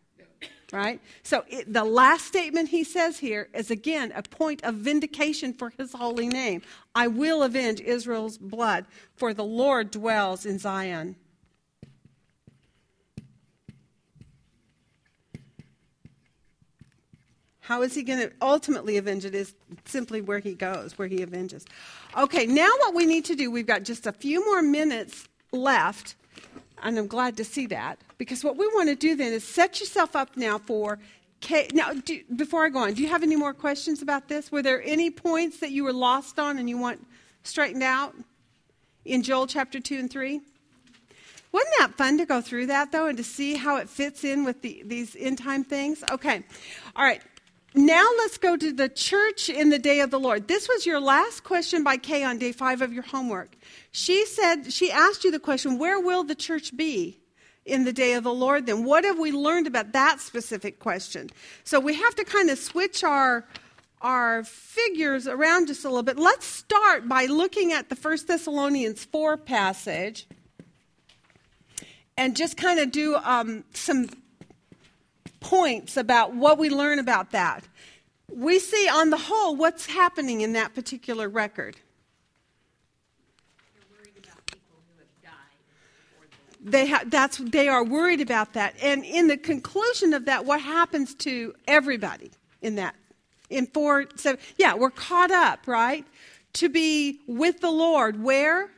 [0.72, 1.00] right?
[1.22, 5.70] So it, the last statement he says here is again a point of vindication for
[5.76, 6.62] his holy name.
[6.94, 11.16] I will avenge Israel's blood, for the Lord dwells in Zion.
[17.72, 19.54] How is he going to ultimately avenge it is
[19.86, 21.64] simply where he goes, where he avenges.
[22.18, 26.16] Okay, now what we need to do, we've got just a few more minutes left
[26.82, 29.80] and I'm glad to see that because what we want to do then is set
[29.80, 30.98] yourself up now for.
[31.72, 34.52] Now, do, before I go on, do you have any more questions about this?
[34.52, 37.06] Were there any points that you were lost on and you want
[37.42, 38.14] straightened out
[39.06, 40.42] in Joel chapter 2 and 3?
[41.52, 44.44] Wasn't that fun to go through that, though, and to see how it fits in
[44.44, 46.04] with the, these end time things?
[46.10, 46.42] Okay.
[46.96, 47.22] All right.
[47.74, 50.46] Now let's go to the church in the day of the Lord.
[50.46, 53.56] This was your last question by Kay on day five of your homework.
[53.92, 57.18] She said, she asked you the question, where will the church be
[57.64, 58.84] in the day of the Lord then?
[58.84, 61.30] What have we learned about that specific question?
[61.64, 63.46] So we have to kind of switch our
[64.02, 66.18] our figures around just a little bit.
[66.18, 70.26] Let's start by looking at the First Thessalonians 4 passage
[72.16, 74.08] and just kind of do um, some
[75.43, 77.64] points about what we learn about that.
[78.35, 81.77] We see on the whole what's happening in that particular record.
[86.64, 90.60] They ha- that's they are worried about that, and in the conclusion of that, what
[90.60, 92.94] happens to everybody in that?
[93.51, 96.06] In four, seven, yeah, we're caught up, right?
[96.55, 98.23] To be with the Lord.
[98.23, 98.70] Where?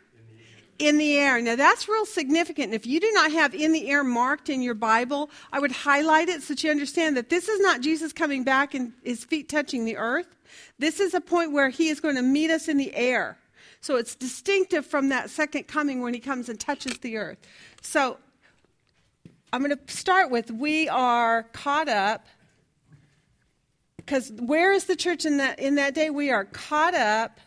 [0.78, 1.40] In the air.
[1.40, 2.74] Now that's real significant.
[2.74, 6.28] If you do not have in the air marked in your Bible, I would highlight
[6.28, 9.48] it so that you understand that this is not Jesus coming back and his feet
[9.48, 10.36] touching the earth.
[10.78, 13.38] This is a point where he is going to meet us in the air.
[13.80, 17.38] So it's distinctive from that second coming when he comes and touches the earth.
[17.82, 18.18] So
[19.52, 22.26] I'm going to start with we are caught up
[23.96, 26.10] because where is the church in that in that day?
[26.10, 27.40] We are caught up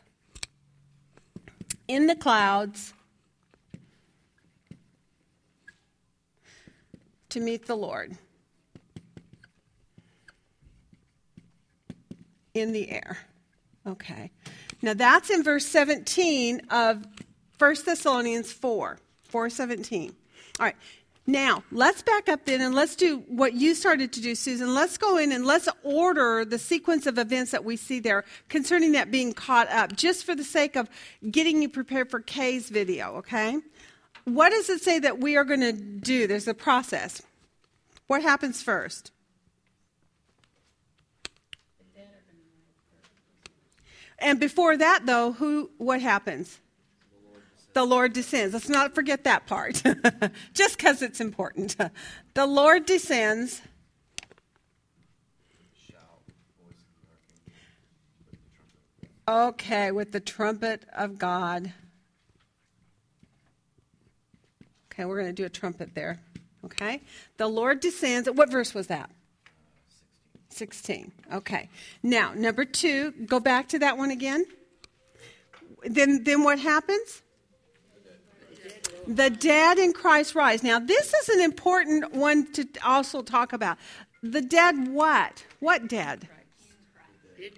[1.87, 2.93] in the clouds
[7.38, 8.18] to meet the Lord
[12.53, 13.19] in the air.
[13.85, 14.31] Okay.
[14.81, 17.05] Now that's in verse 17 of
[17.59, 18.97] 1 Thessalonians 4.
[19.23, 20.15] 417.
[20.59, 20.76] All right.
[21.30, 24.73] Now, let's back up then and let's do what you started to do, Susan.
[24.73, 28.93] Let's go in and let's order the sequence of events that we see there concerning
[28.93, 30.89] that being caught up, just for the sake of
[31.30, 33.57] getting you prepared for Kay's video, okay?
[34.23, 36.27] What does it say that we are going to do?
[36.27, 37.22] There's a process.
[38.07, 39.11] What happens first?
[44.19, 45.69] And before that, though, who?
[45.77, 46.59] What happens?
[47.73, 48.53] The Lord descends.
[48.53, 49.84] Let's not forget that part,
[50.53, 51.75] just because it's important.
[52.34, 53.61] the Lord descends.
[59.27, 61.73] Okay, with the trumpet of God.
[64.91, 66.19] Okay, we're going to do a trumpet there.
[66.68, 67.02] Okay?
[67.38, 68.30] The Lord descends.
[68.30, 69.10] What verse was that?
[70.49, 71.11] 16.
[71.34, 71.69] Okay.
[72.03, 74.45] Now, number two, go back to that one again.
[75.84, 77.22] Then, then what happens?
[79.07, 80.64] The dead in Christ rise.
[80.64, 83.77] Now, this is an important one to also talk about.
[84.22, 85.45] The dead what?
[85.60, 86.27] What dead?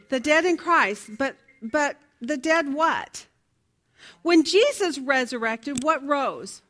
[0.09, 1.09] The dead in Christ.
[1.17, 3.25] But but the dead what?
[4.21, 6.61] When Jesus resurrected, what rose?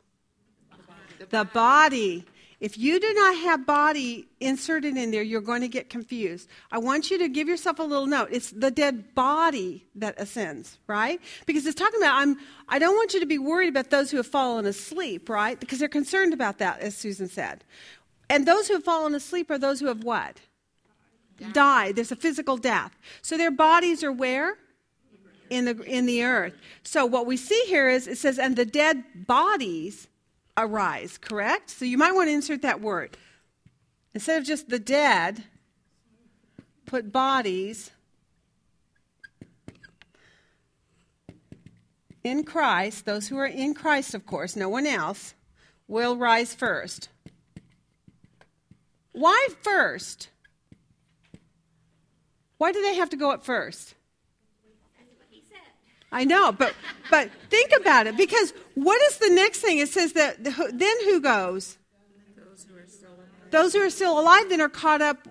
[1.30, 2.24] The body.
[2.60, 6.46] If you do not have body inserted in there, you're going to get confused.
[6.70, 8.28] I want you to give yourself a little note.
[8.30, 11.20] It's the dead body that ascends, right?
[11.46, 12.36] Because it's talking about I'm
[12.68, 15.58] I don't want you to be worried about those who have fallen asleep, right?
[15.58, 17.64] Because they're concerned about that, as Susan said.
[18.28, 20.40] And those who have fallen asleep are those who have what?
[21.38, 21.52] Died.
[21.54, 21.96] Died.
[21.96, 22.94] There's a physical death.
[23.22, 24.58] So their bodies are where?
[25.48, 26.52] In the in the earth.
[26.82, 30.08] So what we see here is it says, and the dead bodies
[30.60, 31.70] arise, correct?
[31.70, 33.16] So you might want to insert that word.
[34.14, 35.44] Instead of just the dead,
[36.86, 37.90] put bodies
[42.24, 45.34] in Christ, those who are in Christ, of course, no one else,
[45.88, 47.08] will rise first.
[49.12, 50.28] Why first?
[52.58, 53.94] Why do they have to go up first?
[56.12, 56.74] I know, but
[57.10, 59.78] but think about it because what is the next thing?
[59.78, 61.78] It says that then who goes?
[62.36, 63.50] Those who are still alive.
[63.50, 65.28] Those who are still alive then are caught up.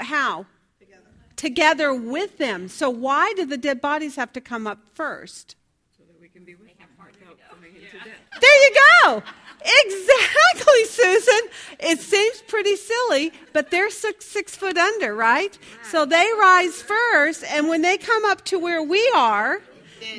[0.00, 0.46] How?
[0.78, 1.02] Together.
[1.34, 2.68] Together with them.
[2.68, 5.56] So why do the dead bodies have to come up first?
[5.96, 8.40] So that we can be with them without coming into death.
[8.40, 9.22] There you go.
[9.64, 11.40] Exactly, Susan.
[11.80, 15.56] It seems pretty silly, but they're six, six foot under, right?
[15.84, 19.60] So they rise first, and when they come up to where we are,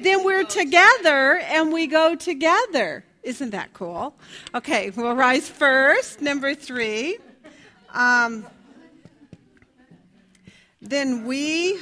[0.02, 3.04] then we're together and we go together.
[3.24, 4.16] Isn't that cool?
[4.54, 6.22] Okay, we'll rise first.
[6.22, 7.18] Number three.
[7.94, 8.46] Um,
[10.82, 11.80] then we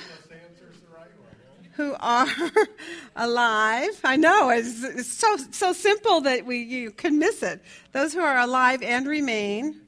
[1.74, 2.28] who are
[3.16, 4.00] alive.
[4.04, 7.62] I know it's, it's, so so simple that we you can miss it.
[7.92, 9.82] Those who are alive and remain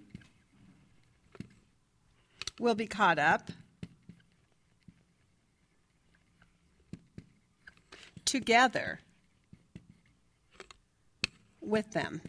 [2.60, 3.52] will be caught up.
[8.34, 9.00] Together
[11.62, 12.20] with them.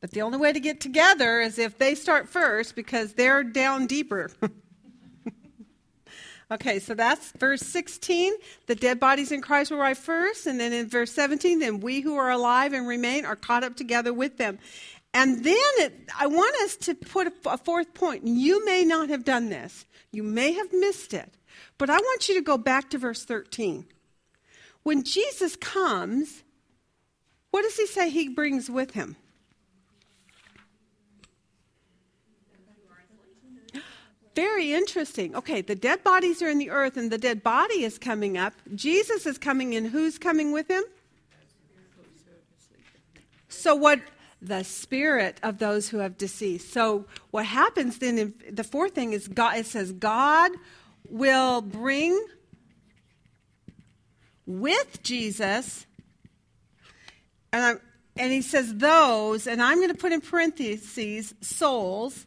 [0.00, 3.88] But the only way to get together is if they start first because they're down
[3.88, 4.30] deeper.
[6.52, 8.34] okay, so that's verse 16.
[8.68, 10.46] The dead bodies in Christ will rise first.
[10.46, 13.74] And then in verse 17, then we who are alive and remain are caught up
[13.74, 14.60] together with them.
[15.12, 18.28] And then it, I want us to put a, a fourth point.
[18.28, 21.34] You may not have done this, you may have missed it.
[21.78, 23.86] But I want you to go back to verse 13.
[24.82, 26.42] When Jesus comes,
[27.50, 29.16] what does he say he brings with him?
[34.38, 35.34] Very interesting.
[35.34, 38.54] Okay, the dead bodies are in the earth and the dead body is coming up.
[38.72, 39.84] Jesus is coming in.
[39.86, 40.84] Who's coming with him?
[43.48, 44.00] So, what?
[44.40, 46.72] The spirit of those who have deceased.
[46.72, 48.32] So, what happens then?
[48.48, 49.56] the fourth thing is God.
[49.56, 50.52] It says God
[51.10, 52.24] will bring
[54.48, 55.86] with Jesus.
[57.52, 57.78] And,
[58.16, 62.26] and he says those, and I'm going to put in parentheses souls,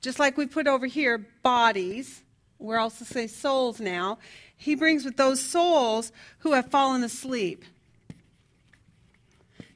[0.00, 2.22] just like we put over here bodies.
[2.58, 4.18] We're also say souls now.
[4.56, 7.64] He brings with those souls who have fallen asleep.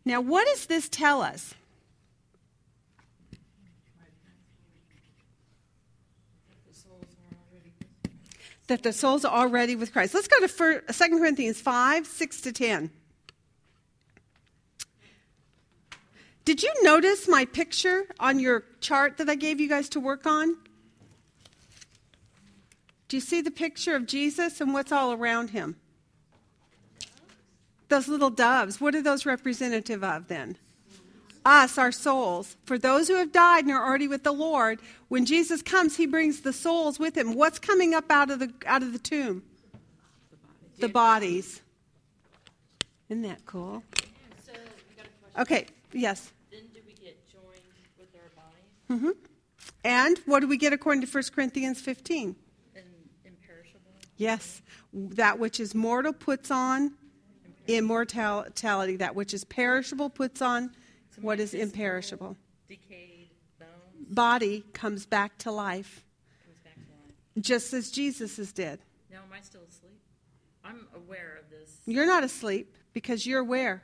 [0.04, 1.54] Now, what does this tell us?
[8.66, 10.14] That the souls are already with Christ.
[10.14, 12.90] Let's go to 2 uh, Corinthians 5 6 to 10.
[16.44, 20.26] Did you notice my picture on your chart that I gave you guys to work
[20.26, 20.56] on?
[23.08, 25.76] Do you see the picture of Jesus and what's all around him?
[27.88, 30.56] Those little doves, what are those representative of then?
[31.46, 32.56] Us, our souls.
[32.64, 36.06] For those who have died and are already with the Lord, when Jesus comes, he
[36.06, 37.34] brings the souls with him.
[37.34, 39.44] What's coming up out of the out of the tomb?
[40.78, 41.62] The bodies.
[43.08, 43.84] Isn't that cool?
[44.44, 44.52] So,
[45.38, 46.32] okay, yes.
[46.50, 47.62] Then do we get joined
[47.98, 49.14] with our bodies?
[49.14, 49.26] Mm-hmm.
[49.84, 52.34] And what do we get according to 1 Corinthians 15?
[52.74, 52.84] And
[53.24, 53.92] imperishable?
[54.16, 54.60] Yes.
[54.92, 56.94] That which is mortal puts on
[57.68, 58.96] immortality.
[58.96, 60.72] That which is perishable puts on
[61.20, 62.36] what is imperishable?
[62.68, 63.70] Decayed bones.
[64.08, 66.04] Body comes back to life.
[66.44, 67.44] Comes back to life.
[67.44, 68.80] Just as Jesus is dead.
[69.10, 70.00] Now, am I still asleep?
[70.64, 71.78] I'm aware of this.
[71.86, 73.82] You're not asleep because you're where?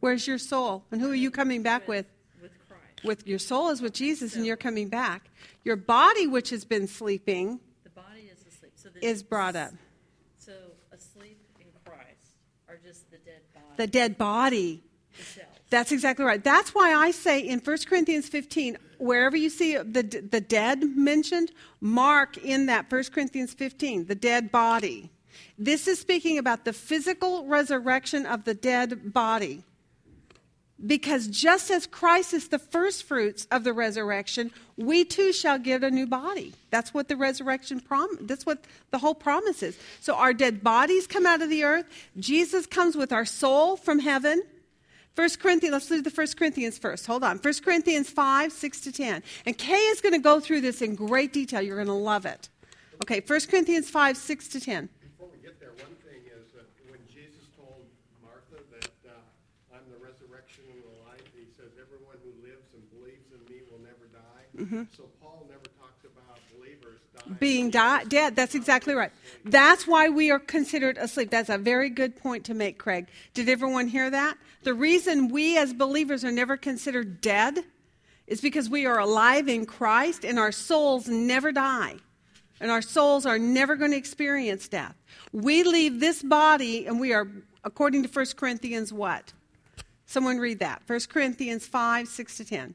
[0.00, 0.84] Where's your soul?
[0.90, 2.06] And who are you coming back with?
[2.40, 3.04] With Christ.
[3.04, 5.30] With your soul is with Jesus, and you're coming back.
[5.64, 8.72] Your body, which has been sleeping, the body is asleep.
[8.76, 9.72] So the, is brought up.
[10.38, 10.52] So
[10.92, 12.34] asleep in Christ
[12.68, 13.66] are just the dead body.
[13.76, 14.82] The dead body.
[15.70, 16.42] That's exactly right.
[16.42, 21.52] That's why I say in 1 Corinthians 15, wherever you see the, the dead mentioned,
[21.80, 25.10] mark in that 1 Corinthians 15, the dead body.
[25.56, 29.64] This is speaking about the physical resurrection of the dead body.
[30.84, 35.84] Because just as Christ is the first fruits of the resurrection, we too shall get
[35.84, 36.54] a new body.
[36.70, 39.78] That's what the resurrection prom that's what the whole promise is.
[40.00, 41.84] So our dead bodies come out of the earth.
[42.18, 44.42] Jesus comes with our soul from heaven.
[45.14, 47.06] First Corinthians, let's do the First Corinthians first.
[47.06, 47.38] Hold on.
[47.38, 49.22] First Corinthians 5, 6 to 10.
[49.44, 51.60] And Kay is going to go through this in great detail.
[51.60, 52.48] You're going to love it.
[53.02, 54.88] Okay, First Corinthians 5, 6 to 10.
[55.02, 57.84] Before we get there, one thing is that when Jesus told
[58.22, 62.84] Martha that uh, I'm the resurrection and the life, he says, everyone who lives and
[62.94, 64.86] believes in me will never die.
[64.96, 67.19] So Paul never talks about believers dying.
[67.38, 68.34] Being dead.
[68.34, 69.12] That's exactly right.
[69.44, 71.30] That's why we are considered asleep.
[71.30, 73.06] That's a very good point to make, Craig.
[73.34, 74.36] Did everyone hear that?
[74.62, 77.64] The reason we as believers are never considered dead
[78.26, 81.96] is because we are alive in Christ and our souls never die.
[82.60, 84.94] And our souls are never going to experience death.
[85.32, 87.26] We leave this body and we are,
[87.64, 89.32] according to 1 Corinthians, what?
[90.06, 90.82] Someone read that.
[90.86, 92.74] 1 Corinthians 5, 6 to 10.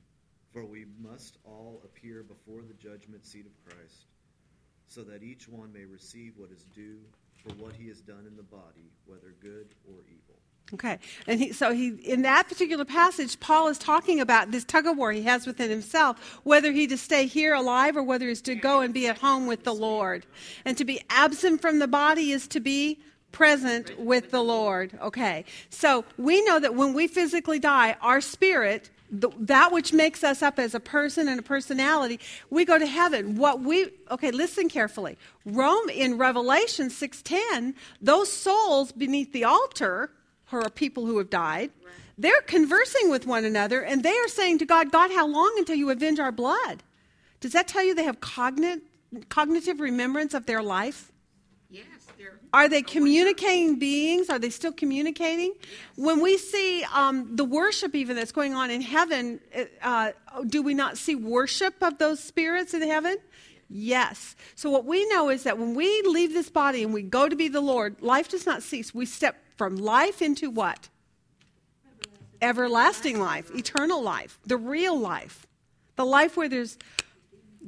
[0.51, 4.05] For we must all appear before the judgment seat of Christ,
[4.87, 6.99] so that each one may receive what is due
[7.41, 10.35] for what he has done in the body, whether good or evil.
[10.73, 10.99] Okay.
[11.27, 14.97] And he, so he, in that particular passage, Paul is talking about this tug of
[14.97, 18.55] war he has within himself, whether he to stay here alive or whether he's to
[18.55, 20.25] go and be at home with the Lord.
[20.63, 22.99] And to be absent from the body is to be
[23.31, 24.97] present with the Lord.
[25.01, 25.45] Okay.
[25.69, 30.41] So we know that when we physically die, our spirit, the, that which makes us
[30.41, 32.19] up as a person and a personality,
[32.49, 33.35] we go to heaven.
[33.35, 35.17] What we okay, listen carefully.
[35.45, 40.11] Rome in Revelation 6:10, those souls beneath the altar
[40.45, 41.71] who are people who have died,
[42.17, 45.75] they're conversing with one another and they are saying to God, God, how long until
[45.75, 46.83] you avenge our blood?
[47.39, 48.81] Does that tell you they have cognit-
[49.29, 51.10] cognitive remembrance of their life?
[52.53, 54.29] Are they communicating beings?
[54.29, 55.53] Are they still communicating?
[55.95, 59.39] When we see um, the worship, even that's going on in heaven,
[59.81, 60.11] uh,
[60.47, 63.17] do we not see worship of those spirits in heaven?
[63.69, 64.35] Yes.
[64.55, 67.35] So, what we know is that when we leave this body and we go to
[67.37, 68.93] be the Lord, life does not cease.
[68.93, 70.89] We step from life into what?
[72.41, 75.47] Everlasting life, eternal life, the real life,
[75.95, 76.77] the life where there's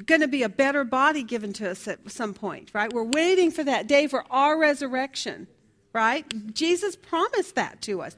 [0.05, 2.91] going to be a better body given to us at some point, right?
[2.91, 5.47] We're waiting for that day for our resurrection,
[5.93, 6.53] right?
[6.53, 8.15] Jesus promised that to us.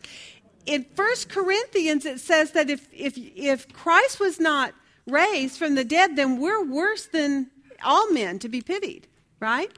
[0.65, 4.73] In 1 Corinthians, it says that if, if, if Christ was not
[5.05, 7.51] raised from the dead, then we're worse than
[7.83, 9.07] all men to be pitied,
[9.39, 9.71] right?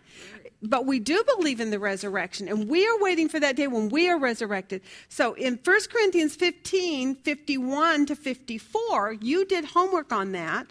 [0.61, 3.89] But we do believe in the resurrection, and we are waiting for that day when
[3.89, 4.81] we are resurrected.
[5.07, 10.67] So in 1 Corinthians 15 51 to 54, you did homework on that.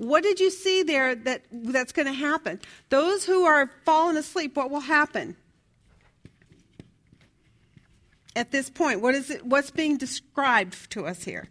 [0.00, 2.58] What did you see there that, that's going to happen?
[2.88, 5.36] Those who are fallen asleep, what will happen?
[8.34, 11.50] At this point, what is it, what's being described to us here?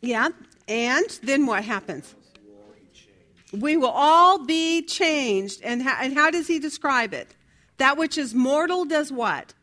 [0.00, 0.30] Yeah,
[0.66, 2.16] and then what happens?
[3.52, 5.60] We will all be changed.
[5.62, 7.36] And how, and how does he describe it?
[7.76, 9.54] That which is mortal does what?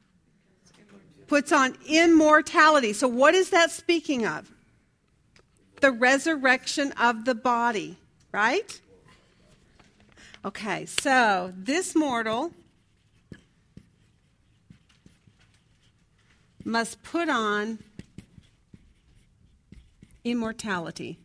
[1.28, 2.94] Puts on immortality.
[2.94, 4.52] So, what is that speaking of?
[5.82, 7.98] The resurrection of the body,
[8.32, 8.80] right?
[10.46, 12.54] Okay, so this mortal
[16.64, 17.80] must put on
[20.24, 21.18] immortality.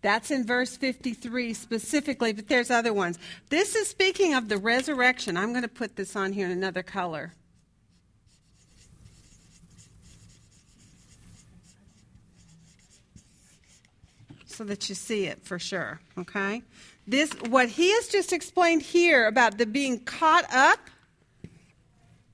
[0.00, 3.18] That's in verse 53 specifically, but there's other ones.
[3.50, 5.36] This is speaking of the resurrection.
[5.36, 7.34] I'm going to put this on here in another color.
[14.46, 16.62] So that you see it for sure, okay?
[17.06, 20.78] This what he has just explained here about the being caught up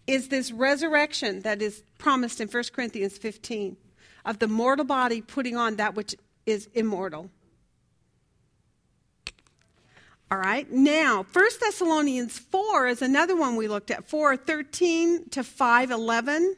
[0.06, 3.76] is this resurrection that is promised in 1 Corinthians 15
[4.24, 6.14] of the mortal body putting on that which
[6.46, 7.30] is immortal.
[10.30, 10.70] All right.
[10.70, 14.08] Now, 1 Thessalonians 4 is another one we looked at.
[14.08, 16.56] 4 13 to 5 11.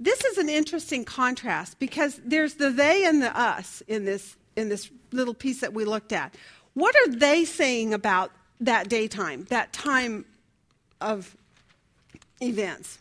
[0.00, 4.36] This is an an interesting contrast because there's the they and the us in this
[4.56, 6.34] in this little piece that we looked at.
[6.74, 8.30] What are they saying about
[8.60, 10.24] that daytime, that time
[11.00, 11.36] of
[12.40, 12.98] events?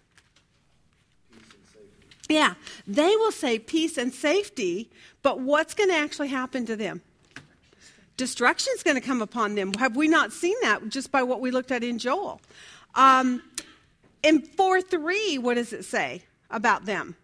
[2.29, 2.55] Yeah,
[2.85, 4.89] they will say peace and safety,
[5.21, 7.01] but what's going to actually happen to them?
[8.17, 9.73] Destruction is going to come upon them.
[9.73, 12.41] Have we not seen that just by what we looked at in Joel?
[12.95, 13.43] Um,
[14.23, 17.15] in 4 3, what does it say about them?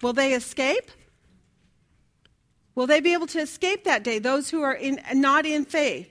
[0.00, 0.90] Will they escape?
[2.74, 4.18] Will they be able to escape that day?
[4.18, 6.08] Those who are in, not in faith?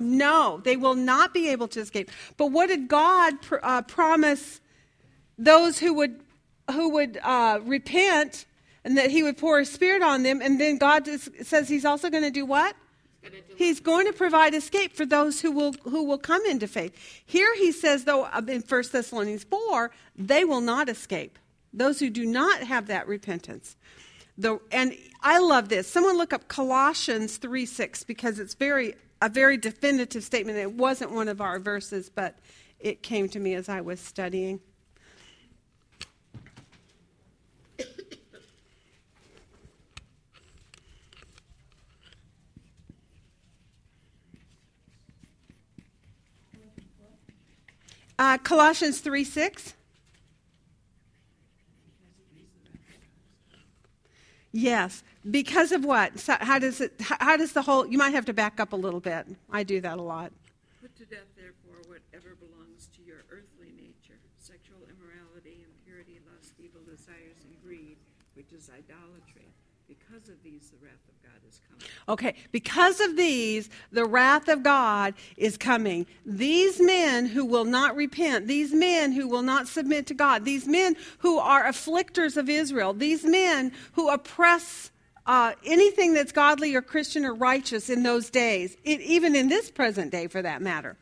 [0.00, 2.10] No, they will not be able to escape.
[2.36, 4.60] But what did God pr- uh, promise
[5.38, 6.20] those who would
[6.70, 8.46] who would uh, repent
[8.84, 10.40] and that He would pour His Spirit on them?
[10.42, 12.74] And then God is, says He's also going to do what?
[13.56, 16.94] He's going to provide escape for those who will who will come into faith.
[17.24, 21.38] Here he says, though, uh, in 1 Thessalonians 4, they will not escape.
[21.72, 23.76] Those who do not have that repentance.
[24.38, 25.90] The, and I love this.
[25.90, 30.58] Someone look up Colossians 3 6 because it's very a very definitive statement.
[30.58, 32.38] It wasn't one of our verses, but
[32.78, 34.60] it came to me as I was studying.
[48.18, 49.74] Uh, Colossians 3 6.
[54.52, 55.02] Yes.
[55.28, 56.18] Because of what?
[56.18, 58.76] So how does it how does the whole you might have to back up a
[58.76, 59.26] little bit.
[59.52, 60.32] I do that a lot.
[60.80, 66.80] Put to death, therefore, whatever belongs to your earthly nature sexual immorality, impurity, lust, evil
[66.86, 67.98] desires, and greed,
[68.32, 69.50] which is idolatry.
[69.88, 71.15] Because of these, the wrath of
[71.48, 71.92] is coming.
[72.08, 76.06] Okay, because of these, the wrath of God is coming.
[76.24, 80.66] These men who will not repent, these men who will not submit to God, these
[80.66, 84.90] men who are afflictors of Israel, these men who oppress
[85.26, 89.70] uh, anything that's godly or Christian or righteous in those days, it, even in this
[89.70, 90.96] present day for that matter.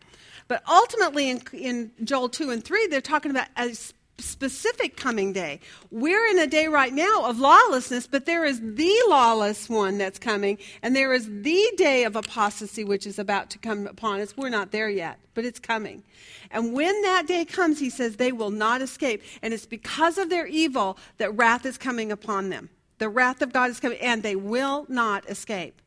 [0.48, 3.74] But ultimately, in, in Joel 2 and 3, they're talking about a
[4.18, 5.60] specific coming day.
[5.90, 10.18] We're in a day right now of lawlessness, but there is the lawless one that's
[10.18, 14.36] coming, and there is the day of apostasy which is about to come upon us.
[14.36, 16.02] We're not there yet, but it's coming.
[16.50, 20.30] And when that day comes, he says they will not escape, and it's because of
[20.30, 22.70] their evil that wrath is coming upon them.
[22.98, 25.80] The wrath of God is coming, and they will not escape.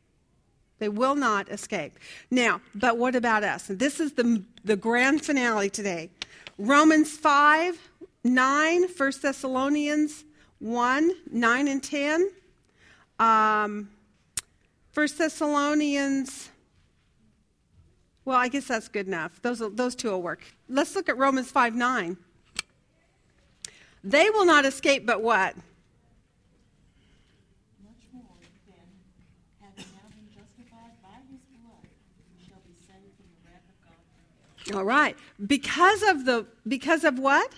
[0.78, 1.98] They will not escape.
[2.30, 3.66] Now, but what about us?
[3.68, 6.10] This is the, the grand finale today.
[6.58, 7.88] Romans 5
[8.24, 10.24] 9, 1 Thessalonians
[10.60, 12.30] 1, 9 and 10.
[13.18, 13.90] Um,
[14.94, 16.50] 1 Thessalonians,
[18.24, 19.40] well, I guess that's good enough.
[19.42, 20.42] Those, those two will work.
[20.68, 22.16] Let's look at Romans 5, 9.
[24.04, 25.56] They will not escape, but what?
[25.56, 25.64] Much
[28.12, 28.22] more
[28.68, 28.76] then,
[29.60, 31.88] having now been justified by his blood,
[32.46, 34.76] shall be saved from the wrath of God.
[34.76, 35.16] All right.
[35.44, 37.52] Because of the because of what?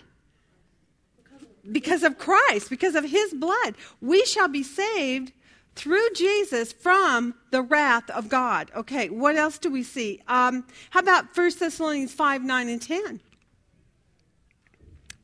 [1.70, 5.32] Because of Christ, because of his blood, we shall be saved
[5.76, 8.70] through Jesus from the wrath of God.
[8.76, 10.20] Okay, what else do we see?
[10.26, 13.20] Um, how about 1 Thessalonians 5, 9, and 10?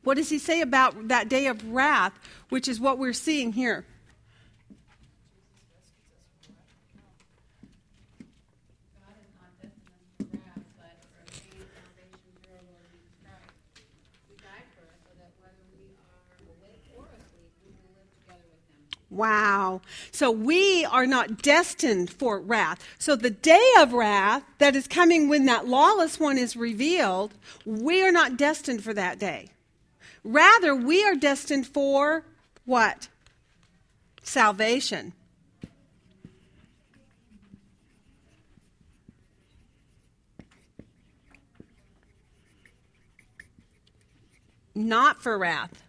[0.06, 2.16] What does he say about that day of wrath,
[2.48, 3.84] which is what we're seeing here?
[9.02, 13.18] God has not destined us to wrath, but for obtaining salvation through our Lord Jesus
[13.18, 13.50] Christ,
[14.30, 16.22] who died for us, so that whether we are
[16.54, 18.86] awake or asleep, we will live together with him.
[19.16, 19.80] Wow.
[20.10, 22.86] So we are not destined for wrath.
[22.98, 27.32] So the day of wrath that is coming when that lawless one is revealed,
[27.64, 29.48] we are not destined for that day.
[30.22, 32.24] Rather, we are destined for
[32.66, 33.08] what?
[34.22, 35.14] Salvation.
[44.74, 45.85] Not for wrath.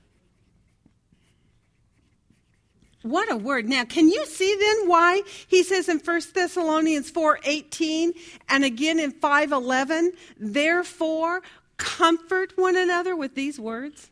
[3.08, 3.70] What a word.
[3.70, 8.14] Now, can you see then why he says in 1 Thessalonians 4:18
[8.50, 11.42] and again in 5:11, therefore
[11.78, 14.10] comfort one another with these words?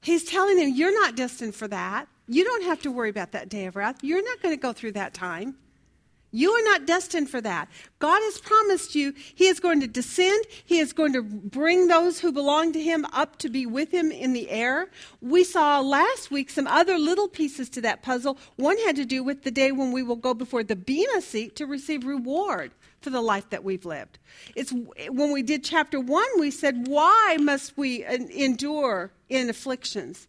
[0.00, 2.08] He's telling them you're not destined for that.
[2.26, 4.02] You don't have to worry about that day of wrath.
[4.02, 5.56] You're not going to go through that time.
[6.34, 7.68] You are not destined for that.
[8.00, 10.44] God has promised you He is going to descend.
[10.64, 14.10] He is going to bring those who belong to Him up to be with Him
[14.10, 14.88] in the air.
[15.22, 18.36] We saw last week some other little pieces to that puzzle.
[18.56, 21.54] One had to do with the day when we will go before the Bema seat
[21.54, 24.18] to receive reward for the life that we've lived.
[24.56, 30.26] It's when we did chapter 1 we said why must we endure in afflictions?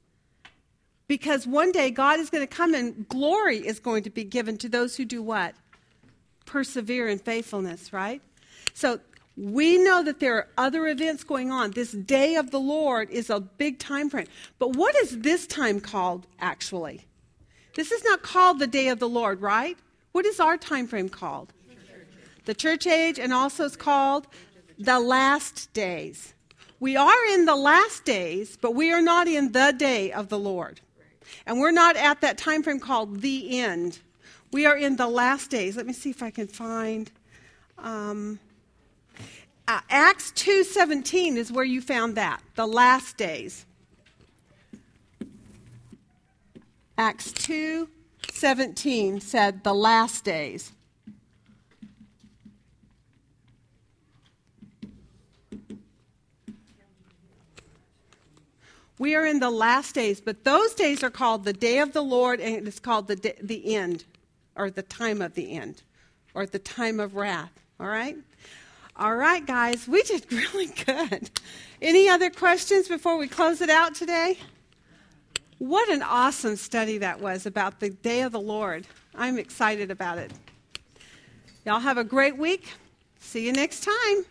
[1.08, 4.58] Because one day God is going to come and glory is going to be given
[4.60, 5.56] to those who do what?
[6.46, 8.22] Persevere in faithfulness, right?
[8.74, 9.00] So
[9.38, 11.72] we know that there are other events going on.
[11.72, 14.28] This day of the Lord is a big time frame.
[14.60, 17.06] But what is this time called actually?
[17.76, 19.78] This is not called the day of the Lord, right?
[20.14, 21.52] What is our time frame called?
[22.46, 24.28] The church age, and also it's called
[24.78, 26.34] the last days.
[26.80, 30.40] We are in the last days, but we are not in the day of the
[30.40, 30.80] Lord.
[31.46, 34.00] And we're not at that time frame called the end.
[34.56, 35.76] We are in the last days.
[35.76, 37.12] Let me see if I can find.
[37.78, 38.40] Um,
[39.68, 43.66] uh, Acts 2:17 is where you found that, the last days.
[46.98, 50.72] Acts 2:17 said the last days.
[58.98, 62.02] We are in the last days, but those days are called the day of the
[62.02, 64.06] Lord, and it's called the, day, the end,
[64.56, 65.84] or the time of the end,
[66.34, 67.52] or the time of wrath.
[67.80, 68.16] All right?
[68.98, 71.30] All right, guys, we did really good.
[71.82, 74.38] Any other questions before we close it out today?
[75.58, 78.86] What an awesome study that was about the day of the Lord.
[79.14, 80.32] I'm excited about it.
[81.66, 82.68] Y'all have a great week.
[83.20, 84.26] See you next time.